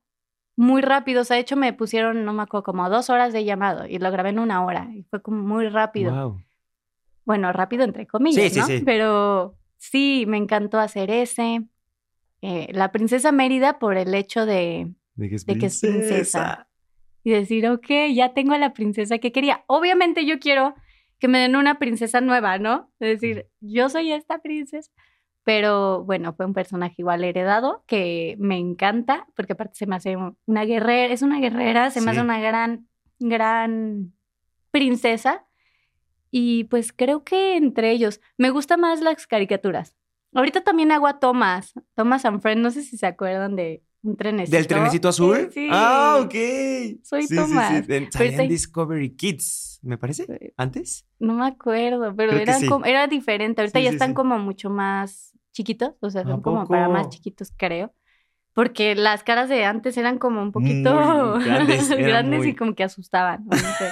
muy 0.56 0.80
rápido. 0.80 1.22
O 1.22 1.24
sea, 1.24 1.34
de 1.36 1.42
hecho 1.42 1.56
me 1.56 1.72
pusieron, 1.72 2.24
no 2.24 2.32
me 2.32 2.42
acuerdo, 2.42 2.64
como 2.64 2.88
dos 2.88 3.10
horas 3.10 3.32
de 3.32 3.44
llamado 3.44 3.86
y 3.86 3.98
lo 3.98 4.10
grabé 4.10 4.30
en 4.30 4.38
una 4.38 4.64
hora. 4.64 4.88
Y 4.94 5.02
fue 5.04 5.20
como 5.22 5.42
muy 5.42 5.68
rápido. 5.68 6.12
Guau. 6.12 6.40
Bueno, 7.24 7.52
rápido 7.52 7.84
entre 7.84 8.06
comillas, 8.06 8.52
Sí, 8.52 8.58
¿no? 8.60 8.66
sí. 8.66 8.82
Pero 8.84 9.56
sí, 9.76 10.24
me 10.26 10.36
encantó 10.36 10.78
hacer 10.78 11.10
ese. 11.10 11.64
Eh, 12.42 12.68
la 12.72 12.90
princesa 12.92 13.32
Mérida 13.32 13.78
por 13.78 13.96
el 13.96 14.14
hecho 14.14 14.46
de, 14.46 14.90
De 15.14 15.28
que 15.28 15.34
es 15.34 15.44
De 15.46 15.58
que 15.58 15.66
es 15.66 15.80
princesa. 15.80 16.06
princesa. 16.08 16.68
y 17.24 17.30
decir, 17.32 17.68
ok, 17.68 17.86
ya 18.14 18.32
tengo 18.32 18.54
a 18.54 18.58
la 18.58 18.72
princesa 18.72 19.18
que 19.18 19.30
quería. 19.32 19.64
Obviamente 19.66 20.24
yo 20.24 20.38
quiero 20.38 20.74
que 21.20 21.28
me 21.28 21.38
den 21.38 21.54
una 21.54 21.78
princesa 21.78 22.20
nueva, 22.20 22.58
¿no? 22.58 22.90
Es 22.98 23.20
decir, 23.20 23.46
yo 23.60 23.88
soy 23.88 24.10
esta 24.12 24.38
princesa. 24.38 24.90
Pero 25.44 26.04
bueno, 26.04 26.34
fue 26.34 26.46
un 26.46 26.54
personaje 26.54 26.96
igual 26.98 27.24
heredado 27.24 27.84
que 27.86 28.36
me 28.38 28.58
encanta, 28.58 29.26
porque 29.36 29.52
aparte 29.54 29.74
se 29.74 29.86
me 29.86 29.96
hace 29.96 30.16
una 30.46 30.64
guerrera, 30.64 31.12
es 31.12 31.22
una 31.22 31.40
guerrera, 31.40 31.90
se 31.90 32.00
me 32.00 32.10
hace 32.10 32.20
una 32.20 32.40
gran, 32.40 32.88
gran 33.18 34.12
princesa. 34.70 35.46
Y 36.30 36.64
pues 36.64 36.92
creo 36.92 37.24
que 37.24 37.56
entre 37.56 37.90
ellos, 37.90 38.20
me 38.36 38.50
gustan 38.50 38.80
más 38.80 39.00
las 39.00 39.26
caricaturas. 39.26 39.96
Ahorita 40.34 40.62
también 40.62 40.92
hago 40.92 41.06
a 41.06 41.18
Thomas, 41.18 41.74
Thomas 41.94 42.24
and 42.24 42.40
Friend, 42.40 42.62
no 42.62 42.70
sé 42.70 42.82
si 42.82 42.96
se 42.96 43.06
acuerdan 43.06 43.56
de 43.56 43.82
un 44.02 44.16
trenecito. 44.16 44.56
¿Del 44.56 44.66
trenecito 44.66 45.08
azul? 45.08 45.50
Sí. 45.52 45.68
Ah, 45.70 46.20
ok. 46.24 46.34
Soy 47.02 47.22
Sí, 47.22 47.36
sí, 47.36 47.36
salía 48.10 48.42
en 48.42 48.48
Discovery 48.48 49.10
Kids, 49.16 49.80
me 49.82 49.98
parece. 49.98 50.54
¿Antes? 50.56 51.06
No 51.18 51.34
me 51.34 51.46
acuerdo, 51.46 52.14
pero 52.16 52.30
Creo 52.32 52.36
que 52.36 52.42
era, 52.42 52.58
sí. 52.58 52.66
como- 52.68 52.84
era 52.86 53.06
diferente. 53.06 53.60
Ahorita 53.60 53.80
ya 53.80 53.90
están 53.90 54.14
como 54.14 54.38
mucho 54.38 54.70
más 54.70 55.32
chiquitos, 55.52 55.94
o 56.00 56.10
sea, 56.10 56.22
¿A 56.22 56.24
son 56.24 56.40
como 56.40 56.66
para 56.66 56.88
más 56.88 57.08
chiquitos, 57.10 57.52
creo. 57.56 57.92
Porque 58.52 58.94
las 58.96 59.22
caras 59.22 59.48
de 59.48 59.64
antes 59.64 59.96
eran 59.96 60.18
como 60.18 60.42
un 60.42 60.50
poquito 60.52 61.36
Muy 61.36 61.44
grandes, 61.44 61.90
eran 61.90 62.04
grandes 62.04 62.40
muy- 62.40 62.48
y 62.48 62.54
como 62.54 62.74
que 62.74 62.84
asustaban. 62.84 63.42
o 63.42 63.50
no 63.50 63.56
sé. 63.56 63.90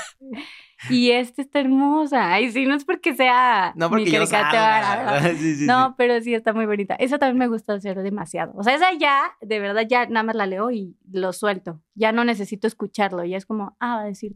y 0.91 1.11
esta 1.13 1.43
está 1.43 1.61
hermosa. 1.61 2.33
Ay, 2.33 2.51
sí, 2.51 2.67
no 2.67 2.75
es 2.75 2.85
porque 2.85 3.15
sea 3.15 3.73
No, 3.77 3.89
porque 3.89 4.11
yo. 4.11 4.25
Sí, 5.39 5.55
sí, 5.57 5.67
No, 5.67 5.95
pero 5.97 6.21
sí 6.21 6.35
está 6.35 6.53
muy 6.53 6.67
bonita. 6.67 6.95
Esa 6.97 7.19
también 7.19 7.39
me 7.39 7.49
gusta 7.49 7.75
hacer 7.75 8.03
demasiado. 8.03 8.53
O 8.57 8.63
sea, 8.65 8.75
esa 8.75 8.93
ya, 8.99 9.23
de 9.41 9.61
verdad, 9.61 9.87
ya 9.89 10.07
nada 10.07 10.25
más 10.25 10.35
la 10.35 10.47
leo 10.47 10.71
y 10.71 10.97
lo 11.11 11.33
suelto. 11.33 11.81
Ya 11.95 12.13
no 12.13 12.25
necesito 12.25 12.67
escucharlo. 12.67 13.25
Ya 13.25 13.37
es 13.37 13.47
como, 13.47 13.77
ah, 13.79 13.97
va 13.97 14.03
a 14.03 14.07
decir, 14.07 14.35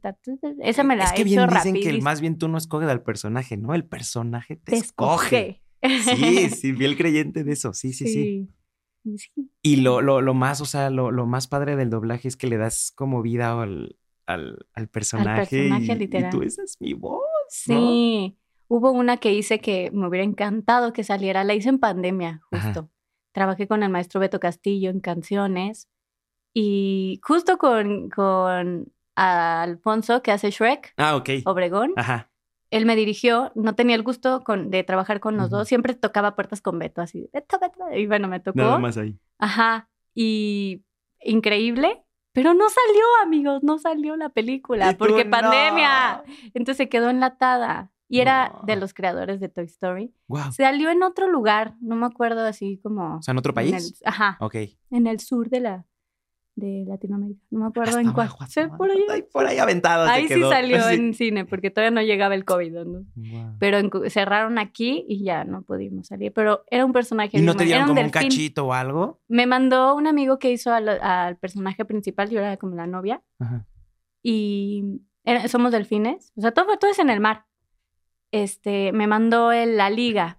esa 0.61 0.85
me 0.85 0.97
la 0.97 1.05
es 1.05 1.13
que 1.13 1.25
bien 1.25 1.49
dicen 1.49 1.75
que 1.75 2.01
más 2.01 2.21
bien 2.21 2.39
tú 2.39 2.49
no 2.49 2.59
escoges 2.59 2.89
al 2.89 3.03
personaje, 3.03 3.57
¿no? 3.57 3.75
El 3.75 3.85
personaje 3.85 4.57
te, 4.57 4.77
escoge. 4.77 5.63
Sí, 5.83 6.49
sí, 6.51 6.73
fiel 6.75 6.97
creyente 6.97 7.43
de 7.43 7.53
eso. 7.53 7.73
Sí, 7.73 7.93
sí, 7.93 8.07
sí. 8.07 8.49
Sí. 9.17 9.51
Y 9.63 9.77
lo, 9.77 10.01
lo, 10.01 10.21
lo 10.21 10.35
más, 10.35 10.61
o 10.61 10.65
sea, 10.65 10.91
lo, 10.91 11.11
lo 11.11 11.27
más 11.27 11.49
padre 11.49 11.77
del 11.77 11.91
doblaje 11.91 12.29
es 12.29 12.37
que 12.37 12.47
le 12.47 12.57
das 12.57 12.93
como 12.95 13.23
vida 13.23 13.61
al, 13.61 13.97
al, 14.27 14.67
al 14.75 14.89
personaje. 14.89 15.69
personaje, 15.69 16.05
y, 16.05 16.31
tú, 16.31 16.43
esa 16.43 16.63
es 16.63 16.77
mi 16.81 16.95
voz. 16.95 17.23
Sí. 17.49 18.37
Hubo 18.69 18.91
una 18.91 19.19
que 19.19 19.33
hice 19.35 19.61
que 19.61 19.91
me 19.93 20.09
hubiera 20.09 20.25
encantado 20.25 20.93
que 20.93 21.05
saliera. 21.05 21.45
La 21.45 21.55
hice 21.55 21.69
en 21.69 21.79
pandemia, 21.79 22.41
Ajá. 22.51 22.69
justo. 22.69 22.91
Trabajé 23.33 23.69
con 23.69 23.83
el 23.83 23.91
maestro 23.91 24.21
Beto 24.21 24.41
Castillo 24.41 24.89
en 24.91 25.01
canciones. 25.01 25.89
Y 26.55 27.21
justo 27.23 27.59
con, 27.59 28.09
con 28.11 28.93
Alfonso, 29.15 30.23
que 30.23 30.33
hace 30.33 30.51
Shrek, 30.51 30.95
Ah, 30.97 31.17
ok. 31.17 31.31
Obregón. 31.45 31.93
Ajá. 31.97 32.31
Él 32.73 32.87
me 32.87 32.97
dirigió, 32.97 33.53
no 33.55 33.75
tenía 33.75 33.95
el 33.97 34.03
gusto 34.03 34.43
con- 34.43 34.71
de 34.71 34.83
trabajar 34.83 35.21
con 35.21 35.37
los 35.37 35.51
dos, 35.51 35.69
siempre 35.69 35.95
tocaba 35.95 36.35
puertas 36.35 36.61
con 36.61 36.79
Beto, 36.79 37.01
así, 37.03 37.29
Beto, 37.33 37.59
Beto, 37.61 37.85
y 37.97 38.07
bueno, 38.07 38.27
me 38.29 38.41
tocó. 38.41 38.59
Nada 38.59 38.79
más 38.79 38.97
ahí. 38.97 39.17
Ajá, 39.39 39.89
y 40.15 40.83
increíble, 41.21 42.03
pero 42.33 42.55
no 42.55 42.65
salió, 42.69 43.05
amigos, 43.23 43.63
no 43.63 43.79
salió 43.79 44.17
la 44.17 44.31
película, 44.31 44.97
porque 44.99 45.25
no. 45.25 45.31
pandemia, 45.31 46.23
entonces 46.55 46.77
se 46.79 46.89
quedó 46.89 47.11
enlatada. 47.11 47.91
Y 48.09 48.21
era 48.21 48.51
No. 48.51 48.61
de 48.67 48.77
los 48.77 48.93
creadores 48.93 49.41
de 49.41 49.49
Toy 49.49 49.65
Story. 49.65 50.13
Wow. 50.29 50.53
Salió 50.53 50.91
en 50.91 51.03
otro 51.03 51.29
lugar, 51.31 51.77
no 51.81 51.97
me 51.97 52.05
acuerdo 52.05 52.45
así 52.45 52.79
como... 52.83 53.17
O 53.17 53.23
sea, 53.23 53.33
en 53.33 53.39
otro 53.39 53.53
en 53.53 53.55
país. 53.55 53.73
el- 54.03 54.07
ajá, 54.07 54.37
Ok. 54.39 54.55
en 54.91 55.07
el 55.07 55.19
sur 55.19 55.49
de 55.49 55.61
la 55.61 55.87
de 56.55 56.85
Latinoamérica. 56.87 57.41
No 57.51 57.61
me 57.61 57.67
acuerdo 57.67 57.91
Hasta 57.91 58.01
en 58.03 58.13
cuál. 58.13 58.29
por 58.77 58.91
ahí. 58.91 59.05
Ay, 59.09 59.23
por 59.33 59.47
ahí 59.47 59.59
aventado. 59.59 60.05
Ahí 60.07 60.29
sí 60.29 60.35
quedó. 60.35 60.51
salió 60.51 60.77
Sí. 60.89 60.95
en 60.95 61.15
cine, 61.15 61.45
porque 61.47 61.71
todavía 61.71 61.91
no 61.91 62.03
llegaba 62.03 62.35
el 62.35 62.45
COVID, 62.45 62.73
¿no? 62.85 63.05
Pero 63.59 63.79
en- 63.79 63.91
cerraron 64.11 64.59
aquí 64.59 65.05
y 65.09 65.25
ya 65.25 65.45
no 65.45 65.63
pudimos 65.63 66.09
salir. 66.09 66.33
Pero 66.33 66.65
era 66.71 66.85
un 66.85 66.93
personaje. 66.93 67.39
¿Y 67.39 67.43
no 67.43 67.55
te 67.55 67.65
dieron 67.65 67.87
como 67.89 68.01
un 68.01 68.07
delfín. 68.11 68.29
cachito 68.29 68.67
o 68.67 68.73
algo? 68.75 69.21
Me 69.29 69.47
mandó 69.47 69.95
un 69.95 70.07
amigo 70.07 70.39
que 70.39 70.53
hizo 70.53 70.73
al, 70.73 70.89
al 70.89 71.37
personaje 71.39 71.85
principal, 71.87 72.29
yo 72.29 72.39
era 72.41 72.57
como 72.59 72.75
la 72.77 72.87
novia, 72.87 73.23
Ajá. 73.39 73.65
y 74.23 75.01
era- 75.25 75.49
somos 75.49 75.73
delfines. 75.73 76.33
O 76.37 76.43
sea, 76.43 76.53
todo, 76.53 76.77
todo 76.79 76.91
es 76.91 76.99
en 76.99 77.09
el 77.11 77.21
mar. 77.21 77.47
Este, 78.31 78.93
me 78.93 79.07
mandó 79.07 79.53
el- 79.53 79.77
la 79.77 79.89
liga. 79.91 80.39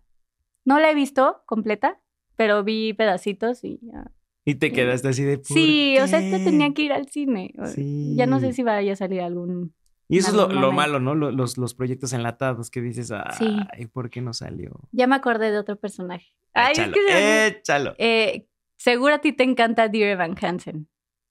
No 0.66 0.80
la 0.80 0.90
he 0.92 0.96
visto 0.96 1.42
completa, 1.46 2.00
pero 2.36 2.64
vi 2.64 2.94
pedacitos 2.94 3.64
y 3.64 3.80
ya. 3.82 4.12
Y 4.46 4.56
te 4.56 4.68
Sí. 4.68 4.74
quedaste 4.74 5.08
así 5.08 5.24
de. 5.24 5.38
¿por 5.38 5.46
Sí, 5.48 5.98
o 6.00 6.08
sea, 6.08 6.20
esto 6.20 6.38
qué? 6.38 6.44
tenía 6.44 6.74
que 6.74 6.82
ir 6.82 6.94
al 6.94 7.08
cine. 7.08 7.54
Sí. 7.74 8.14
Ya 8.16 8.26
no 8.26 8.40
sé 8.40 8.54
si 8.54 8.64
vaya 8.64 8.94
a 8.94 8.96
salir 8.96 9.22
algún. 9.22 9.74
Y 10.10 10.18
eso 10.18 10.30
es 10.30 10.34
lo, 10.36 10.48
lo 10.50 10.72
malo, 10.74 11.00
¿no? 11.00 11.16
Lo- 11.16 11.32
Los, 11.32 11.58
los 11.58 11.74
proyectos 11.74 12.12
enlatados 12.14 12.70
que 12.70 12.82
dices, 12.82 13.12
ay, 13.12 13.68
Sí. 13.78 13.86
¿por 13.88 14.10
qué 14.10 14.22
no 14.22 14.34
salió? 14.34 14.72
Ya 14.92 15.08
me 15.08 15.16
acordé 15.16 15.50
de 15.52 15.58
otro 15.58 15.78
personaje. 15.78 16.28
Ay, 16.54 16.74
es 16.74 16.80
échalo, 16.80 16.94
que 16.94 17.00
me- 17.14 17.48
échalo. 17.48 17.96
Eh, 17.98 18.48
seguro 18.78 19.16
a 19.16 19.20
ti 19.20 19.32
te 19.32 19.44
encanta 19.44 19.88
Dear 19.88 20.10
Evan 20.10 20.36
Hansen. 20.40 20.88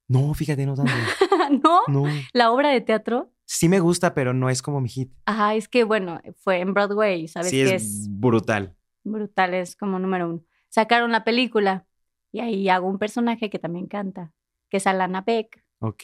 No, 0.08 0.32
fíjate, 0.34 0.64
no 0.66 0.74
tanto. 0.74 0.92
¿No? 1.62 1.80
No. 1.88 2.04
La 2.32 2.50
obra 2.50 2.70
de 2.70 2.80
teatro. 2.80 3.30
Sí 3.44 3.68
me 3.68 3.78
gusta, 3.80 4.14
pero 4.14 4.32
no 4.32 4.48
es 4.48 4.62
como 4.62 4.80
mi 4.80 4.88
hit. 4.88 5.12
Ajá, 5.26 5.54
es 5.54 5.68
que 5.68 5.84
bueno, 5.84 6.20
fue 6.38 6.60
en 6.60 6.72
Broadway, 6.72 7.28
¿sabes 7.28 7.50
sí, 7.50 7.56
qué 7.56 7.74
es, 7.74 7.82
es? 7.82 8.06
brutal. 8.10 8.74
brutal, 9.04 9.52
es 9.54 9.76
como 9.76 9.98
número 9.98 10.28
uno. 10.30 10.42
Sacaron 10.70 11.12
la 11.12 11.24
película 11.24 11.86
y 12.32 12.40
ahí 12.40 12.68
hago 12.68 12.88
un 12.88 12.98
personaje 12.98 13.48
que 13.50 13.58
también 13.60 13.86
canta, 13.86 14.32
que 14.68 14.78
es 14.78 14.86
Alana 14.86 15.20
Beck, 15.20 15.62
Ok. 15.80 16.02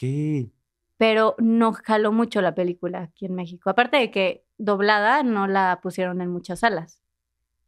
pero 0.97 1.35
no 1.39 1.73
jaló 1.73 2.11
mucho 2.11 2.41
la 2.41 2.53
película 2.55 3.01
aquí 3.03 3.25
en 3.25 3.35
México. 3.35 3.69
Aparte 3.69 3.97
de 3.97 4.11
que 4.11 4.45
doblada 4.57 5.23
no 5.23 5.47
la 5.47 5.79
pusieron 5.81 6.21
en 6.21 6.29
muchas 6.29 6.59
salas. 6.59 7.01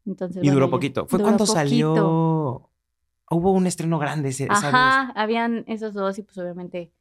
Entonces, 0.05 0.43
Y 0.43 0.49
duró 0.49 0.69
poquito. 0.69 1.05
Fue 1.07 1.17
duró 1.19 1.25
cuando 1.29 1.45
poquito. 1.45 1.53
salió. 1.55 2.67
Hubo 3.33 3.51
un 3.53 3.65
estreno 3.67 3.97
grande 3.99 4.29
ese, 4.29 4.43
esa 4.45 4.53
vez. 4.55 4.63
Ajá, 4.73 5.11
habían 5.15 5.63
esos 5.67 5.93
dos 5.93 6.17
y 6.19 6.23
pues 6.23 6.37
obviamente, 6.37 6.91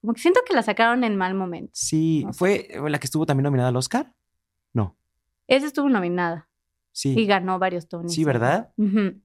como 0.00 0.14
que 0.14 0.20
siento 0.22 0.40
que 0.46 0.54
la 0.54 0.62
sacaron 0.62 1.04
en 1.04 1.16
mal 1.16 1.34
momento. 1.34 1.70
Sí, 1.74 2.22
No 2.24 2.32
sé. 2.32 2.38
fue 2.38 2.68
la 2.90 2.98
que 2.98 3.06
estuvo 3.06 3.26
también 3.26 3.44
nominada 3.44 3.68
al 3.68 3.76
Oscar. 3.76 4.14
No, 4.72 4.96
Esa 5.48 5.66
estuvo 5.66 5.88
nominada 5.90 6.48
sí. 6.92 7.14
y 7.18 7.26
ganó 7.26 7.58
varios 7.58 7.88
Tonys. 7.88 8.14
Sí, 8.14 8.24
¿verdad? 8.24 8.72
Ujú. 8.78 9.20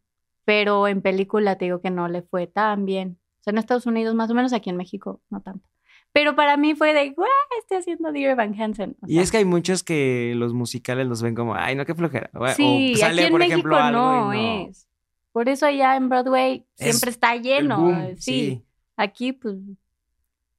Pero 0.45 0.87
en 0.87 1.01
película 1.01 1.57
te 1.57 1.65
digo 1.65 1.81
que 1.81 1.89
no 1.91 2.07
le 2.07 2.21
fue 2.21 2.47
tan 2.47 2.85
bien. 2.85 3.17
O 3.39 3.43
sea, 3.43 3.51
en 3.51 3.57
Estados 3.57 3.85
Unidos, 3.85 4.15
más 4.15 4.29
o 4.29 4.33
menos 4.35 4.53
aquí 4.53 4.69
en 4.69 4.77
México, 4.77 5.21
no 5.29 5.41
tanto. 5.41 5.67
Pero 6.13 6.35
para 6.35 6.57
mí 6.57 6.75
fue 6.75 6.93
de, 6.93 7.11
güey, 7.11 7.29
estoy 7.59 7.77
haciendo 7.77 8.11
Dear 8.11 8.31
Evan 8.31 8.59
Hansen. 8.59 8.97
O 9.01 9.07
Y 9.07 9.19
es 9.19 9.31
que 9.31 9.37
hay 9.37 9.45
muchos 9.45 9.81
que 9.81 10.33
los 10.35 10.53
musicales 10.53 11.07
los 11.07 11.21
ven 11.21 11.35
como, 11.35 11.55
ay, 11.55 11.75
no, 11.75 11.85
qué 11.85 11.95
flojera. 11.95 12.29
O- 12.33 12.47
sí, 12.49 12.93
o 12.95 12.97
sale, 12.97 13.21
aquí 13.21 13.27
en 13.27 13.31
por 13.31 13.39
México 13.39 13.53
ejemplo, 13.55 13.77
algo 13.77 13.99
no, 13.99 14.33
es. 14.33 14.87
Por 15.31 15.47
eso 15.47 15.65
allá 15.65 15.95
en 15.95 16.09
Broadway 16.09 16.65
Es 16.77 16.89
siempre 16.89 17.09
está 17.11 17.35
lleno. 17.37 17.77
boom, 17.79 17.99
eh, 18.01 18.15
sí. 18.17 18.61
Aquí, 18.97 19.31
pues, 19.31 19.55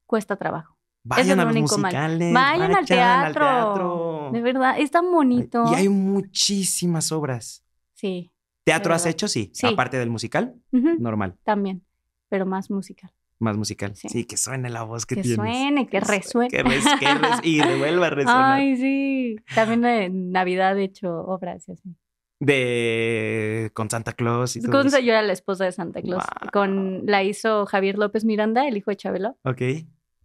cuesta 0.07 0.37
trabajo. 0.37 0.77
Vayan 1.05 1.39
es 1.41 1.47
a 1.47 1.53
los 1.53 1.79
mal. 1.79 2.19
Vayan 2.33 2.75
al 2.75 2.87
teatro. 2.87 3.45
teatro. 3.45 4.31
De 4.33 4.41
verdad, 4.41 4.79
es 4.79 4.91
tan 4.91 5.11
bonito. 5.11 5.65
Y 5.71 5.75
hay 5.75 5.89
muchísimas 5.89 7.13
obras. 7.13 7.63
Sí. 7.95 8.32
¿Teatro 8.65 8.95
has 8.95 9.07
hecho? 9.07 9.29
Sí. 9.29 9.51
Sí. 9.55 9.67
Aparte 9.67 9.99
del 9.99 10.11
musical, 10.11 10.55
normal. 10.71 11.37
También, 11.45 11.83
pero 12.29 12.47
más 12.47 12.71
musical. 12.71 13.11
Más 13.39 13.57
musical. 13.57 13.97
Sí. 13.97 14.09
Sí, 14.09 14.25
que 14.25 14.37
suene 14.37 14.71
la 14.71 14.85
voz 14.85 15.05
que, 15.05 15.17
Que 15.17 15.23
tienes. 15.23 15.37
suene, 15.37 15.87
que 15.89 15.99
resuene. 15.99 16.49
Que 16.49 16.63
res- 16.63 16.85
que 17.01 17.13
res- 17.15 17.41
y 17.43 17.61
revuelva 17.61 18.07
a 18.07 18.11
resonar. 18.11 18.53
Ay, 18.61 18.77
sí. 18.77 19.37
También 19.55 19.85
en 19.85 20.31
Navidad 20.31 20.79
he 20.79 20.85
hecho 20.85 21.13
obras 21.27 21.69
y 21.69 21.73
así. 21.73 21.97
De 22.39 23.71
con 23.75 23.89
Santa 23.91 24.13
Claus 24.13 24.57
y 24.57 24.61
todo 24.63 24.73
Con, 24.73 24.87
eso. 24.89 24.99
yo 24.99 25.13
era 25.13 25.23
la 25.23 25.33
esposa 25.33 25.65
de 25.65 25.73
Santa 25.73 26.03
Claus. 26.03 26.25
Con, 26.53 27.07
la 27.07 27.23
hizo 27.23 27.67
Javier 27.67 27.99
López 27.99 28.25
Miranda, 28.25 28.67
el 28.69 28.77
hijo 28.77 28.91
de 28.91 28.97
Chabelo. 28.97 29.37
Ok. 29.45 29.63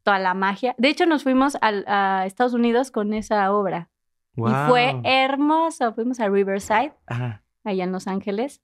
Toda 0.04 0.20
la 0.20 0.34
magia. 0.34 0.74
De 0.78 0.90
hecho, 0.90 1.06
nos 1.06 1.24
fuimos 1.24 1.58
al- 1.62 1.86
a 1.88 2.26
Estados 2.26 2.54
Unidos 2.54 2.92
con 2.92 3.14
esa 3.14 3.52
obra. 3.52 3.90
Wow. 4.36 4.50
Y 4.50 4.70
fue 4.70 5.02
hermoso. 5.04 5.94
Fuimos 5.94 6.20
a 6.20 6.30
Riverside, 6.30 6.94
Ajá. 7.08 7.44
Allá 7.68 7.84
en 7.84 7.92
Los 7.92 8.08
Ángeles. 8.08 8.62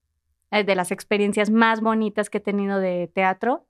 Es 0.51 0.65
de 0.65 0.75
las 0.75 0.91
experiencias 0.91 1.49
más 1.49 1.81
bonitas 1.81 2.29
que 2.29 2.37
he 2.37 2.41
tenido 2.41 2.79
de 2.79 3.11
teatro. 3.13 3.65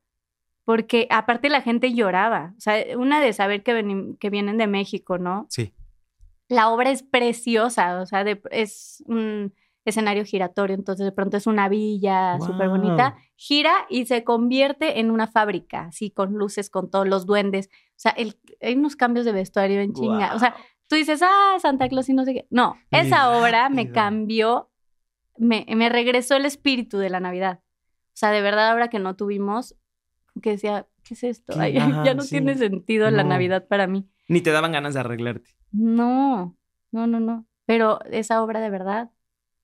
Porque 0.65 1.07
aparte 1.09 1.49
la 1.49 1.61
gente 1.61 1.93
lloraba. 1.93 2.53
O 2.57 2.61
sea, 2.61 2.75
una 2.97 3.19
de 3.19 3.33
saber 3.33 3.63
que, 3.63 3.73
veni- 3.73 4.17
que 4.17 4.29
vienen 4.29 4.57
de 4.57 4.67
México, 4.67 5.17
¿no? 5.17 5.45
Sí. 5.49 5.73
La 6.47 6.69
obra 6.69 6.89
es 6.89 7.03
preciosa. 7.03 7.99
O 8.01 8.05
sea, 8.05 8.23
de- 8.23 8.41
es 8.51 9.03
un 9.07 9.53
escenario 9.85 10.23
giratorio. 10.23 10.73
Entonces, 10.75 11.05
de 11.05 11.11
pronto 11.11 11.35
es 11.35 11.47
una 11.47 11.67
villa 11.67 12.37
súper 12.39 12.69
bonita. 12.69 13.09
Wow. 13.11 13.19
Gira 13.35 13.73
y 13.89 14.05
se 14.05 14.23
convierte 14.23 15.01
en 15.01 15.11
una 15.11 15.27
fábrica, 15.27 15.87
así 15.87 16.09
con 16.11 16.33
luces, 16.35 16.69
con 16.69 16.89
todos 16.89 17.07
los 17.07 17.25
duendes. 17.25 17.67
O 17.67 17.97
sea, 17.97 18.11
el- 18.13 18.37
hay 18.61 18.75
unos 18.75 18.95
cambios 18.95 19.25
de 19.25 19.33
vestuario 19.33 19.81
en 19.81 19.91
chinga. 19.93 20.33
O 20.35 20.39
sea, 20.39 20.55
tú 20.87 20.95
dices, 20.95 21.21
ah, 21.21 21.57
Santa 21.59 21.89
Claus 21.89 22.07
y 22.07 22.13
no 22.13 22.23
sé 22.23 22.33
qué. 22.33 22.47
No, 22.49 22.77
esa 22.91 23.37
obra 23.37 23.67
me 23.67 23.91
cambió, 23.91 24.69
me, 25.37 25.65
me 25.75 25.89
regresó 25.89 26.35
el 26.35 26.45
espíritu 26.45 26.97
de 26.97 27.09
la 27.09 27.19
Navidad. 27.19 27.59
O 27.63 28.15
sea, 28.15 28.31
de 28.31 28.41
verdad, 28.41 28.71
ahora 28.71 28.89
que 28.89 28.99
no 28.99 29.15
tuvimos, 29.15 29.75
que 30.41 30.51
decía, 30.51 30.87
¿qué 31.03 31.13
es 31.15 31.23
esto? 31.23 31.53
¿Qué? 31.53 31.59
Ay, 31.59 31.77
Ajá, 31.79 32.03
ya 32.03 32.13
no 32.13 32.21
sí. 32.23 32.29
tiene 32.31 32.55
sentido 32.55 33.09
la. 33.09 33.23
Navidad 33.23 33.67
para 33.67 33.87
mí. 33.87 34.07
Ni 34.27 34.41
te 34.41 34.51
daban 34.51 34.71
ganas 34.71 34.93
de 34.93 34.99
arreglarte. 35.01 35.51
No, 35.71 36.55
no, 36.91 37.07
no, 37.07 37.19
no. 37.19 37.45
Pero 37.65 37.99
esa 38.05 38.41
obra 38.43 38.59
de 38.59 38.69
verdad. 38.69 39.09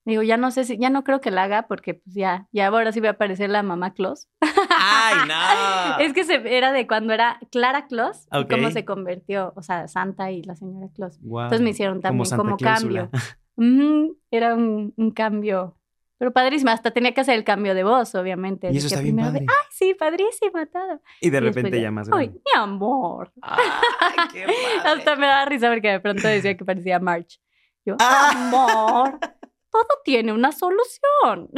Digo, 0.05 0.23
ya 0.23 0.37
no 0.37 0.49
sé 0.49 0.63
si, 0.63 0.77
ya 0.79 0.89
no 0.89 1.03
creo 1.03 1.21
que 1.21 1.29
la 1.29 1.43
haga 1.43 1.67
porque 1.67 1.93
pues 1.93 2.15
ya, 2.15 2.47
ya 2.51 2.67
ahora 2.67 2.91
sí 2.91 2.99
va 2.99 3.09
a 3.09 3.11
aparecer 3.11 3.49
la 3.51 3.61
mamá 3.61 3.93
Claus. 3.93 4.27
¡Ay, 4.41 5.17
no! 5.27 5.99
Es 6.03 6.13
que 6.13 6.23
se, 6.23 6.57
era 6.57 6.71
de 6.71 6.87
cuando 6.87 7.13
era 7.13 7.37
Clara 7.51 7.85
Claus 7.85 8.25
y 8.31 8.45
cómo 8.45 8.71
se 8.71 8.85
convirtió, 8.85 9.53
o 9.55 9.61
sea, 9.61 9.87
Santa 9.87 10.31
y 10.31 10.41
la 10.41 10.55
señora 10.55 10.87
Claus. 10.95 11.19
Guau. 11.21 11.45
Entonces 11.45 11.63
me 11.63 11.71
hicieron 11.71 12.01
también 12.01 12.27
como, 12.35 12.57
Cláusula. 12.57 13.09
cambio. 13.09 13.21
Ujú, 13.59 14.17
Era 14.31 14.55
un, 14.55 14.93
un 14.95 15.11
cambio, 15.11 15.77
pero 16.17 16.31
padrísimo. 16.31 16.71
Hasta 16.71 16.91
tenía 16.91 17.13
que 17.13 17.21
hacer 17.21 17.35
el 17.35 17.43
cambio 17.43 17.73
de 17.75 17.83
voz, 17.83 18.15
obviamente. 18.15 18.71
Y 18.71 18.77
eso 18.77 18.87
está 18.87 19.01
bien 19.01 19.17
padre. 19.17 19.45
Ay, 19.47 19.67
sí, 19.71 19.93
padrísimo 19.93 20.65
todo. 20.71 21.01
Y 21.21 21.29
de 21.29 21.37
Y 21.37 21.41
después 21.41 21.55
repente 21.55 21.77
ya, 21.77 21.83
ya 21.83 21.91
más 21.91 22.07
Ay, 22.11 22.27
grande. 22.27 22.41
mi 22.45 22.61
amor. 22.61 23.31
¡Ay, 23.41 24.27
qué! 24.31 24.45
Hasta 24.85 25.15
me 25.15 25.27
daba 25.27 25.45
risa 25.45 25.69
porque 25.69 25.89
de 25.91 25.99
pronto 25.99 26.27
decía 26.27 26.55
que 26.55 26.63
parecía 26.65 26.99
March. 26.99 27.39
Yo, 27.85 27.95
Ah. 27.99 28.31
amor, 28.35 29.19
todo 29.71 29.87
tiene 30.03 30.33
una 30.33 30.51
solución. 30.51 31.49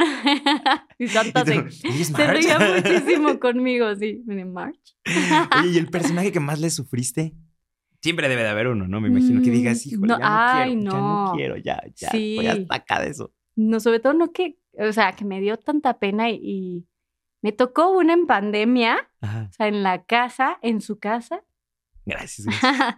y 0.98 1.08
Santa 1.08 1.44
se, 1.44 1.54
"¿Y 1.56 2.00
es 2.02 2.06
se 2.08 2.12
Marge?" 2.12 2.26
reía 2.32 2.58
muchísimo 2.58 3.38
conmigo, 3.40 3.94
sí. 3.96 4.22
March. 4.26 4.96
Oye, 5.58 5.68
¿y 5.72 5.78
el 5.78 5.88
personaje 5.88 6.30
que 6.32 6.40
más 6.40 6.60
le 6.60 6.70
sufriste? 6.70 7.32
Siempre 8.02 8.28
debe 8.28 8.42
de 8.42 8.48
haber 8.48 8.66
uno, 8.66 8.88
¿no? 8.88 9.00
Me 9.00 9.08
imagino 9.08 9.40
que 9.42 9.50
digas, 9.50 9.86
Mm, 9.86 9.88
híjole, 9.88 10.06
no, 10.08 10.18
ya 10.18 10.28
no 10.28 10.36
ay, 10.38 10.70
quiero, 10.76 10.90
ya 10.92 10.98
no 11.00 11.24
no. 11.26 11.32
quiero, 11.34 11.56
ya, 11.56 11.82
ya, 11.94 12.08
Sí. 12.10 12.34
voy 12.36 12.46
hasta 12.48 12.74
acá 12.74 13.00
de 13.00 13.10
eso. 13.10 13.32
No, 13.54 13.78
sobre 13.80 14.00
todo 14.00 14.12
no 14.14 14.32
que, 14.32 14.58
o 14.78 14.92
sea, 14.92 15.12
que 15.12 15.24
me 15.24 15.40
dio 15.40 15.56
tanta 15.58 15.98
pena 15.98 16.28
y, 16.30 16.40
y 16.42 16.86
me 17.42 17.52
tocó 17.52 17.90
una 17.90 18.12
en 18.14 18.26
pandemia, 18.26 19.08
Ajá, 19.20 19.48
o 19.50 19.52
sea, 19.52 19.68
en 19.68 19.82
la 19.82 20.04
casa, 20.04 20.58
en 20.62 20.80
su 20.80 20.98
casa, 20.98 21.42
gracias. 22.04 22.46
gracias. 22.60 22.96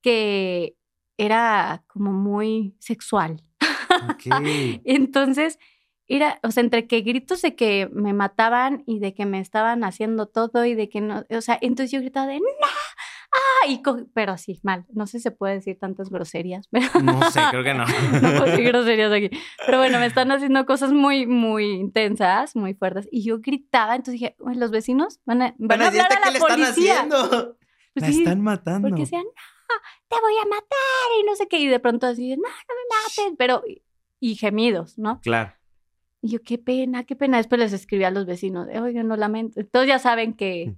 que 0.00 0.76
era 1.18 1.82
como 1.88 2.12
muy 2.12 2.76
sexual. 2.78 3.42
Entonces, 4.84 5.58
era, 6.06 6.38
o 6.42 6.50
sea, 6.50 6.62
entre 6.62 6.86
que 6.86 7.00
gritos 7.00 7.42
de 7.42 7.54
que 7.54 7.88
me 7.92 8.12
mataban 8.12 8.82
y 8.86 8.98
de 8.98 9.14
que 9.14 9.24
me 9.26 9.40
estaban 9.40 9.84
haciendo 9.84 10.26
todo 10.26 10.64
y 10.66 10.74
de 10.74 10.88
que 10.88 11.00
no, 11.00 11.24
o 11.30 11.40
sea, 11.40 11.58
entonces 11.62 11.90
yo 11.92 12.00
gritaba 12.00 12.26
de 12.26 12.38
¡No! 12.40 12.44
¡Ah! 13.34 13.68
Y 13.68 13.82
pero 14.14 14.36
sí, 14.38 14.60
mal. 14.62 14.84
No 14.92 15.06
sé 15.06 15.18
si 15.18 15.24
se 15.24 15.30
puede 15.32 15.54
decir 15.54 15.78
tantas 15.78 16.08
groserías, 16.10 16.68
pero 16.70 16.86
No 17.02 17.30
sé, 17.30 17.40
creo 17.50 17.64
que 17.64 17.74
no. 17.74 17.84
no 18.12 18.20
puedo 18.20 18.44
decir 18.44 18.64
groserías 18.64 19.12
aquí. 19.12 19.30
Pero 19.66 19.78
bueno, 19.78 19.98
me 19.98 20.06
están 20.06 20.30
haciendo 20.30 20.64
cosas 20.66 20.92
muy, 20.92 21.26
muy 21.26 21.64
intensas, 21.72 22.54
muy 22.54 22.74
fuertes. 22.74 23.08
Y 23.10 23.24
yo 23.24 23.40
gritaba, 23.40 23.96
entonces 23.96 24.20
dije, 24.20 24.36
"Uy, 24.38 24.54
los 24.54 24.70
vecinos 24.70 25.20
van 25.24 25.42
a, 25.42 25.54
van 25.58 25.82
a 25.82 25.88
hablar 25.88 26.08
¿qué 26.08 26.14
a 26.16 26.30
la 26.30 26.38
están 26.38 26.48
policía. 26.60 26.94
haciendo? 27.00 27.56
Pues 27.94 28.06
La 28.06 28.12
sí, 28.12 28.18
están 28.18 28.40
matando. 28.40 28.88
porque 28.88 29.02
decían, 29.02 29.22
no, 29.24 29.74
te 30.08 30.20
voy 30.20 30.34
a 30.42 30.44
matar 30.46 31.08
y 31.20 31.24
no 31.26 31.34
sé 31.36 31.48
qué. 31.48 31.58
Y 31.58 31.66
de 31.66 31.80
pronto 31.80 32.06
así, 32.06 32.30
no, 32.30 32.36
no 32.36 32.42
me 32.42 33.24
mates. 33.24 33.34
Pero, 33.38 33.62
y 34.20 34.34
gemidos, 34.36 34.98
¿no? 34.98 35.20
Claro. 35.22 35.52
Y 36.20 36.30
yo, 36.30 36.42
qué 36.42 36.58
pena, 36.58 37.04
qué 37.04 37.16
pena. 37.16 37.36
Después 37.38 37.58
les 37.60 37.72
escribí 37.72 38.04
a 38.04 38.10
los 38.10 38.26
vecinos, 38.26 38.66
oigan, 38.80 39.06
no 39.08 39.16
lamento. 39.16 39.60
Todos 39.66 39.86
ya 39.86 39.98
saben 39.98 40.34
que, 40.34 40.74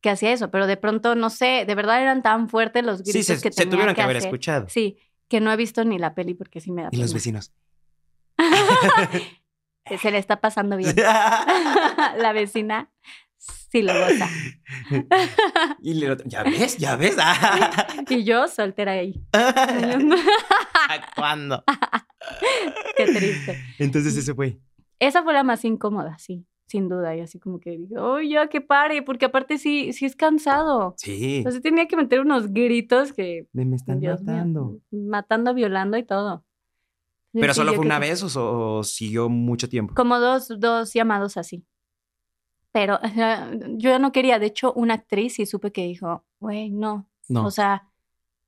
que 0.00 0.10
hacía 0.10 0.32
eso, 0.32 0.50
pero 0.50 0.66
de 0.66 0.76
pronto, 0.76 1.14
no 1.14 1.28
sé, 1.30 1.64
de 1.66 1.74
verdad 1.74 2.00
eran 2.00 2.22
tan 2.22 2.48
fuertes 2.48 2.84
los 2.84 3.02
gritos 3.02 3.12
Sí, 3.12 3.22
se, 3.22 3.34
que 3.34 3.50
se 3.52 3.62
tenía 3.62 3.70
tuvieron 3.72 3.94
que, 3.94 3.96
que 3.98 4.02
haber 4.02 4.16
hacer. 4.18 4.28
escuchado. 4.28 4.68
Sí, 4.68 4.98
que 5.28 5.40
no 5.40 5.52
he 5.52 5.56
visto 5.56 5.84
ni 5.84 5.98
la 5.98 6.14
peli 6.14 6.34
porque 6.34 6.60
sí 6.60 6.70
me 6.72 6.82
da 6.82 6.88
Y 6.92 6.96
los 6.98 7.12
vecinos. 7.12 7.52
Se 10.00 10.10
le 10.10 10.18
está 10.18 10.40
pasando 10.40 10.76
bien. 10.76 10.94
la 12.18 12.32
vecina 12.34 12.90
sí 13.38 13.82
lo 13.82 13.92
goza. 13.94 14.28
y 15.82 15.94
le 15.94 16.16
¿ya 16.26 16.42
ves? 16.42 16.76
¿Ya 16.76 16.96
ves? 16.96 17.16
Y 18.10 18.24
yo 18.24 18.48
soltera 18.48 18.92
ahí. 18.92 19.14
Actuando. 20.88 21.64
Qué 22.96 23.06
triste. 23.06 23.58
Entonces 23.78 24.16
ese 24.16 24.34
fue. 24.34 24.58
Esa 24.98 25.22
fue 25.22 25.32
la 25.32 25.44
más 25.44 25.64
incómoda, 25.64 26.18
sí, 26.18 26.44
sin 26.68 26.88
duda. 26.88 27.16
Y 27.16 27.20
así 27.20 27.38
como 27.40 27.58
que 27.58 27.70
dije, 27.76 27.98
oh, 27.98 28.20
ya 28.20 28.46
que 28.48 28.60
pare, 28.60 29.02
porque 29.02 29.24
aparte 29.24 29.58
sí, 29.58 29.92
sí 29.92 30.04
es 30.06 30.14
cansado. 30.14 30.94
Sí. 30.98 31.38
Entonces 31.38 31.60
tenía 31.62 31.88
que 31.88 31.96
meter 31.96 32.20
unos 32.20 32.52
gritos 32.52 33.12
que 33.12 33.48
De 33.52 33.64
me 33.64 33.74
están 33.76 33.98
Dios 34.00 34.20
mío, 34.22 34.32
matando. 34.36 34.78
matando, 34.92 35.54
violando 35.54 35.96
y 35.98 36.04
todo. 36.04 36.44
¿Pero 37.32 37.52
Sí, 37.52 37.58
solo 37.58 37.74
fue 37.74 37.84
una 37.84 38.00
que- 38.00 38.08
vez 38.08 38.36
o, 38.36 38.76
o 38.78 38.84
siguió 38.84 39.28
mucho 39.28 39.68
tiempo? 39.68 39.94
Como 39.94 40.18
dos, 40.20 40.48
dos 40.58 40.92
llamados 40.94 41.36
así. 41.36 41.64
Pero 42.72 42.98
yo 43.76 43.90
ya 43.90 43.98
no 43.98 44.12
quería. 44.12 44.38
De 44.38 44.46
hecho, 44.46 44.72
una 44.74 44.94
actriz 44.94 45.34
sí 45.34 45.46
supe 45.46 45.72
que 45.72 45.84
dijo, 45.84 46.24
güey, 46.40 46.70
no. 46.70 47.08
No. 47.28 47.44
O 47.46 47.50
sea, 47.50 47.88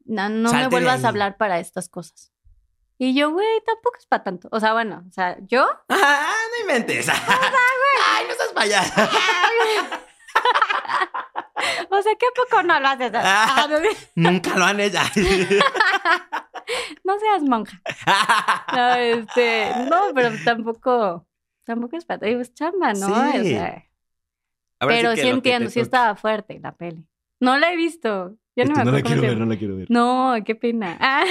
no, 0.05 0.29
no 0.29 0.53
me 0.53 0.69
vuelvas 0.69 1.05
a 1.05 1.09
hablar 1.09 1.37
para 1.37 1.59
estas 1.61 1.89
cosas. 1.89 2.33
Y 3.03 3.15
yo, 3.15 3.31
güey, 3.31 3.49
tampoco 3.65 3.97
es 3.99 4.05
para 4.05 4.23
tanto. 4.23 4.49
O 4.53 4.61
sea, 4.61 4.75
bueno, 4.75 5.03
o 5.09 5.11
sea, 5.11 5.39
yo 5.41 5.67
¡Ah, 5.89 6.33
no 6.53 6.61
inventes! 6.61 7.09
¡Ay, 7.09 8.27
no 8.27 8.33
estás 8.33 8.49
payasa! 8.55 9.11
O 11.91 12.03
sea, 12.03 12.13
¿qué 12.19 12.27
poco 12.35 12.63
no 12.63 12.79
lo 12.81 12.89
haces? 12.89 13.13
Ah. 13.15 13.67
Ah, 13.69 13.69
Nunca 14.15 14.57
lo 14.57 14.65
han 14.65 14.81
hecho. 14.81 14.99
no 17.05 17.19
seas 17.19 17.43
monja. 17.43 17.81
No, 18.73 18.95
este, 18.95 19.73
no, 19.91 20.15
pero 20.15 20.31
tampoco, 20.45 21.27
tampoco 21.65 21.97
es 21.97 22.05
para 22.05 22.27
digo, 22.27 22.41
es 22.41 22.55
chamba, 22.55 22.93
¿no? 22.95 23.07
Sí. 23.09 23.39
O 23.41 23.45
sea, 23.45 23.85
Ahora 24.79 24.95
pero 24.95 25.17
sí 25.17 25.29
entiendo, 25.29 25.69
sí 25.69 25.75
toque. 25.75 25.83
estaba 25.85 26.17
fuerte 26.17 26.59
la 26.63 26.73
peli. 26.73 27.05
No 27.41 27.59
la 27.59 27.73
he 27.73 27.77
visto. 27.77 28.37
Ya 28.57 28.65
no 28.65 28.75
me 28.75 28.81
Este, 28.81 28.81
acuerdo 28.81 28.93
no 28.93 28.97
la 28.97 29.03
quiero 29.03 29.23
ver, 29.23 29.39
no 29.39 29.47
la 29.47 29.57
quiero 29.59 29.77
ver. 29.77 29.87
No, 29.91 30.35
qué 30.47 30.55
pena. 30.55 30.97
Ah. 31.01 31.25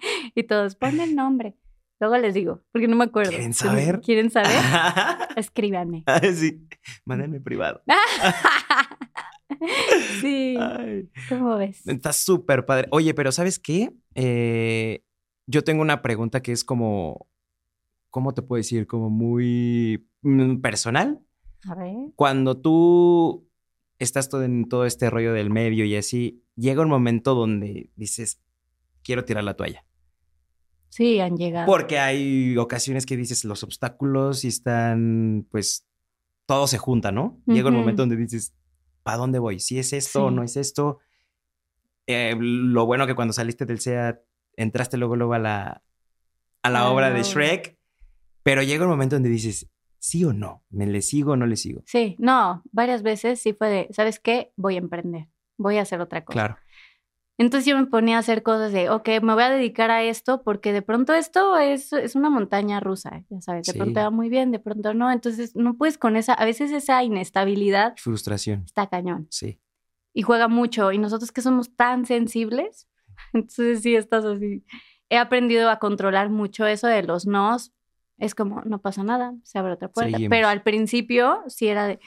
y 0.34 0.42
todos, 0.44 0.76
pon 0.76 1.00
el 1.00 1.14
nombre. 1.14 1.56
Luego 2.00 2.16
les 2.18 2.34
digo, 2.34 2.62
porque 2.70 2.86
no 2.86 2.96
me 2.96 3.04
acuerdo. 3.04 3.30
¿Quieren 3.30 3.54
saber? 3.54 4.00
¿Quieren 4.00 4.30
saber? 4.30 4.52
Escríbanme. 5.36 6.04
sí, 6.34 6.64
mándenme 7.04 7.40
privado. 7.40 7.82
sí, 10.20 10.56
Ay, 10.60 11.10
¿cómo 11.28 11.56
ves? 11.56 11.86
está 11.86 12.12
súper 12.12 12.66
padre. 12.66 12.86
Oye, 12.92 13.14
pero 13.14 13.32
¿sabes 13.32 13.58
qué? 13.58 13.90
Eh, 14.14 15.02
yo 15.46 15.64
tengo 15.64 15.82
una 15.82 16.00
pregunta 16.00 16.40
que 16.40 16.52
es 16.52 16.62
como, 16.62 17.26
¿cómo 18.10 18.32
te 18.32 18.42
puedo 18.42 18.58
decir? 18.58 18.86
Como 18.86 19.10
muy 19.10 20.08
mm, 20.22 20.60
personal. 20.60 21.18
A 21.68 21.74
ver. 21.74 22.12
Cuando 22.14 22.60
tú 22.60 23.48
estás 23.98 24.28
todo 24.28 24.44
en 24.44 24.68
todo 24.68 24.84
este 24.84 25.10
rollo 25.10 25.32
del 25.32 25.50
medio 25.50 25.84
y 25.84 25.96
así, 25.96 26.44
llega 26.54 26.82
un 26.82 26.88
momento 26.88 27.34
donde 27.34 27.90
dices, 27.96 28.40
quiero 29.02 29.24
tirar 29.24 29.42
la 29.42 29.54
toalla. 29.54 29.84
Sí, 30.88 31.20
han 31.20 31.36
llegado. 31.36 31.66
Porque 31.66 31.98
hay 31.98 32.56
ocasiones 32.56 33.06
que 33.06 33.16
dices, 33.16 33.44
los 33.44 33.62
obstáculos 33.62 34.44
y 34.44 34.48
están, 34.48 35.46
pues, 35.50 35.86
todo 36.46 36.66
se 36.66 36.78
junta, 36.78 37.12
¿no? 37.12 37.40
Llega 37.46 37.68
un 37.68 37.76
momento 37.76 38.02
donde 38.02 38.16
dices, 38.16 38.54
¿para 39.02 39.18
dónde 39.18 39.38
voy? 39.38 39.60
¿Si 39.60 39.78
es 39.78 39.92
esto 39.92 40.26
o 40.26 40.30
no 40.30 40.42
es 40.42 40.56
esto? 40.56 40.98
Eh, 42.06 42.34
lo 42.38 42.86
bueno 42.86 43.06
que 43.06 43.14
cuando 43.14 43.32
saliste 43.32 43.66
del 43.66 43.80
SEA, 43.80 44.20
entraste 44.56 44.96
luego, 44.96 45.16
luego 45.16 45.34
a 45.34 45.38
la, 45.38 45.82
a 46.62 46.70
la 46.70 46.90
obra 46.90 47.10
de. 47.10 47.22
Shrek, 47.22 47.78
pero 48.42 48.62
llega 48.62 48.84
un 48.84 48.90
momento 48.90 49.16
donde 49.16 49.28
dices, 49.28 49.68
¿Sí 49.98 50.24
o 50.24 50.32
no? 50.32 50.64
¿Me 50.70 50.86
le 50.86 51.02
sigo 51.02 51.32
o 51.32 51.36
no 51.36 51.46
le 51.46 51.56
sigo? 51.56 51.82
Sí, 51.86 52.16
no, 52.18 52.62
varias 52.70 53.02
veces 53.02 53.40
sí 53.40 53.52
fue 53.52 53.68
de, 53.68 53.88
¿sabes 53.90 54.20
qué? 54.20 54.52
Voy 54.56 54.76
a 54.76 54.78
emprender, 54.78 55.26
voy 55.56 55.78
a 55.78 55.82
hacer 55.82 56.00
otra 56.00 56.24
cosa. 56.24 56.34
Claro. 56.34 56.56
Entonces 57.38 57.66
yo 57.66 57.78
me 57.78 57.86
ponía 57.86 58.16
a 58.16 58.18
hacer 58.20 58.42
cosas 58.42 58.72
de, 58.72 58.90
ok, 58.90 59.08
me 59.22 59.32
voy 59.34 59.44
a 59.44 59.48
dedicar 59.50 59.90
a 59.92 60.02
esto 60.02 60.42
porque 60.42 60.72
de 60.72 60.82
pronto 60.82 61.14
esto 61.14 61.56
es, 61.56 61.92
es 61.92 62.16
una 62.16 62.30
montaña 62.30 62.80
rusa, 62.80 63.24
ya 63.30 63.40
sabes, 63.40 63.66
de 63.66 63.72
Sí. 63.74 63.78
pronto 63.78 64.00
va 64.00 64.10
muy 64.10 64.28
bien, 64.28 64.50
de 64.50 64.58
pronto 64.58 64.92
no, 64.92 65.10
entonces 65.12 65.54
no 65.54 65.76
puedes 65.76 65.98
con 65.98 66.16
esa, 66.16 66.34
a 66.34 66.44
veces 66.44 66.72
esa 66.72 67.02
inestabilidad 67.04 67.94
Frustración. 67.96 68.64
está 68.64 68.88
cañón 68.88 69.28
Sí. 69.30 69.60
y 70.12 70.22
juega 70.22 70.48
mucho 70.48 70.90
y 70.90 70.98
nosotros 70.98 71.30
que 71.30 71.40
somos 71.40 71.74
tan 71.76 72.06
sensibles, 72.06 72.88
entonces 73.32 73.82
sí 73.82 73.94
estás 73.94 74.24
así. 74.24 74.64
He 75.08 75.16
aprendido 75.16 75.70
a 75.70 75.78
controlar 75.78 76.30
mucho 76.30 76.66
eso 76.66 76.86
de 76.88 77.02
los 77.04 77.24
nos, 77.26 77.72
es 78.18 78.34
como, 78.34 78.62
no 78.62 78.80
pasa 78.80 79.04
nada, 79.04 79.32
se 79.44 79.60
abre 79.60 79.74
otra 79.74 79.88
puerta, 79.88 80.10
Seguimos. 80.16 80.36
pero 80.36 80.48
al 80.48 80.62
principio 80.64 81.44
sí 81.46 81.68
era 81.68 81.86
de, 81.86 82.00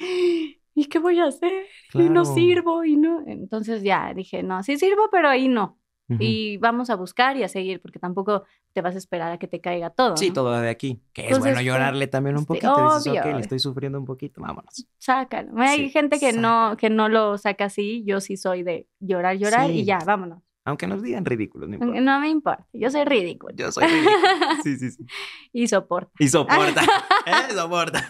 ¿y 0.75 0.85
qué 0.85 0.99
voy 0.99 1.19
a 1.19 1.25
hacer? 1.25 1.51
Y 1.93 2.03
no 2.09 2.23
Claro. 2.23 2.25
sirvo 2.35 2.83
y 2.85 2.95
no, 2.97 3.23
entonces 3.27 3.83
ya 3.83 4.13
dije, 4.13 4.43
no, 4.43 4.63
sí 4.63 4.77
sirvo, 4.77 5.09
pero 5.11 5.27
ahí 5.29 5.47
no 5.47 5.77
Ujú. 6.09 6.17
y 6.21 6.57
vamos 6.57 6.89
a 6.89 6.95
buscar 6.95 7.37
y 7.37 7.43
a 7.43 7.47
seguir, 7.47 7.79
porque 7.81 7.97
tampoco 7.99 8.43
te 8.73 8.81
vas 8.81 8.95
a 8.95 8.97
esperar 8.97 9.31
a 9.31 9.37
que 9.37 9.47
te 9.47 9.61
caiga 9.61 9.89
todo. 9.91 10.17
Sí, 10.17 10.27
¿no? 10.29 10.33
todo 10.33 10.59
de 10.59 10.69
aquí. 10.69 11.01
Que 11.13 11.21
es 11.23 11.27
Entonces, 11.29 11.53
bueno 11.53 11.61
llorarle 11.61 12.07
también 12.07 12.37
un 12.37 12.45
poquito. 12.45 12.73
Dices, 12.95 13.07
obvio. 13.07 13.21
ok, 13.21 13.27
le 13.35 13.39
estoy 13.41 13.59
sufriendo 13.59 13.97
un 13.99 14.05
poquito, 14.05 14.41
vámonos. 14.41 14.85
Sácalo. 14.97 15.51
Hay 15.57 15.77
Sí, 15.85 15.89
gente 15.89 16.19
que 16.19 16.33
no, 16.33 16.75
que 16.77 16.89
no 16.89 17.07
lo 17.09 17.37
saca 17.37 17.65
así. 17.65 18.03
Yo 18.05 18.19
sí 18.19 18.35
soy 18.37 18.63
de 18.63 18.87
llorar, 18.99 19.37
llorar 19.37 19.67
Sí. 19.67 19.79
y 19.79 19.85
ya, 19.85 19.99
vámonos. 20.05 20.41
Aunque 20.63 20.85
nos 20.85 21.01
digan 21.01 21.25
ridículos, 21.25 21.67
no 21.69 21.75
importa. 21.75 21.99
No 22.01 22.19
me 22.19 22.29
importa. 22.29 22.67
Yo 22.73 22.89
soy 22.91 23.03
ridículo. 23.03 23.55
Yo 23.55 23.71
soy 23.71 23.85
ridículo. 23.87 24.17
Sí, 24.63 24.77
sí, 24.77 24.91
sí. 24.91 25.05
y 25.53 25.67
soporta. 25.67 26.11
Y 26.19 26.27
soporta. 26.27 26.81
¿eh? 27.25 27.31
Soporta. 27.55 28.05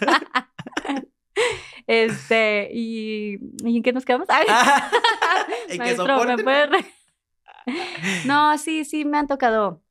Este, 1.86 2.70
y, 2.72 3.38
¿y 3.64 3.76
en 3.76 3.82
qué 3.82 3.92
nos 3.92 4.04
quedamos? 4.04 4.28
Ay, 4.30 4.46
¿En 5.68 5.72
qué 5.72 5.78
maestro? 5.78 6.24
¿me 6.24 6.38
puede 6.38 6.66
re- 6.66 6.84
No, 8.24 8.56
sí, 8.58 8.84
sí, 8.84 9.04
me 9.04 9.18
han 9.18 9.26
tocado 9.26 9.82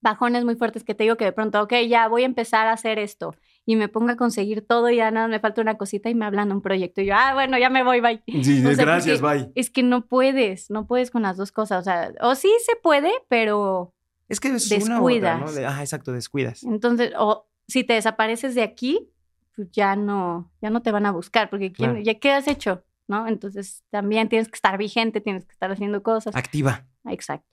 bajones 0.00 0.44
muy 0.44 0.54
fuertes 0.54 0.84
que 0.84 0.94
te 0.94 1.02
digo 1.04 1.16
que 1.16 1.24
de 1.24 1.32
pronto, 1.32 1.60
ok, 1.62 1.72
ya 1.88 2.06
voy 2.06 2.22
a 2.22 2.26
empezar 2.26 2.68
a 2.68 2.72
hacer 2.72 2.98
esto 3.00 3.34
y 3.64 3.74
me 3.74 3.88
pongo 3.88 4.10
a 4.12 4.16
conseguir 4.16 4.64
todo 4.64 4.88
y 4.88 4.96
ya 4.96 5.10
nada, 5.10 5.26
me 5.26 5.40
falta 5.40 5.60
una 5.62 5.76
cosita 5.76 6.08
y 6.08 6.14
me 6.14 6.24
hablan 6.24 6.48
de 6.48 6.54
un 6.54 6.62
proyecto 6.62 7.00
y 7.00 7.06
yo, 7.06 7.14
ah, 7.16 7.34
bueno, 7.34 7.58
ya 7.58 7.70
me 7.70 7.82
voy, 7.82 8.00
bye. 8.00 8.22
Sí, 8.44 8.64
O 8.64 8.72
sea, 8.72 8.84
gracias, 8.84 9.20
bye. 9.20 9.50
Es 9.56 9.68
que 9.70 9.82
no 9.82 10.06
puedes, 10.06 10.70
no 10.70 10.86
puedes 10.86 11.10
con 11.10 11.22
las 11.22 11.36
dos 11.36 11.50
cosas, 11.50 11.80
o 11.80 11.84
sea, 11.84 12.12
o 12.20 12.36
sí 12.36 12.52
se 12.64 12.76
puede, 12.76 13.10
pero 13.28 13.94
Es 14.28 14.38
que 14.38 14.48
es 14.54 14.70
una 14.70 15.00
u 15.00 15.06
otra, 15.10 15.38
¿no? 15.38 15.46
descuidas. 15.46 15.54
De- 15.56 15.66
Ajá, 15.66 15.80
exacto, 15.80 16.12
descuidas. 16.12 16.62
entonces, 16.62 17.12
o 17.18 17.48
si 17.66 17.82
te 17.82 17.94
desapareces 17.94 18.54
de 18.54 18.62
aquí, 18.62 19.10
pues 19.56 19.70
ya 19.72 19.96
no, 19.96 20.52
ya 20.62 20.70
no 20.70 20.82
te 20.82 20.92
van 20.92 21.06
a 21.06 21.10
buscar, 21.10 21.50
porque 21.50 21.72
¿quién- 21.72 21.90
Claro. 21.92 22.04
ya 22.04 22.14
qué 22.20 22.30
has 22.32 22.46
hecho, 22.46 22.84
¿no? 23.08 23.26
Entonces 23.26 23.82
también 23.90 24.28
tienes 24.28 24.48
que 24.48 24.54
estar 24.56 24.76
vigente, 24.78 25.20
tienes 25.20 25.44
que 25.46 25.52
estar 25.52 25.70
haciendo 25.72 26.02
cosas. 26.02 26.36
Activa. 26.36 26.84
Exacto. 27.06 27.48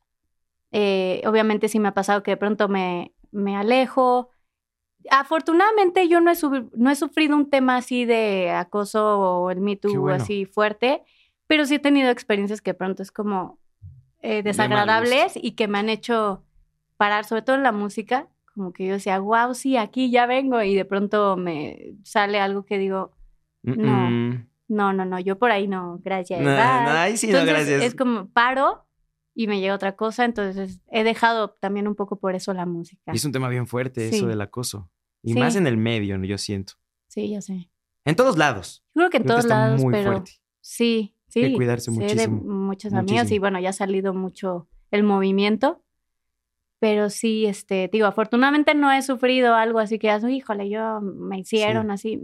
Eh, 0.71 1.21
obviamente 1.25 1.69
sí 1.69 1.79
me 1.79 1.87
ha 1.87 1.93
pasado 1.93 2.21
que 2.23 2.31
de 2.31 2.37
pronto 2.37 2.67
me, 2.67 3.13
me 3.31 3.55
alejo. 3.55 4.29
Afortunadamente 5.09 6.07
yo 6.07 6.21
no 6.21 6.31
he, 6.31 6.35
sub- 6.35 6.71
no 6.75 6.89
he 6.89 6.95
sufrido 6.95 7.35
un 7.35 7.49
tema 7.49 7.77
así 7.77 8.05
de 8.05 8.51
acoso 8.51 9.19
o 9.19 9.51
el 9.51 9.59
Me 9.61 9.75
Too 9.75 9.99
bueno. 10.01 10.23
así 10.23 10.45
fuerte, 10.45 11.03
pero 11.47 11.65
sí 11.65 11.75
he 11.75 11.79
tenido 11.79 12.09
experiencias 12.09 12.61
que 12.61 12.71
de 12.71 12.75
pronto 12.75 13.03
es 13.03 13.11
como 13.11 13.59
eh, 14.21 14.41
desagradables 14.43 15.33
y 15.35 15.51
que 15.51 15.67
me 15.67 15.77
han 15.79 15.89
hecho 15.89 16.43
parar, 16.97 17.25
sobre 17.25 17.41
todo 17.41 17.55
en 17.57 17.63
la 17.63 17.71
música, 17.73 18.27
como 18.53 18.71
que 18.73 18.85
yo 18.87 18.93
decía, 18.93 19.19
wow, 19.19 19.53
sí, 19.53 19.77
aquí 19.77 20.11
ya 20.11 20.25
vengo 20.25 20.61
y 20.61 20.75
de 20.75 20.85
pronto 20.85 21.35
me 21.37 21.95
sale 22.03 22.39
algo 22.39 22.65
que 22.65 22.77
digo, 22.77 23.11
No. 23.63 24.09
Mm, 24.09 24.47
no, 24.69 24.91
no, 24.93 25.05
no, 25.05 25.19
yo 25.19 25.37
por 25.39 25.51
ahí 25.51 25.67
no, 25.67 25.99
gracias. 26.03 26.39
no, 26.41 26.45
bye". 26.49 26.55
no, 26.55 26.91
ahí 26.91 27.17
sí, 27.17 27.27
no, 27.27 27.39
Entonces, 27.39 27.67
gracias. 27.67 27.83
Es 27.83 27.95
como 27.95 28.27
paro 28.29 28.85
y 29.35 29.47
me 29.47 29.59
llega 29.59 29.73
otra 29.75 29.95
cosa, 29.95 30.25
entonces 30.25 30.81
he 30.91 31.03
dejado 31.03 31.51
también 31.59 31.87
un 31.87 31.95
poco 31.95 32.17
por 32.19 32.35
eso 32.35 32.53
la 32.53 32.65
música. 32.65 33.11
Y 33.13 33.15
es 33.15 33.25
un 33.25 33.31
tema 33.31 33.49
bien 33.49 33.67
fuerte 33.67 34.07
eso 34.09 34.17
Sí. 34.19 34.25
del 34.25 34.41
acoso. 34.41 34.89
Y 35.23 35.33
Sí. 35.33 35.39
más 35.39 35.55
en 35.55 35.67
el 35.67 35.77
medio, 35.77 36.21
yo 36.23 36.37
siento. 36.37 36.73
Sí, 37.07 37.29
ya 37.29 37.41
sé. 37.41 37.69
En 38.05 38.15
todos 38.15 38.37
lados. 38.37 38.83
Yo 38.95 38.99
creo 39.01 39.09
que 39.09 39.17
en 39.17 39.23
Creo 39.23 39.37
que 39.37 39.41
todos 39.41 39.45
está 39.45 39.65
lados, 39.67 39.81
muy 39.81 39.93
pero 39.93 40.11
fuerte. 40.11 40.31
sí, 40.61 41.15
sí. 41.27 41.41
que 41.41 41.53
cuidarse 41.53 41.85
sé 41.85 41.91
muchísimo, 41.91 42.37
de 42.41 42.43
muchos 42.47 42.93
amigos 42.93 43.11
y 43.11 43.15
muchísimo. 43.19 43.39
bueno, 43.41 43.59
ya 43.59 43.69
ha 43.69 43.73
salido 43.73 44.13
mucho 44.13 44.67
el 44.91 45.03
movimiento. 45.03 45.82
Pero 46.84 47.09
sí, 47.09 47.45
este, 47.45 47.89
digo, 47.89 48.07
afortunadamente 48.07 48.75
no 48.75 48.91
he 48.91 49.01
sufrido 49.01 49.55
algo 49.55 49.79
así 49.79 49.97
que, 49.97 50.13
híjole, 50.29 50.69
yo 50.69 50.99
me 50.99 51.39
hicieron 51.39 51.91
así, 51.91 52.21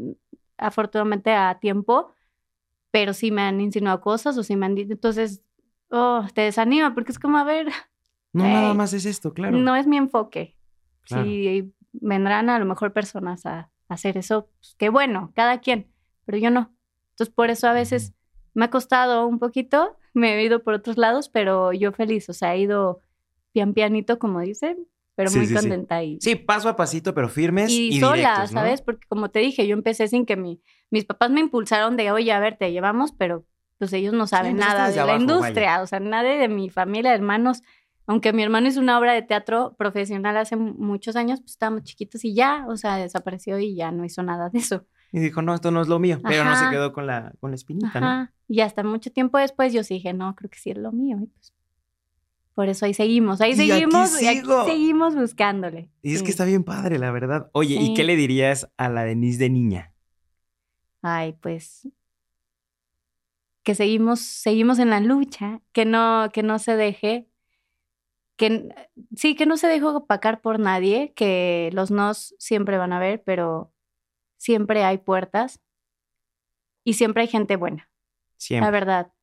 afortunadamente 0.57 1.31
a 1.31 1.59
tiempo, 1.61 2.11
pero 2.91 3.13
sí 3.13 3.31
me 3.31 3.41
han 3.43 3.61
insinuado 3.61 4.01
cosas 4.01 4.37
o 4.37 4.43
sí 4.43 4.57
me 4.57 4.65
han 4.65 4.75
dicho, 4.75 4.91
entonces, 4.91 5.41
oh, 5.91 6.25
te 6.33 6.41
desanima 6.41 6.93
porque 6.93 7.13
es 7.13 7.19
como, 7.19 7.37
a 7.37 7.45
ver, 7.45 7.67
No, 8.33 8.43
nada 8.43 8.71
Ey, 8.71 8.75
más 8.75 8.91
es 8.91 9.05
esto, 9.05 9.33
claro. 9.33 9.55
no 9.55 9.77
es 9.77 9.87
mi 9.87 9.95
enfoque. 9.95 10.57
Claro. 11.03 11.23
Si 11.23 11.73
vendrán 11.93 12.49
a 12.49 12.59
lo 12.59 12.65
mejor 12.65 12.91
personas 12.91 13.45
a, 13.45 13.59
a 13.59 13.93
hacer 13.93 14.17
eso, 14.17 14.49
pues, 14.59 14.75
qué 14.77 14.89
bueno, 14.89 15.31
cada 15.35 15.61
quien, 15.61 15.87
pero 16.25 16.37
yo 16.37 16.49
no. 16.51 16.75
Entonces, 17.11 17.33
por 17.33 17.49
eso 17.49 17.65
a 17.69 17.71
veces 17.71 18.13
me 18.53 18.65
ha 18.65 18.69
costado 18.69 19.25
un 19.25 19.39
poquito, 19.39 19.95
me 20.13 20.35
he 20.35 20.43
ido 20.43 20.63
por 20.63 20.73
otros 20.73 20.97
lados, 20.97 21.29
pero 21.29 21.71
yo 21.71 21.93
feliz, 21.93 22.27
o 22.27 22.33
sea, 22.33 22.55
he 22.55 22.59
ido 22.59 22.99
pian 23.51 23.73
pianito, 23.73 24.19
como 24.19 24.39
dicen, 24.41 24.87
pero 25.15 25.29
Sí, 25.29 25.37
muy 25.39 25.47
sí, 25.47 25.53
sí. 25.55 25.59
contenta 25.61 26.03
y, 26.03 26.17
Sí, 26.21 26.35
paso 26.35 26.69
a 26.69 26.75
pasito, 26.75 27.13
pero 27.13 27.29
firmes 27.29 27.69
y, 27.71 27.89
y 27.89 27.99
sola, 27.99 28.15
directos, 28.15 28.51
¿no? 28.53 28.59
¿sabes? 28.61 28.81
Porque 28.81 29.05
como 29.07 29.29
te 29.31 29.39
dije, 29.39 29.67
yo 29.67 29.73
empecé 29.73 30.07
sin 30.07 30.25
que 30.25 30.35
mi, 30.37 30.61
mis 30.91 31.05
papás 31.05 31.29
me 31.29 31.39
impulsaron 31.41 31.97
de, 31.97 32.11
oye, 32.11 32.31
a 32.31 32.39
ver, 32.39 32.57
te 32.57 32.71
llevamos, 32.71 33.11
pero 33.11 33.45
pues 33.77 33.93
ellos 33.93 34.13
no 34.13 34.27
saben 34.27 34.57
nada 34.57 34.89
de 34.91 34.97
la 35.05 35.15
industria, 35.15 35.81
o 35.81 35.87
sea, 35.87 35.99
nadie 35.99 36.37
de 36.37 36.47
mi 36.49 36.69
familia, 36.69 37.13
hermanos, 37.13 37.61
aunque 38.07 38.33
mi 38.33 38.43
hermano 38.43 38.67
hizo 38.67 38.79
una 38.79 38.97
obra 38.97 39.13
de 39.13 39.21
teatro 39.21 39.75
profesional 39.77 40.35
hace 40.37 40.55
mu- 40.55 40.73
muchos 40.73 41.15
años, 41.15 41.39
pues 41.41 41.51
estábamos 41.51 41.83
chiquitos 41.83 42.25
y 42.25 42.33
ya, 42.33 42.65
o 42.67 42.75
sea, 42.75 42.97
desapareció 42.97 43.59
y 43.59 43.75
ya 43.75 43.91
no 43.91 44.03
hizo 44.03 44.23
nada 44.23 44.49
de 44.49 44.59
eso. 44.59 44.85
Y 45.11 45.19
dijo, 45.19 45.41
no, 45.41 45.53
esto 45.53 45.71
no 45.71 45.81
es 45.81 45.87
lo 45.87 45.97
mío. 45.99 46.19
Pero 46.27 46.43
no 46.43 46.55
se 46.55 46.69
quedó 46.69 46.91
con 46.93 47.07
la, 47.07 47.33
con 47.39 47.51
la 47.51 47.55
espinita, 47.55 47.99
¿no? 47.99 48.07
Ajá. 48.07 48.33
Y 48.47 48.61
hasta 48.61 48.83
mucho 48.83 49.11
tiempo 49.11 49.37
después 49.37 49.73
yo 49.73 49.83
sí 49.83 49.95
dije, 49.95 50.13
no, 50.13 50.35
creo 50.35 50.49
que 50.49 50.59
sí 50.59 50.71
es 50.71 50.77
lo 50.77 50.91
mío. 50.91 51.17
Y 51.21 51.27
pues, 51.27 51.53
por 52.53 52.67
eso 52.69 52.85
ahí 52.85 52.93
seguimos, 52.93 53.39
ahí 53.41 53.51
Y 53.51 53.53
aquí 53.53 53.67
seguimos, 53.69 54.21
y 54.21 54.27
aquí 54.27 54.41
seguimos 54.65 55.15
buscándole. 55.15 55.89
Y 56.01 56.13
es 56.13 56.19
Sí. 56.19 56.25
que 56.25 56.31
está 56.31 56.45
bien 56.45 56.63
padre, 56.63 56.99
la 56.99 57.11
verdad. 57.11 57.49
Oye, 57.53 57.75
¿y 57.79 57.93
qué 57.93 58.03
le 58.03 58.15
dirías 58.15 58.69
a 58.77 58.89
la 58.89 59.03
Denise 59.05 59.39
de 59.39 59.49
niña? 59.49 59.93
Ay, 61.01 61.33
pues 61.33 61.87
que 63.63 63.75
seguimos, 63.75 64.19
seguimos 64.21 64.79
en 64.79 64.89
la 64.89 64.99
lucha, 64.99 65.61
que 65.73 65.85
no, 65.85 66.29
que 66.33 66.41
no 66.43 66.57
se 66.59 66.75
deje, 66.75 67.27
que 68.35 68.69
sí, 69.15 69.35
que 69.35 69.45
no 69.45 69.57
se 69.57 69.67
deje 69.67 69.85
opacar 69.85 70.41
por 70.41 70.59
nadie, 70.59 71.13
que 71.15 71.69
los 71.73 71.91
nos 71.91 72.33
siempre 72.39 72.77
van 72.77 72.93
a 72.93 72.97
haber, 72.97 73.21
pero 73.23 73.71
siempre 74.37 74.83
hay 74.85 74.97
puertas 74.97 75.59
y 76.83 76.93
siempre 76.93 77.21
hay 77.23 77.27
gente 77.27 77.57
buena, 77.57 77.89
Siempre. 78.37 78.65
la 78.65 78.71
verdad. 78.71 79.13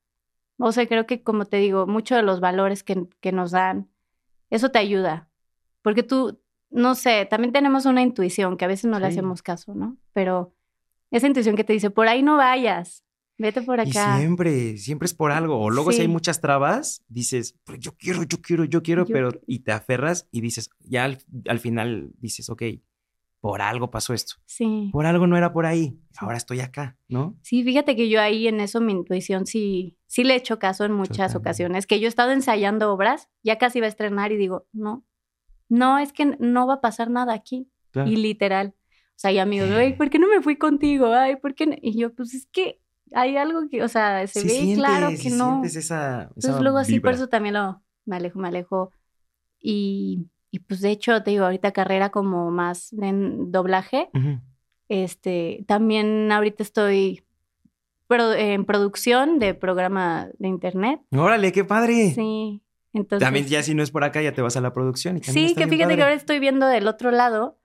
O 0.59 0.72
sea, 0.72 0.86
creo 0.86 1.07
que 1.07 1.22
como 1.22 1.44
te 1.44 1.59
digo, 1.59 1.86
muchos 1.86 2.16
de 2.16 2.22
los 2.22 2.40
valores 2.40 2.82
que, 2.82 3.07
que 3.20 3.32
nos 3.32 3.50
dan, 3.50 3.88
eso 4.50 4.70
te 4.70 4.78
ayuda, 4.78 5.28
porque 5.82 6.02
tú, 6.02 6.40
no 6.70 6.94
sé, 6.94 7.26
también 7.26 7.52
tenemos 7.52 7.84
una 7.86 8.02
intuición 8.02 8.57
que 8.57 8.64
a 8.64 8.68
veces 8.68 8.90
no 8.90 8.98
le 8.98 9.07
Sí. 9.07 9.12
hacemos 9.12 9.42
caso, 9.42 9.74
¿no? 9.74 9.96
Pero 10.12 10.54
esa 11.11 11.26
intuición 11.26 11.57
que 11.57 11.64
te 11.64 11.72
dice, 11.72 11.90
por 11.90 12.09
ahí 12.09 12.22
no 12.22 12.36
vayas, 12.36 13.04
vete 13.38 13.61
por 13.62 13.78
Y 13.80 13.90
acá. 13.90 14.18
siempre, 14.18 14.78
siempre 14.78 15.07
es 15.07 15.14
por 15.14 15.30
algo. 15.30 15.61
O 15.61 15.68
luego 15.70 15.92
si 15.92 16.00
hay 16.02 16.09
Sí. 16.09 16.12
muchas 16.12 16.40
trabas, 16.40 17.02
dices, 17.09 17.54
"Pero 17.64 17.78
yo 17.78 17.92
quiero, 17.96 18.22
yo 18.22 18.40
quiero, 18.40 18.64
yo 18.64 18.82
quiero, 18.82 19.04
Yo 19.07 19.12
pero 19.12 19.30
y 19.46 19.59
te 19.61 19.72
aferras 19.72 20.26
y 20.32 20.40
dices, 20.40 20.70
ya 20.80 21.04
al, 21.04 21.18
al 21.48 21.59
final 21.61 22.12
dices, 22.18 22.48
ok, 22.50 22.62
por 23.47 23.62
algo 23.62 23.92
pasó 23.92 24.12
esto. 24.12 24.34
Sí. 24.44 24.90
Por 24.92 25.07
algo 25.07 25.28
no 25.28 25.36
era 25.36 25.53
por 25.53 25.66
ahí. 25.66 26.01
Sí. 26.11 26.18
Ahora 26.18 26.36
estoy 26.36 26.59
acá, 26.59 26.99
¿no? 27.07 27.38
Sí, 27.42 27.62
fíjate 27.62 27.94
que 27.94 28.09
yo 28.09 28.20
ahí 28.20 28.49
en 28.49 28.59
eso 28.59 28.80
mi 28.80 28.90
intuición 28.90 29.47
sí, 29.47 29.97
sí 30.09 30.24
le 30.24 30.34
he 30.34 30.36
hecho 30.36 30.59
caso 30.59 30.84
en 30.84 30.90
muchas 30.90 31.36
ocasiones, 31.36 31.86
que 31.86 32.01
yo 32.01 32.07
he 32.07 32.09
estado 32.09 32.32
ensayando 32.32 32.92
obras, 32.92 33.28
ya 33.44 33.57
casi 33.57 33.78
iba 33.78 33.86
a 33.86 33.88
estrenar 33.88 34.32
y 34.32 34.36
digo, 34.36 34.66
no, 34.72 35.05
no, 35.68 36.01
es 36.01 36.12
que 36.12 36.36
no 36.40 36.66
va 36.66 36.74
a 36.74 36.80
pasar 36.80 37.09
nada 37.09 37.34
aquí. 37.34 37.70
Claro. 37.92 38.11
Y 38.11 38.16
literal. 38.16 38.74
O 38.78 39.14
sea, 39.14 39.30
hay 39.30 39.38
amigos, 39.38 39.70
ay, 39.70 39.92
¿por 39.92 40.11
qué 40.11 40.18
no 40.18 40.26
me 40.28 40.42
fui 40.42 40.57
contigo? 40.57 41.12
Ay, 41.12 41.36
¿por 41.36 41.55
qué 41.55 41.66
no? 41.66 41.76
Y 41.80 41.97
yo, 41.97 42.12
pues 42.12 42.34
es 42.34 42.47
que 42.47 42.80
hay 43.12 43.36
algo 43.36 43.68
que, 43.70 43.84
o 43.84 43.88
sea, 43.88 44.26
se 44.26 44.40
Sí 44.40 44.49
ve 44.49 44.55
sientes, 44.55 44.78
claro 44.78 45.11
sí 45.11 45.22
que 45.22 45.30
no. 45.30 45.51
sientes 45.51 45.76
esa, 45.76 46.22
Entonces 46.22 46.51
esa 46.51 46.61
luego 46.61 46.78
así, 46.78 46.99
por 46.99 47.12
vibra. 47.12 47.14
eso 47.22 47.28
también 47.28 47.55
lo, 47.55 47.80
me 48.07 48.16
alejo, 48.16 48.40
me 48.40 48.49
alejo. 48.49 48.92
Y, 49.61 50.26
y 50.57 50.59
pues 50.61 50.80
de 50.80 50.90
hecho, 50.90 51.22
te 51.22 51.30
digo, 51.32 51.44
ahorita 51.44 51.72
carrera 51.72 52.11
como 52.11 52.50
más 52.50 52.92
en 52.94 53.52
doblaje. 53.52 54.09
Ujú. 54.14 54.40
Este, 54.88 55.64
también 55.66 56.30
ahorita 56.32 56.62
estoy 56.62 57.24
pro- 58.07 58.32
en 58.34 58.64
producción 58.64 59.38
de 59.38 59.54
programa 59.54 60.28
de 60.38 60.48
internet. 60.48 61.00
Órale, 61.12 61.52
qué 61.52 61.64
padre. 61.64 62.12
Sí. 62.14 62.62
Entonces, 62.92 63.26
También 63.26 63.46
ya 63.46 63.62
si 63.62 63.74
no 63.74 63.82
es 63.82 63.90
por 63.90 64.04
acá, 64.04 64.22
ya 64.22 64.32
te 64.32 64.40
vas 64.42 64.57
a 64.57 64.61
la 64.61 64.72
producción. 64.72 65.18
y 65.18 65.22
sí, 65.22 65.54
que 65.54 65.66
fíjate 65.66 65.96
que 65.96 66.02
ahora 66.02 66.14
estoy 66.14 66.38
viendo 66.38 66.66
del 66.66 66.86
otro 66.88 67.11
lado 67.11 67.59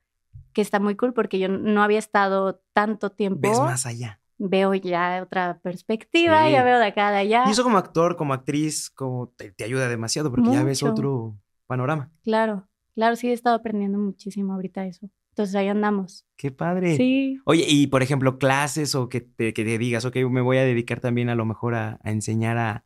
que 0.54 0.62
está 0.62 0.80
muy 0.82 0.96
cool 0.98 1.14
porque 1.14 1.40
yo 1.40 1.48
no 1.48 1.82
había 1.84 2.00
estado 2.00 2.62
tanto 2.74 3.12
tiempo. 3.12 3.40
Ves 3.48 3.60
más 3.60 3.86
allá. 3.86 4.20
Veo 4.38 4.74
ya 4.74 5.22
otra 5.24 5.60
perspectiva, 5.64 6.48
Sí. 6.48 6.52
ya 6.54 6.64
veo 6.64 6.80
de 6.80 6.86
acá, 6.88 7.12
de 7.12 7.18
allá. 7.20 7.44
Y 7.48 7.52
eso 7.52 7.64
como 7.64 7.78
actor, 7.78 8.18
como 8.18 8.34
actriz, 8.34 8.90
como 8.90 9.28
te, 9.38 9.52
te 9.52 9.64
ayuda 9.64 9.88
demasiado 9.88 10.32
porque 10.32 10.50
ya 10.52 10.64
ves 10.64 10.82
otro 10.84 11.38
panorama. 11.68 12.12
Claro, 12.24 12.68
claro, 12.96 13.16
sí 13.16 13.30
he 13.30 13.34
estado 13.34 13.56
aprendiendo 13.56 13.98
muchísimo 13.98 14.54
ahorita 14.54 14.86
eso. 14.86 15.10
Entonces 15.30 15.56
ahí 15.56 15.68
andamos. 15.70 16.26
Qué 16.36 16.52
padre. 16.52 16.98
Sí. 16.98 17.40
Oye, 17.46 17.66
y 17.68 17.88
por 17.88 18.04
ejemplo, 18.04 18.38
clases 18.38 18.96
o 18.96 19.08
que 19.10 19.22
te, 19.22 19.54
que 19.54 19.64
te 19.64 19.78
digas, 19.78 20.04
ok, 20.06 20.16
me 20.30 20.42
voy 20.42 20.58
a 20.58 20.64
dedicar 20.64 21.00
también 21.00 21.30
a 21.30 21.36
lo 21.36 21.46
mejor 21.46 21.74
a, 21.76 22.00
a 22.04 22.12
enseñar 22.12 22.58
a, 22.58 22.86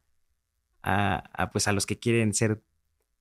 a, 0.84 1.24
a, 1.34 1.50
pues 1.52 1.68
a 1.68 1.74
los 1.74 1.86
que 1.88 1.98
quieren 1.98 2.34
ser 2.34 2.62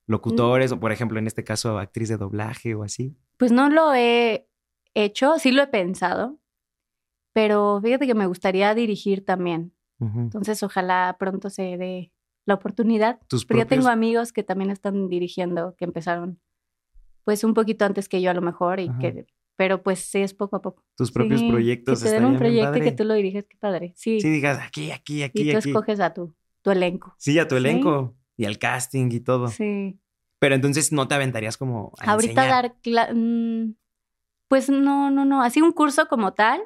locutores 0.07 0.71
o 0.73 0.79
por 0.79 0.93
ejemplo 0.93 1.19
en 1.19 1.27
este 1.27 1.45
caso 1.45 1.79
actriz 1.79 2.11
de 2.11 2.19
doblaje 2.19 2.75
o 2.75 2.83
así. 2.83 3.17
Pues 3.39 3.51
no 3.53 3.71
lo 3.71 3.95
he 3.95 4.47
hecho, 4.93 5.39
sí 5.39 5.51
lo 5.53 5.63
he 5.63 5.67
pensado, 5.69 6.39
pero 7.33 7.81
fíjate 7.83 8.07
que 8.07 8.15
me 8.15 8.27
gustaría 8.27 8.75
dirigir 8.75 9.25
también. 9.25 9.73
Entonces 10.01 10.63
ojalá 10.63 11.17
pronto 11.19 11.49
se 11.49 11.79
dé 11.79 12.13
la 12.45 12.55
oportunidad. 12.55 13.21
Tus 13.27 13.47
Pero 13.47 13.61
yo 13.61 13.65
propios- 13.67 13.69
tengo 13.79 13.89
amigos 13.89 14.33
que 14.35 14.43
también 14.43 14.71
están 14.71 15.09
dirigiendo, 15.09 15.75
que 15.77 15.87
empezaron 15.87 16.41
pues 17.25 17.43
un 17.45 17.55
poquito 17.55 17.85
antes 17.85 18.09
que 18.09 18.21
yo 18.23 18.31
a 18.31 18.35
lo 18.35 18.43
mejor, 18.43 18.81
y 18.81 18.89
Ajá. 18.89 18.99
que, 18.99 19.27
pero 19.57 19.83
pues 19.83 20.01
sí 20.01 20.19
es 20.19 20.35
poco 20.35 20.57
a 20.57 20.63
poco. 20.63 20.85
tus 20.97 21.11
propios 21.13 21.41
Sí, 21.41 21.49
proyectos. 21.51 22.03
Que 22.03 22.09
te 22.09 22.15
den 22.15 22.25
un 22.27 22.39
proyecto 22.39 22.79
y 22.79 22.81
que 22.83 22.93
tú 22.93 23.05
lo 23.05 23.15
diriges, 23.15 23.47
qué 23.49 23.57
padre. 23.59 23.93
Sí. 23.97 24.21
Sí, 24.21 24.31
digas 24.31 24.59
aquí, 24.65 24.91
aquí, 24.91 25.23
aquí, 25.23 25.43
y 25.49 25.53
tú 25.53 25.59
aquí. 25.59 25.71
escoges 25.71 26.01
a 26.01 26.13
tu, 26.15 26.35
tu 26.63 26.71
elenco. 26.71 27.15
Sí, 27.19 27.39
a 27.39 27.47
tu 27.49 27.55
Sí. 27.57 27.59
elenco 27.61 28.15
y 28.37 28.45
al 28.47 28.59
casting 28.59 29.09
y 29.13 29.21
todo. 29.21 29.49
Sí. 29.49 29.99
Pero 30.39 30.55
entonces 30.57 30.93
no 30.93 31.09
te 31.09 31.15
aventarías 31.15 31.57
como 31.57 31.93
a 32.01 32.13
Ahorita 32.13 32.43
enseñar. 32.45 32.75
dar 32.85 33.15
mm, 33.17 33.75
pues 34.49 34.69
no, 34.69 35.11
no, 35.11 35.25
no. 35.25 35.43
Así 35.43 35.63
un 35.63 35.73
curso 35.73 36.07
como 36.09 36.35
tal. 36.35 36.61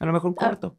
A 0.00 0.06
lo 0.06 0.12
mejor 0.12 0.30
un 0.30 0.36
Ah, 0.40 0.48
corto. 0.50 0.76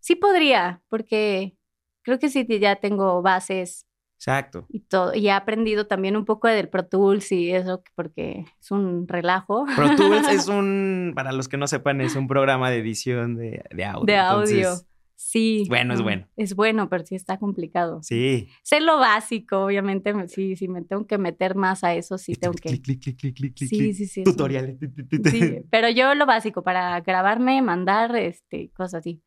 sí 0.00 0.16
podría, 0.16 0.82
porque 0.88 1.56
creo 2.02 2.18
que 2.18 2.28
sí 2.28 2.46
ya 2.60 2.76
tengo 2.76 3.22
bases 3.22 3.86
Exacto. 4.26 4.64
y 4.70 4.80
todo. 4.80 5.14
Y 5.14 5.26
he 5.28 5.32
aprendido 5.32 5.86
también 5.86 6.16
un 6.16 6.24
poco 6.24 6.48
del 6.48 6.68
Pro 6.70 6.86
Tools 6.86 7.30
y 7.32 7.50
eso, 7.50 7.82
porque 7.94 8.46
es 8.58 8.70
un 8.70 9.06
relajo. 9.06 9.66
Pro 9.76 9.94
Tools 9.96 10.26
es 10.28 10.48
un, 10.48 11.12
para 11.14 11.32
los 11.32 11.46
que 11.48 11.58
no 11.58 11.66
sepan, 11.66 12.00
es 12.00 12.16
un 12.16 12.26
programa 12.26 12.70
de 12.70 12.78
edición 12.78 13.36
de, 13.36 13.62
de 13.70 13.84
audio. 13.84 14.06
De 14.06 14.16
audio. 14.16 14.56
Entonces, 14.70 14.86
Sí. 15.16 15.64
Bueno, 15.68 15.94
es 15.94 16.00
mm, 16.00 16.02
bueno. 16.02 16.26
Es 16.36 16.54
bueno, 16.56 16.88
pero 16.90 17.04
sí 17.06 17.14
está 17.14 17.38
complicado. 17.38 18.00
sí. 18.02 18.48
Sé 18.64 18.80
lo 18.80 18.98
básico, 18.98 19.64
obviamente. 19.64 20.12
me- 20.12 20.28
Sí, 20.28 20.56
sí, 20.56 20.66
me 20.68 20.82
tengo 20.82 21.06
que 21.06 21.18
meter 21.18 21.54
más 21.54 21.84
a 21.84 21.94
eso, 21.94 22.18
sí 22.18 22.32
Y 22.32 22.34
tengo 22.34 22.52
clic, 22.54 22.62
que. 22.74 22.80
clic, 22.82 23.00
clic, 23.02 23.16
clic, 23.20 23.34
clic, 23.36 23.36
clic, 23.36 23.54
clic, 23.54 23.68
Sí, 23.70 23.94
sí, 23.94 24.06
sí. 24.06 24.24
Tutoriales. 24.24 24.76
tu, 24.78 24.90
tu, 24.90 25.06
tu, 25.06 25.22
tu. 25.22 25.30
Sí, 25.30 25.60
pero 25.70 25.88
yo 25.88 26.14
lo 26.16 26.26
básico 26.26 26.62
para 26.62 27.00
grabarme, 27.00 27.62
mandar, 27.62 28.14
este, 28.16 28.70
cosas 28.72 28.94
así. 29.00 29.22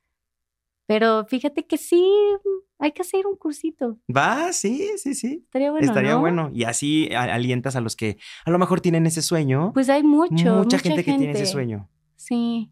Pero 0.88 1.26
fíjate 1.26 1.68
que 1.68 1.78
sí, 1.78 2.04
hay 2.80 2.92
que 2.94 3.02
hacer 3.02 3.28
un 3.28 3.36
cursito. 3.36 4.00
Va, 4.16 4.52
sí, 4.54 4.90
sí, 4.98 5.14
sí. 5.14 5.42
Estaría 5.44 5.72
bueno. 5.72 5.86
Estaría 5.86 6.14
¿no? 6.14 6.20
bueno. 6.22 6.50
Y 6.54 6.64
así 6.64 7.10
alientas 7.14 7.76
a 7.76 7.82
los 7.82 7.96
que 7.96 8.18
a 8.46 8.52
lo 8.52 8.58
mejor 8.58 8.82
tienen 8.82 9.06
ese 9.06 9.22
sueño. 9.22 9.72
Pues 9.74 9.90
hay 9.90 10.04
mucho. 10.04 10.34
mucha, 10.56 10.80
gente, 10.80 11.04
que 11.04 11.14
tiene 11.14 11.32
ese 11.32 11.46
sueño. 11.46 11.90
Sí, 12.16 12.72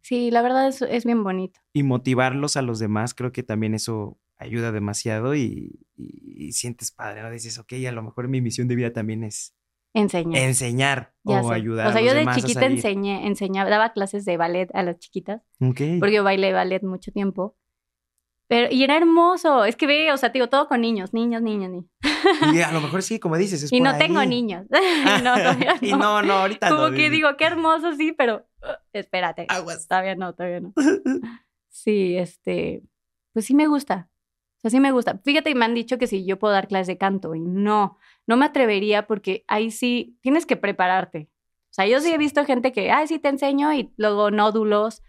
sí, 0.00 0.30
la 0.30 0.42
verdad 0.42 0.68
es, 0.68 0.80
es 0.82 1.04
bien 1.04 1.22
bonito. 1.24 1.60
Y 1.72 1.82
motivarlos 1.82 2.56
a 2.56 2.62
los 2.62 2.78
demás, 2.78 3.14
creo 3.14 3.32
que 3.32 3.42
también 3.42 3.74
eso 3.74 4.18
ayuda 4.38 4.70
demasiado 4.70 5.34
y, 5.34 5.80
y- 5.96 6.46
y 6.48 6.52
sientes 6.52 6.92
padre, 6.92 7.22
¿no? 7.22 7.30
Dices, 7.30 7.58
ok, 7.58 7.72
a 7.88 7.92
lo 7.92 8.02
mejor 8.02 8.28
mi 8.28 8.40
misión 8.40 8.68
de 8.68 8.76
vida 8.76 8.92
también 8.92 9.24
es 9.24 9.54
Enseñar. 9.96 10.42
enseñar 10.42 11.14
ya 11.24 11.40
o 11.40 11.48
sé. 11.48 11.54
ayudar 11.54 11.86
O 11.88 11.92
sea, 11.92 12.00
a 12.00 12.04
los 12.04 12.12
yo 12.12 12.18
de 12.18 12.34
chiquita 12.36 12.66
enseñé, 12.66 13.26
enseñaba, 13.26 13.70
daba 13.70 13.92
clases 13.92 14.24
de 14.26 14.36
ballet 14.36 14.68
a 14.74 14.82
las 14.82 14.98
chiquitas, 14.98 15.42
porque 15.58 16.12
yo 16.12 16.22
bailé 16.22 16.52
ballet 16.52 16.82
mucho 16.82 17.12
tiempo. 17.12 17.56
Pero, 18.48 18.68
y 18.70 18.84
era 18.84 18.96
hermoso. 18.96 19.64
Es 19.64 19.74
que 19.74 19.86
ve, 19.86 20.12
o 20.12 20.16
sea, 20.16 20.30
te 20.30 20.38
digo, 20.38 20.48
todo 20.48 20.68
con 20.68 20.80
niños, 20.80 21.12
niños, 21.12 21.42
niños, 21.42 21.70
niños. 21.70 21.90
Y 22.54 22.60
a 22.60 22.70
lo 22.70 22.80
mejor 22.82 23.02
sí, 23.02 23.18
como 23.18 23.36
dices, 23.36 23.62
es 23.62 23.72
Y 23.72 23.78
por 23.80 23.88
no 23.88 23.98
tengo 23.98 24.20
ahí. 24.20 24.28
niños. 24.28 24.66
y 25.18 25.22
no, 25.22 25.34
todavía 25.34 25.74
y 25.80 25.90
no. 25.92 25.96
no, 25.98 26.22
no, 26.22 26.32
ahorita 26.34 26.68
Como 26.68 26.90
no. 26.90 26.96
que 26.96 27.10
digo, 27.10 27.36
qué 27.36 27.44
hermoso, 27.46 27.94
sí, 27.94 28.12
pero 28.12 28.46
uh, 28.62 28.66
espérate. 28.92 29.46
Aguas. 29.48 29.88
Todavía 29.88 30.14
no, 30.14 30.34
todavía 30.34 30.60
no. 30.60 30.72
Sí, 31.68 32.16
este, 32.16 32.82
pues 33.32 33.46
sí 33.46 33.54
me 33.54 33.66
gusta. 33.66 34.08
O 34.58 34.60
sea, 34.60 34.70
sí 34.70 34.80
me 34.80 34.92
gusta. 34.92 35.20
Fíjate 35.24 35.54
me 35.54 35.64
han 35.64 35.74
dicho 35.74 35.98
que 35.98 36.06
si 36.06 36.24
yo 36.24 36.38
puedo 36.38 36.54
dar 36.54 36.68
clases 36.68 36.86
de 36.86 36.98
canto 36.98 37.34
y 37.34 37.40
no, 37.40 37.98
no 38.26 38.36
me 38.36 38.44
atrevería 38.46 39.06
porque 39.06 39.44
ahí 39.48 39.70
sí 39.70 40.18
tienes 40.22 40.46
que 40.46 40.56
prepararte. 40.56 41.28
O 41.70 41.74
sea, 41.76 41.86
yo 41.86 42.00
sí 42.00 42.12
he 42.12 42.18
visto 42.18 42.44
gente 42.44 42.72
que, 42.72 42.90
ay, 42.90 43.06
sí 43.06 43.18
te 43.18 43.28
enseño 43.28 43.72
y 43.74 43.92
luego 43.96 44.30
nódulos. 44.30 45.02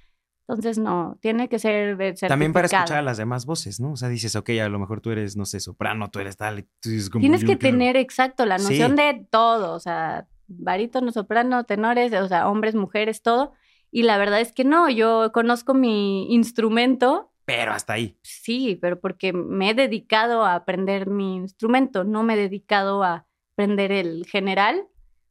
Entonces, 0.50 0.78
no, 0.78 1.18
tiene 1.22 1.50
que 1.50 1.60
ser 1.60 1.98
de 1.98 2.14
También 2.14 2.54
para 2.54 2.68
certificado. 2.68 2.84
escuchar 2.86 2.98
a 3.00 3.02
las 3.02 3.18
demás 3.18 3.46
voces, 3.46 3.80
¿no? 3.82 3.92
O 3.94 3.98
sea, 3.98 4.08
dices, 4.08 4.36
ok, 4.38 4.50
a 4.64 4.70
lo 4.70 4.80
mejor 4.80 5.02
tú 5.02 5.12
eres, 5.12 5.36
no 5.36 5.46
sé, 5.46 5.60
soprano, 5.60 6.10
tú 6.10 6.20
eres 6.20 6.38
tal. 6.38 6.66
tú 6.80 6.90
como, 7.12 7.22
Tienes 7.22 7.42
que 7.42 7.58
quiero- 7.58 7.60
tener, 7.60 7.98
exacto, 7.98 8.46
la 8.46 8.58
Sí. 8.60 8.66
noción 8.66 8.96
de 8.96 9.26
todo, 9.30 9.74
o 9.74 9.80
sea, 9.80 10.26
barítono, 10.48 11.12
soprano, 11.12 11.66
tenores, 11.66 12.14
o 12.14 12.28
sea, 12.30 12.48
hombres, 12.50 12.76
mujeres, 12.76 13.22
todo. 13.22 13.54
Y 13.92 14.04
la 14.04 14.18
verdad 14.18 14.40
es 14.40 14.54
que 14.54 14.64
no, 14.64 14.90
yo 14.90 15.32
conozco 15.34 15.74
mi 15.74 16.34
instrumento, 16.34 17.30
Pero 17.48 17.72
hasta 17.72 17.94
ahí. 17.94 18.18
sí, 18.24 18.78
pero 18.82 19.00
porque 19.00 19.32
me 19.32 19.70
he 19.70 19.74
dedicado 19.74 20.44
a 20.44 20.54
aprender 20.54 21.08
mi 21.10 21.38
instrumento, 21.38 22.04
no 22.04 22.22
me 22.22 22.34
he 22.34 22.38
dedicado 22.38 23.04
a 23.04 23.26
aprender 23.54 23.92
el 23.94 24.26
general, 24.28 24.86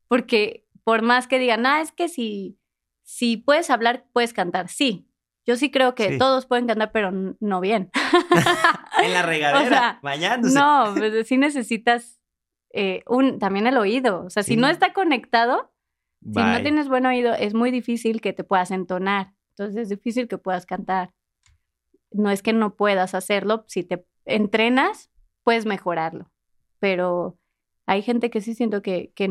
porque 0.08 0.66
por 0.82 1.02
más 1.02 1.26
que 1.28 1.38
digan, 1.38 1.66
ah, 1.66 1.82
es 1.82 1.92
que 1.92 2.08
si, 2.08 2.58
si 3.04 3.36
puedes 3.36 3.68
hablar, 3.70 4.06
puedes 4.14 4.32
cantar, 4.32 4.68
sí. 4.68 5.08
Yo 5.44 5.56
sí 5.56 5.70
creo 5.70 5.94
que 5.94 6.12
Sí. 6.12 6.18
todos 6.18 6.46
pueden 6.46 6.66
cantar, 6.66 6.90
pero 6.90 7.12
no 7.38 7.60
bien. 7.60 7.90
En 9.02 9.12
la 9.12 9.22
regadera, 9.26 9.60
O 9.60 9.68
sea, 9.68 9.98
bañándose. 10.02 10.54
No, 10.58 10.94
pues 10.96 11.28
sí 11.28 11.36
necesitas 11.36 12.18
eh, 12.72 13.02
un, 13.06 13.38
también 13.38 13.66
el 13.66 13.76
oído. 13.76 14.24
O 14.24 14.30
sea, 14.30 14.42
si 14.42 14.56
no 14.56 14.68
está 14.68 14.92
conectado, 14.94 15.70
si 16.22 16.40
no 16.40 16.62
tienes 16.62 16.88
buen 16.88 17.04
oído, 17.06 17.34
es 17.34 17.52
muy 17.54 17.70
difícil 17.70 18.20
que 18.22 18.32
te 18.32 18.42
puedas 18.42 18.70
entonar. 18.70 19.34
Entonces 19.50 19.82
es 19.82 19.88
difícil 19.90 20.28
que 20.28 20.38
puedas 20.38 20.64
cantar. 20.66 21.12
No 22.10 22.30
es 22.30 22.42
que 22.42 22.52
no 22.52 22.76
puedas 22.76 23.14
hacerlo, 23.14 23.64
si 23.68 23.82
te 23.82 24.06
entrenas, 24.24 25.10
puedes 25.42 25.66
mejorarlo. 25.66 26.30
Pero 26.78 27.38
hay 27.86 28.02
gente 28.02 28.30
que 28.30 28.40
sí 28.40 28.54
siento 28.54 28.82
que, 28.82 29.12
que 29.14 29.28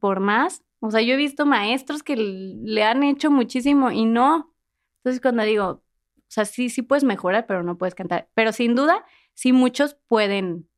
por 0.00 0.20
más, 0.20 0.62
o 0.80 0.90
sea, 0.90 1.02
yo 1.02 1.14
he 1.14 1.16
visto 1.16 1.46
maestros 1.46 2.02
que 2.02 2.16
le 2.16 2.82
han 2.82 3.02
hecho 3.02 3.30
muchísimo 3.30 3.90
y 3.90 4.06
no. 4.06 4.54
Entonces 4.98 5.20
cuando 5.20 5.42
digo, 5.42 5.82
o 6.28 6.30
sea, 6.30 6.44
sí, 6.44 6.68
sí 6.70 6.82
puedes 6.82 7.04
mejorar, 7.04 7.46
pero 7.46 7.62
no 7.62 7.78
puedes 7.78 7.94
cantar. 7.94 8.28
Pero 8.34 8.52
sin 8.52 8.74
duda, 8.74 9.04
sí 9.34 9.52
muchos 9.52 9.96
pueden, 10.06 10.68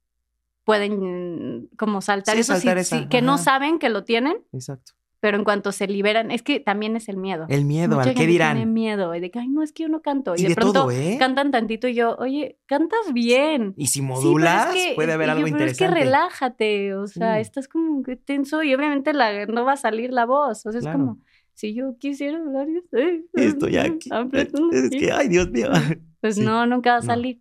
pueden 0.64 1.68
como 1.76 2.00
saltar 2.00 2.34
Sí, 2.34 2.40
eso, 2.42 2.54
saltar 2.54 2.84
sí, 2.84 2.96
esa, 2.96 3.08
que 3.08 3.22
no 3.22 3.38
saben 3.38 3.78
que 3.78 3.88
lo 3.88 4.04
tienen, 4.04 4.44
Exacto. 4.52 4.92
Pero 5.20 5.36
en 5.36 5.44
cuanto 5.44 5.70
se 5.70 5.86
liberan, 5.86 6.30
es 6.30 6.42
que 6.42 6.60
también 6.60 6.96
es 6.96 7.08
el 7.08 7.16
miedo. 7.18 7.44
El 7.50 7.64
miedo, 7.66 7.96
Mucha 7.96 8.08
al 8.08 8.14
qué 8.14 8.20
gente 8.20 8.32
dirán. 8.32 8.56
Tiene 8.56 8.70
miedo 8.72 9.10
de 9.10 9.30
que, 9.30 9.38
ay, 9.38 9.48
no, 9.48 9.62
es 9.62 9.72
que 9.72 9.82
yo 9.84 9.88
no 9.90 10.00
canto. 10.02 10.34
Y, 10.34 10.40
Y 10.40 10.42
de, 10.44 10.48
de 10.50 10.54
pronto 10.54 10.72
todo, 10.82 10.90
¿eh? 10.90 11.16
cantan 11.18 11.50
tantito 11.50 11.88
y 11.88 11.94
yo, 11.94 12.16
oye, 12.18 12.58
cantas 12.66 13.12
bien. 13.12 13.74
Y 13.76 13.86
si 13.88 14.00
Sí, 14.00 14.00
pero 14.00 14.14
es 14.18 14.24
modulas, 14.24 14.74
que- 14.74 14.92
puede 14.94 15.12
haber 15.12 15.26
y 15.26 15.28
yo, 15.28 15.32
algo 15.32 15.44
pero 15.44 15.56
interesante. 15.58 15.84
Es 15.84 15.90
que 15.90 16.04
relájate, 16.04 16.94
o 16.94 17.06
sea, 17.06 17.34
Sí. 17.36 17.40
estás 17.42 17.68
como 17.68 18.02
tenso 18.24 18.62
y 18.62 18.74
obviamente 18.74 19.12
la, 19.12 19.46
no 19.46 19.64
va 19.64 19.72
a 19.72 19.76
salir 19.76 20.10
la 20.12 20.24
voz. 20.26 20.64
O 20.66 20.72
sea, 20.72 20.80
Claro. 20.80 20.96
es 20.98 21.00
como, 21.00 21.18
si 21.54 21.74
yo 21.74 21.96
quisiera 21.98 22.38
hablar, 22.38 22.66
yo 22.68 22.80
sé, 22.90 23.24
Estoy 23.34 23.76
aquí. 23.76 24.08
Es 24.32 24.84
aquí". 24.86 24.98
que, 24.98 25.12
ay, 25.12 25.28
Dios 25.28 25.50
mío. 25.50 25.68
Pues 26.22 26.34
Sí. 26.36 26.42
no, 26.42 26.66
nunca 26.66 26.90
va 26.92 26.96
a 26.96 27.00
No. 27.00 27.06
salir. 27.06 27.40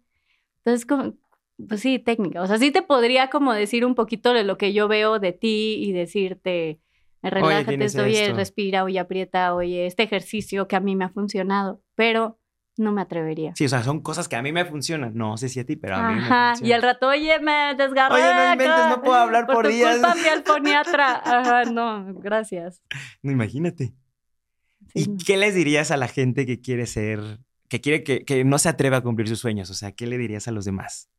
Entonces, 0.63 0.85
como, 0.85 1.13
pues 1.67 1.81
sí, 1.81 1.99
técnica. 1.99 2.41
O 2.41 2.47
sea, 2.47 2.57
sí 2.57 2.71
te 2.71 2.81
podría 2.81 3.29
como 3.29 3.53
decir 3.53 3.85
un 3.85 3.93
poquito 3.95 4.33
de 4.33 4.43
lo 4.45 4.57
que 4.57 4.71
yo 4.73 4.87
veo 4.87 5.19
de 5.19 5.31
ti 5.33 5.75
y 5.83 5.91
decirte, 5.91 6.79
relájate, 7.21 8.01
oye, 8.01 8.23
esto. 8.25 8.35
respira, 8.35 8.83
oye, 8.83 8.99
aprieta, 8.99 9.53
oye, 9.53 9.85
este 9.85 10.03
ejercicio 10.03 10.67
que 10.67 10.75
a 10.75 10.79
mí 10.79 10.95
me 10.95 11.05
ha 11.05 11.09
funcionado, 11.09 11.81
pero 11.95 12.39
no 12.77 12.91
me 12.93 13.01
atrevería. 13.01 13.53
Sí, 13.55 13.65
o 13.65 13.69
sea, 13.69 13.83
son 13.83 14.01
cosas 14.01 14.27
que 14.29 14.37
a 14.37 14.41
mí 14.41 14.51
me 14.53 14.63
funcionan. 14.65 15.13
No 15.13 15.35
sé 15.35 15.49
si 15.49 15.59
a 15.59 15.65
ti, 15.65 15.75
pero 15.75 15.95
a 15.97 16.07
mí 16.07 16.15
me 16.15 16.21
Ajá, 16.21 16.49
funcionan. 16.51 16.69
y 16.69 16.73
al 16.73 16.81
rato, 16.81 17.07
oye, 17.09 17.39
me 17.39 17.75
desgarré. 17.75 18.15
Oye, 18.15 18.33
no 18.33 18.51
inventes, 18.53 18.87
no 18.87 19.01
puedo 19.01 19.15
hablar 19.15 19.45
por 19.47 19.65
tu 19.65 19.71
días". 19.71 19.97
culpa, 19.97 20.13
al 20.33 20.43
foniatra. 20.43 21.21
Ajá, 21.23 21.65
no, 21.65 22.13
gracias. 22.15 22.81
No, 23.21 23.31
imagínate. 23.31 23.93
Sí, 24.93 25.01
¿Y 25.03 25.07
no. 25.07 25.17
qué 25.25 25.35
les 25.37 25.53
dirías 25.53 25.91
a 25.91 25.97
la 25.97 26.07
gente 26.07 26.45
que 26.45 26.61
quiere 26.61 26.85
ser, 26.87 27.39
que 27.67 27.81
quiere 27.81 28.03
que, 28.03 28.23
que 28.23 28.43
no 28.45 28.57
se 28.57 28.69
atreva 28.69 28.97
a 28.97 29.01
cumplir 29.01 29.27
sus 29.27 29.39
sueños? 29.39 29.69
O 29.69 29.73
sea, 29.73 29.91
¿qué 29.91 30.07
le 30.07 30.17
dirías 30.17 30.47
a 30.47 30.51
los 30.51 30.63
demás? 30.65 31.09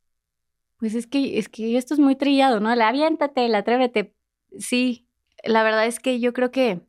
Pues 0.79 0.95
es 0.95 1.07
que, 1.07 1.39
es 1.39 1.51
que 1.51 1.77
esto 1.77 1.93
es 1.93 2.01
muy 2.01 2.17
trillado, 2.17 2.59
¿no? 2.59 2.75
La 2.75 2.89
aviéntate, 2.89 3.47
la 3.49 3.59
atrévete. 3.59 4.15
Sí, 4.59 5.07
la 5.45 5.63
verdad 5.63 5.87
es 5.87 6.01
que 6.01 6.21
yo 6.21 6.33
creo 6.33 6.51
que 6.51 6.81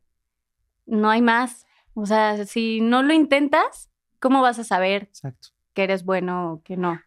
no 0.86 1.10
hay 1.10 1.22
más. 1.22 1.66
O 1.94 2.06
sea, 2.06 2.46
si 2.46 2.82
no 2.82 3.04
lo 3.04 3.14
intentas, 3.14 3.90
¿cómo 4.20 4.42
vas 4.42 4.60
a 4.60 4.64
saber 4.64 5.04
Exacto. 5.04 5.50
que 5.74 5.84
eres 5.84 6.06
bueno 6.06 6.54
o 6.54 6.64
que 6.64 6.78
no? 6.78 7.00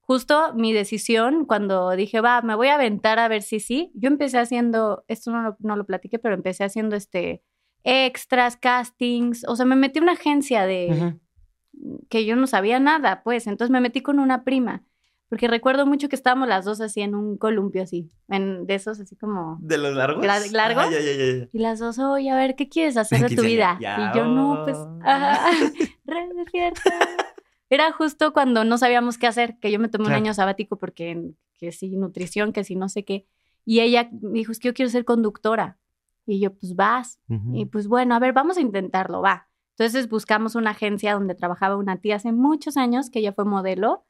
Justo 0.00 0.52
mi 0.54 0.72
decisión, 0.72 1.46
cuando 1.46 1.90
dije, 1.92 2.20
va, 2.20 2.42
me 2.42 2.54
voy 2.54 2.68
a 2.68 2.74
aventar 2.74 3.18
a 3.18 3.28
ver 3.28 3.42
si 3.42 3.58
sí, 3.60 3.90
yo 3.94 4.08
empecé 4.08 4.38
haciendo, 4.38 5.04
esto 5.08 5.30
no 5.30 5.42
lo, 5.42 5.56
no 5.60 5.76
lo 5.76 5.86
platiqué, 5.86 6.18
pero 6.18 6.34
empecé 6.34 6.64
haciendo 6.64 6.94
este 6.96 7.42
extras, 7.84 8.56
castings. 8.56 9.44
O 9.46 9.56
sea, 9.56 9.66
me 9.66 9.76
metí 9.76 9.98
a 9.98 10.02
una 10.02 10.12
agencia 10.12 10.66
de 10.66 11.18
que 12.08 12.24
yo 12.24 12.36
no 12.36 12.46
sabía 12.46 12.80
nada, 12.80 13.22
pues. 13.22 13.46
Entonces 13.46 13.70
me 13.70 13.80
metí 13.80 14.00
con 14.00 14.18
una 14.18 14.44
prima. 14.44 14.84
Porque 15.34 15.48
recuerdo 15.48 15.84
mucho 15.84 16.08
que 16.08 16.14
estábamos 16.14 16.46
las 16.46 16.64
dos 16.64 16.80
así 16.80 17.00
en 17.00 17.16
un 17.16 17.36
columpio 17.38 17.82
así, 17.82 18.08
en, 18.28 18.66
de 18.68 18.76
esos 18.76 19.00
así 19.00 19.16
como... 19.16 19.58
¿De 19.60 19.78
los 19.78 19.92
largos? 19.92 20.24
Lar- 20.24 20.48
¿largos? 20.52 20.84
Ah, 20.86 20.90
ya, 20.92 21.00
ya, 21.00 21.12
ya. 21.40 21.48
Y 21.52 21.58
las 21.58 21.80
dos, 21.80 21.98
oye, 21.98 22.30
a 22.30 22.36
ver, 22.36 22.54
¿qué 22.54 22.68
quieres 22.68 22.96
hacer 22.96 23.28
de 23.28 23.34
tu 23.34 23.42
vida? 23.42 23.76
Y 23.80 24.16
yo, 24.16 24.26
no, 24.26 24.62
pues, 24.64 24.78
despierta. 26.36 26.90
Era 27.68 27.90
justo 27.90 28.32
cuando 28.32 28.62
no 28.64 28.78
sabíamos 28.78 29.18
qué 29.18 29.26
hacer, 29.26 29.58
que 29.58 29.72
yo 29.72 29.80
me 29.80 29.88
tomé 29.88 30.04
Claro. 30.04 30.20
un 30.20 30.24
año 30.26 30.34
sabático 30.34 30.76
porque 30.78 31.32
que 31.58 31.72
sí, 31.72 31.96
nutrición, 31.96 32.52
que 32.52 32.62
sí, 32.62 32.76
no 32.76 32.88
sé 32.88 33.04
qué. 33.04 33.26
Y 33.64 33.80
ella 33.80 34.08
me 34.22 34.34
dijo, 34.38 34.52
es 34.52 34.60
que 34.60 34.68
yo 34.68 34.74
quiero 34.74 34.88
ser 34.88 35.04
conductora. 35.04 35.78
Y 36.26 36.38
yo, 36.38 36.54
pues 36.54 36.76
vas. 36.76 37.18
Ujú. 37.28 37.56
Y 37.56 37.64
pues 37.66 37.88
bueno, 37.88 38.14
a 38.14 38.20
ver, 38.20 38.32
vamos 38.32 38.56
a 38.56 38.60
intentarlo, 38.60 39.20
va. 39.20 39.48
Entonces 39.76 40.08
buscamos 40.08 40.54
una 40.54 40.70
agencia 40.70 41.14
donde 41.14 41.34
trabajaba 41.34 41.76
una 41.76 41.96
tía 41.96 42.14
hace 42.16 42.30
muchos 42.30 42.76
años, 42.76 43.10
que 43.10 43.18
ella 43.18 43.32
fue 43.32 43.44
modelo, 43.44 44.04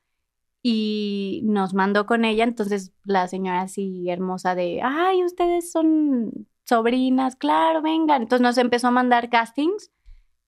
y 0.66 1.42
nos 1.44 1.74
mandó 1.74 2.06
con 2.06 2.24
ella. 2.24 2.42
Entonces 2.42 2.92
la 3.04 3.28
señora 3.28 3.60
así 3.60 4.08
hermosa 4.08 4.54
de, 4.54 4.80
ay, 4.82 5.22
ustedes 5.22 5.70
son 5.70 6.48
sobrinas, 6.64 7.36
claro, 7.36 7.82
vengan. 7.82 8.22
Entonces 8.22 8.42
nos 8.42 8.56
empezó 8.56 8.88
a 8.88 8.90
mandar 8.90 9.28
castings 9.28 9.92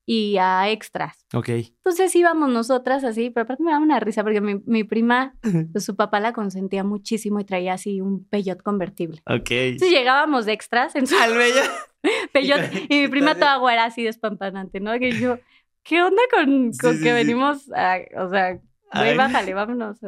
y 0.06 0.38
a 0.38 0.70
extras. 0.70 1.26
Ok. 1.34 1.50
Entonces 1.50 2.16
íbamos 2.16 2.48
nosotras 2.48 3.04
así, 3.04 3.28
pero 3.28 3.44
aparte 3.44 3.62
me 3.62 3.72
daba 3.72 3.84
una 3.84 4.00
risa 4.00 4.22
porque 4.22 4.40
mi, 4.40 4.54
mi 4.64 4.84
prima, 4.84 5.34
pues, 5.72 5.84
su 5.84 5.96
papá 5.96 6.18
la 6.18 6.32
consentía 6.32 6.82
muchísimo 6.82 7.38
y 7.38 7.44
traía 7.44 7.74
así 7.74 8.00
un 8.00 8.24
peyot 8.26 8.62
convertible. 8.62 9.20
Ok. 9.26 9.50
Entonces 9.50 9.90
llegábamos 9.90 10.46
de 10.46 10.54
extras 10.54 10.96
en 10.96 11.06
su 11.06 11.14
Al. 11.18 11.32
Peyot, 12.32 12.60
Y- 12.88 13.00
mi 13.02 13.08
prima 13.10 13.34
toda 13.34 13.56
güera 13.58 13.84
así 13.84 14.02
despampanante, 14.02 14.80
¿no? 14.80 14.98
Que 14.98 15.12
yo, 15.12 15.38
¿qué 15.82 16.02
onda 16.02 16.22
con, 16.30 16.70
con 16.80 16.94
sí, 16.96 17.02
que 17.02 17.08
sí. 17.10 17.12
venimos 17.12 17.70
a, 17.74 17.98
o 18.18 18.30
sea. 18.30 18.58
Güey, 18.94 19.16
bájale, 19.16 19.54
vámonos. 19.54 19.98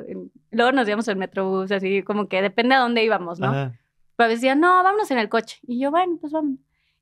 Luego 0.50 0.72
nos 0.72 0.86
íbamos 0.88 1.08
en 1.08 1.18
metrobús, 1.18 1.70
así 1.72 2.02
como 2.02 2.28
que 2.28 2.42
depende 2.42 2.74
a 2.74 2.78
dónde 2.80 3.04
íbamos, 3.04 3.38
¿no? 3.40 3.48
Ajá. 3.48 3.78
Pero 4.16 4.24
a 4.24 4.28
veces 4.28 4.40
decían, 4.42 4.60
no, 4.60 4.82
vámonos 4.82 5.10
en 5.10 5.18
el 5.18 5.28
coche. 5.28 5.58
Y 5.66 5.78
yo, 5.78 5.90
bueno, 5.90 6.18
pues 6.20 6.32
vamos. 6.32 6.58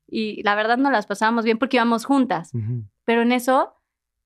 Y 0.07 0.41
la 0.43 0.55
verdad 0.55 0.77
no 0.77 0.91
las 0.91 1.05
pasábamos 1.07 1.45
bien 1.45 1.57
porque 1.57 1.77
íbamos 1.77 2.05
juntas. 2.05 2.53
Ujú. 2.53 2.83
Pero 3.05 3.23
en 3.23 3.31
eso 3.31 3.73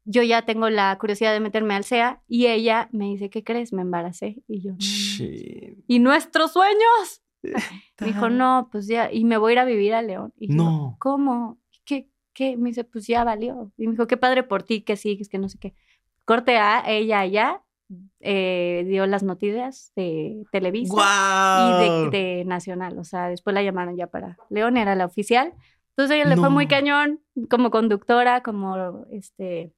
yo 0.03 0.23
ya 0.23 0.41
tengo 0.43 0.69
la 0.69 0.97
curiosidad 0.99 1.31
de 1.33 1.39
meterme 1.39 1.73
al 1.75 1.83
SEA 1.83 2.21
y 2.27 2.47
ella 2.47 2.89
me 2.91 3.05
dice, 3.05 3.29
¿qué 3.29 3.43
crees? 3.43 3.71
Me 3.73 3.81
embaracé. 3.81 4.43
Y 4.47 4.61
yo, 4.61 4.71
no, 4.71 4.77
no. 4.77 5.75
¿Y 5.87 5.99
nuestros 5.99 6.51
sueños? 6.53 7.21
Me 7.41 7.53
dijo, 8.07 8.29
no, 8.29 8.69
pues 8.71 8.87
ya, 8.87 9.11
y 9.11 9.23
me 9.23 9.37
voy 9.37 9.51
a 9.51 9.53
ir 9.53 9.59
a 9.59 9.65
vivir 9.65 9.93
a 9.93 10.01
León. 10.01 10.33
Y 10.37 10.49
yo, 10.49 10.55
No. 10.55 10.95
¿cómo? 10.99 11.57
¿Qué? 11.85 12.09
¿Qué? 12.33 12.57
Me 12.57 12.69
dice, 12.69 12.83
pues 12.83 13.07
ya 13.07 13.23
valió. 13.23 13.71
Y 13.77 13.85
me 13.87 13.91
dijo, 13.93 14.07
qué 14.07 14.17
padre 14.17 14.43
por 14.43 14.63
ti, 14.63 14.81
que 14.81 14.95
sigues, 14.97 15.29
que 15.29 15.37
no 15.37 15.49
sé 15.49 15.57
qué. 15.59 15.73
Corte 16.25 16.57
a 16.57 16.83
ella 16.87 17.19
allá, 17.19 17.61
eh, 18.19 18.85
dio 18.87 19.05
las 19.05 19.23
noticias 19.23 19.91
de 19.95 20.43
Televisa 20.51 20.93
y 21.57 21.83
de, 21.83 22.09
de 22.09 22.45
Nacional. 22.45 22.97
O 22.99 23.03
sea, 23.03 23.27
después 23.27 23.53
la 23.53 23.63
llamaron 23.63 23.97
ya 23.97 24.07
para 24.07 24.37
León, 24.49 24.77
era 24.77 24.95
la 24.95 25.05
oficial. 25.05 25.53
Entonces 25.89 26.15
ella 26.15 26.25
le 26.29 26.37
fue 26.37 26.49
muy 26.49 26.67
cañón 26.67 27.19
como 27.49 27.69
conductora, 27.69 28.41
como 28.41 29.05
este, 29.11 29.73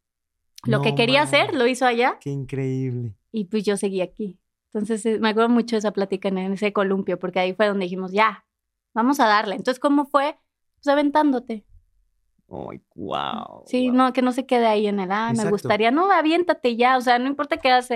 lo 0.66 0.82
que 0.82 0.96
quería 0.96 1.24
hacer, 1.24 1.54
lo 1.56 1.66
hizo 1.68 1.86
allá 1.86 2.18
Qué 2.22 2.30
increíble. 2.30 3.16
y 3.32 3.46
pues 3.46 3.64
yo 3.64 3.78
seguí 3.78 4.02
aquí. 4.02 4.40
Entonces 4.72 5.06
eh, 5.06 5.20
me 5.20 5.30
acuerdo 5.30 5.50
mucho 5.50 5.76
de 5.76 5.80
esa 5.80 5.92
plática 5.92 6.30
en 6.30 6.38
ese 6.38 6.72
columpio, 6.72 7.20
porque 7.20 7.40
ahí 7.40 7.54
fue 7.54 7.68
donde 7.68 7.86
dijimos, 7.86 8.12
ya, 8.12 8.46
vamos 8.94 9.20
a 9.20 9.26
darle. 9.28 9.56
Entonces, 9.56 9.80
¿cómo 9.80 10.06
fue? 10.06 10.38
Pues 10.76 10.88
aventándote. 10.88 11.66
Ay, 12.56 12.82
wow. 12.94 13.64
Sí, 13.66 13.88
wow. 13.90 13.98
no, 13.98 14.14
que 14.14 14.22
no 14.22 14.32
se 14.32 14.46
quede 14.46 14.68
ahí 14.68 14.86
en 14.86 15.00
el, 15.00 15.12
ah, 15.12 15.34
me 15.36 15.50
gustaría, 15.50 15.90
no, 15.90 16.12
aviéntate 16.12 16.76
ya, 16.76 16.98
o 16.98 17.02
sea, 17.02 17.18
no 17.18 17.28
importa 17.28 17.58
que 17.58 17.70
hagas 17.70 17.90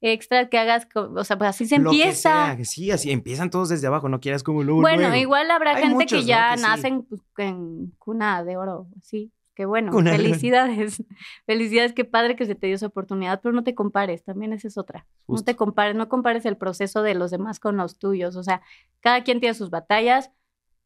extra, 0.00 0.48
que 0.48 0.56
hagas, 0.58 0.86
o 0.94 1.24
sea, 1.24 1.36
pues 1.36 1.50
así 1.50 1.66
se 1.66 1.78
Lo 1.78 1.90
que 1.90 1.96
empieza. 1.96 2.46
sea, 2.46 2.56
que 2.56 2.64
sí, 2.64 2.90
así 2.92 3.10
empiezan 3.10 3.50
todos 3.50 3.70
desde 3.70 3.88
abajo, 3.88 4.08
no 4.08 4.20
quieras 4.20 4.44
como 4.44 4.62
luego. 4.62 4.82
Bueno, 4.82 5.08
luego. 5.08 5.16
igual 5.16 5.50
habrá 5.50 5.72
Hay 5.72 5.82
gente 5.82 5.94
muchos, 5.94 6.18
que 6.20 6.22
¿no? 6.22 6.28
ya 6.28 6.52
que 6.52 6.58
sí. 6.58 6.62
nacen 6.62 7.02
pues, 7.02 7.22
en 7.38 7.92
cuna 7.98 8.44
de 8.44 8.56
oro, 8.56 8.86
sí. 9.02 9.32
Que 9.56 9.66
bueno, 9.66 9.92
Cuna 9.92 10.10
felicidades. 10.10 11.04
felicidades, 11.46 11.92
qué 11.92 12.04
padre 12.04 12.34
que 12.34 12.44
se 12.44 12.56
te 12.56 12.66
dio 12.66 12.74
esa 12.74 12.88
oportunidad, 12.88 13.40
pero 13.40 13.52
no 13.52 13.62
te 13.62 13.74
compares, 13.76 14.24
también 14.24 14.52
esa 14.52 14.66
es 14.66 14.76
otra. 14.76 15.06
No 15.28 15.42
te 15.44 15.54
compares, 15.54 15.94
no 15.94 16.08
compares 16.08 16.44
el 16.44 16.56
proceso 16.56 17.02
de 17.02 17.14
los 17.14 17.30
demás 17.30 17.60
con 17.60 17.76
los 17.76 17.96
tuyos. 17.96 18.34
O 18.34 18.42
sea, 18.42 18.62
cada 18.98 19.22
quien 19.22 19.38
tiene 19.38 19.54
sus 19.54 19.70
batallas 19.70 20.32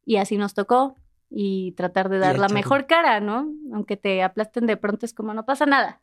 y 0.05 0.17
así 0.17 0.37
nos 0.37 0.53
tocó. 0.53 0.95
Y 1.29 1.73
tratar 1.73 2.09
de 2.09 2.17
dar 2.19 2.39
la 2.39 2.49
mejor 2.49 2.87
cara, 2.87 3.19
¿no? 3.19 3.51
Aunque 3.73 3.97
te 3.97 4.23
aplasten 4.23 4.65
de 4.65 4.77
pronto, 4.77 5.05
es 5.05 5.13
como 5.13 5.33
no 5.33 5.45
pasa 5.45 5.65
nada. 5.65 6.01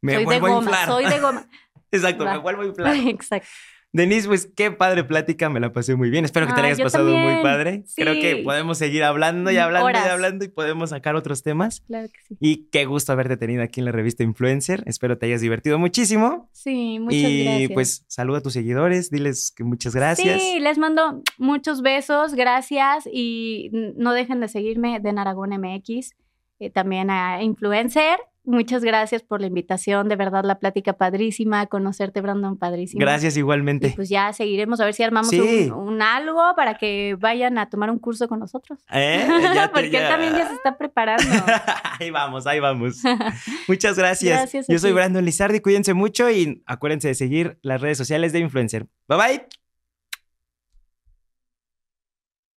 Me 0.00 0.14
soy 0.14 0.26
de 0.26 0.34
a 0.34 0.38
goma, 0.38 0.86
soy 0.86 1.06
de 1.06 1.18
goma. 1.18 1.48
Exacto, 1.90 2.24
me 2.24 2.30
Va. 2.30 2.38
vuelvo 2.38 2.62
a 2.62 2.66
inflar. 2.66 2.94
Exacto. 3.08 3.48
Denise, 3.94 4.26
pues 4.26 4.50
qué 4.56 4.72
padre 4.72 5.04
plática, 5.04 5.48
me 5.48 5.60
la 5.60 5.72
pasé 5.72 5.94
muy 5.94 6.10
bien. 6.10 6.24
Espero 6.24 6.48
que 6.48 6.52
te 6.52 6.60
la 6.60 6.66
Ay, 6.66 6.72
hayas 6.72 6.82
pasado 6.82 7.16
muy 7.16 7.40
padre. 7.44 7.84
Creo 7.94 8.14
que 8.14 8.42
podemos 8.42 8.76
seguir 8.76 9.04
hablando 9.04 9.52
y 9.52 9.56
hablando 9.56 9.86
Horas. 9.86 10.04
y 10.04 10.08
hablando 10.08 10.44
y 10.44 10.48
podemos 10.48 10.90
sacar 10.90 11.14
otros 11.14 11.44
temas. 11.44 11.80
Claro 11.86 12.08
que 12.08 12.20
sí. 12.26 12.36
Y 12.40 12.68
qué 12.72 12.86
gusto 12.86 13.12
haberte 13.12 13.36
tenido 13.36 13.62
aquí 13.62 13.78
en 13.78 13.84
la 13.84 13.92
revista 13.92 14.24
Influencer. 14.24 14.82
Espero 14.86 15.16
te 15.16 15.26
hayas 15.26 15.42
divertido 15.42 15.78
muchísimo. 15.78 16.50
Sí, 16.50 16.98
muchas 16.98 17.20
y 17.20 17.44
gracias. 17.44 17.70
pues 17.72 18.04
saluda 18.08 18.38
a 18.38 18.42
tus 18.42 18.54
seguidores, 18.54 19.10
diles 19.12 19.52
que 19.56 19.62
muchas 19.62 19.94
gracias. 19.94 20.42
Sí, 20.42 20.58
les 20.58 20.76
mando 20.76 21.22
muchos 21.38 21.80
besos, 21.80 22.34
gracias 22.34 23.08
y 23.10 23.70
no 23.96 24.12
dejen 24.12 24.40
de 24.40 24.48
seguirme 24.48 24.98
de 24.98 25.10
Aragón 25.10 25.50
MX, 25.50 26.16
eh, 26.58 26.70
también 26.70 27.10
a 27.10 27.44
Influencer. 27.44 28.18
Muchas 28.46 28.84
gracias 28.84 29.22
por 29.22 29.40
la 29.40 29.46
invitación, 29.46 30.08
de 30.08 30.16
verdad 30.16 30.44
la 30.44 30.58
plática 30.58 30.92
padrísima, 30.94 31.66
conocerte 31.66 32.20
Brandon 32.20 32.58
padrísimo. 32.58 33.00
Gracias 33.00 33.36
Y 33.36 33.40
igualmente. 33.40 33.92
pues 33.96 34.08
ya 34.10 34.32
seguiremos 34.34 34.80
a 34.80 34.84
ver 34.84 34.92
si 34.94 35.02
armamos 35.02 35.30
Sí. 35.30 35.70
un, 35.70 35.94
un 35.94 36.02
algo 36.02 36.42
para 36.54 36.74
que 36.74 37.16
vayan 37.18 37.56
a 37.58 37.70
tomar 37.70 37.90
un 37.90 37.98
curso 37.98 38.28
con 38.28 38.40
nosotros. 38.40 38.78
¿Eh? 38.92 39.26
Ya 39.54 39.68
te- 39.68 39.72
Porque 39.72 39.90
ya- 39.90 40.02
él 40.02 40.08
también 40.10 40.32
ya 40.36 40.46
se 40.48 40.54
está 40.54 40.76
preparando. 40.76 41.24
ahí 42.00 42.10
vamos, 42.10 42.46
ahí 42.46 42.60
vamos. 42.60 43.02
Muchas 43.68 43.96
gracias. 43.96 44.38
Gracias 44.38 44.66
Yo 44.68 44.78
soy. 44.78 44.92
Brandon 44.92 45.24
Lizardi, 45.24 45.60
cuídense 45.60 45.94
mucho 45.94 46.30
y 46.30 46.62
acuérdense 46.66 47.08
de 47.08 47.14
seguir 47.14 47.58
las 47.62 47.80
redes 47.80 47.96
sociales 47.98 48.32
de 48.32 48.40
Influencer. 48.40 48.86
Bye 49.08 49.18
bye. 49.18 49.63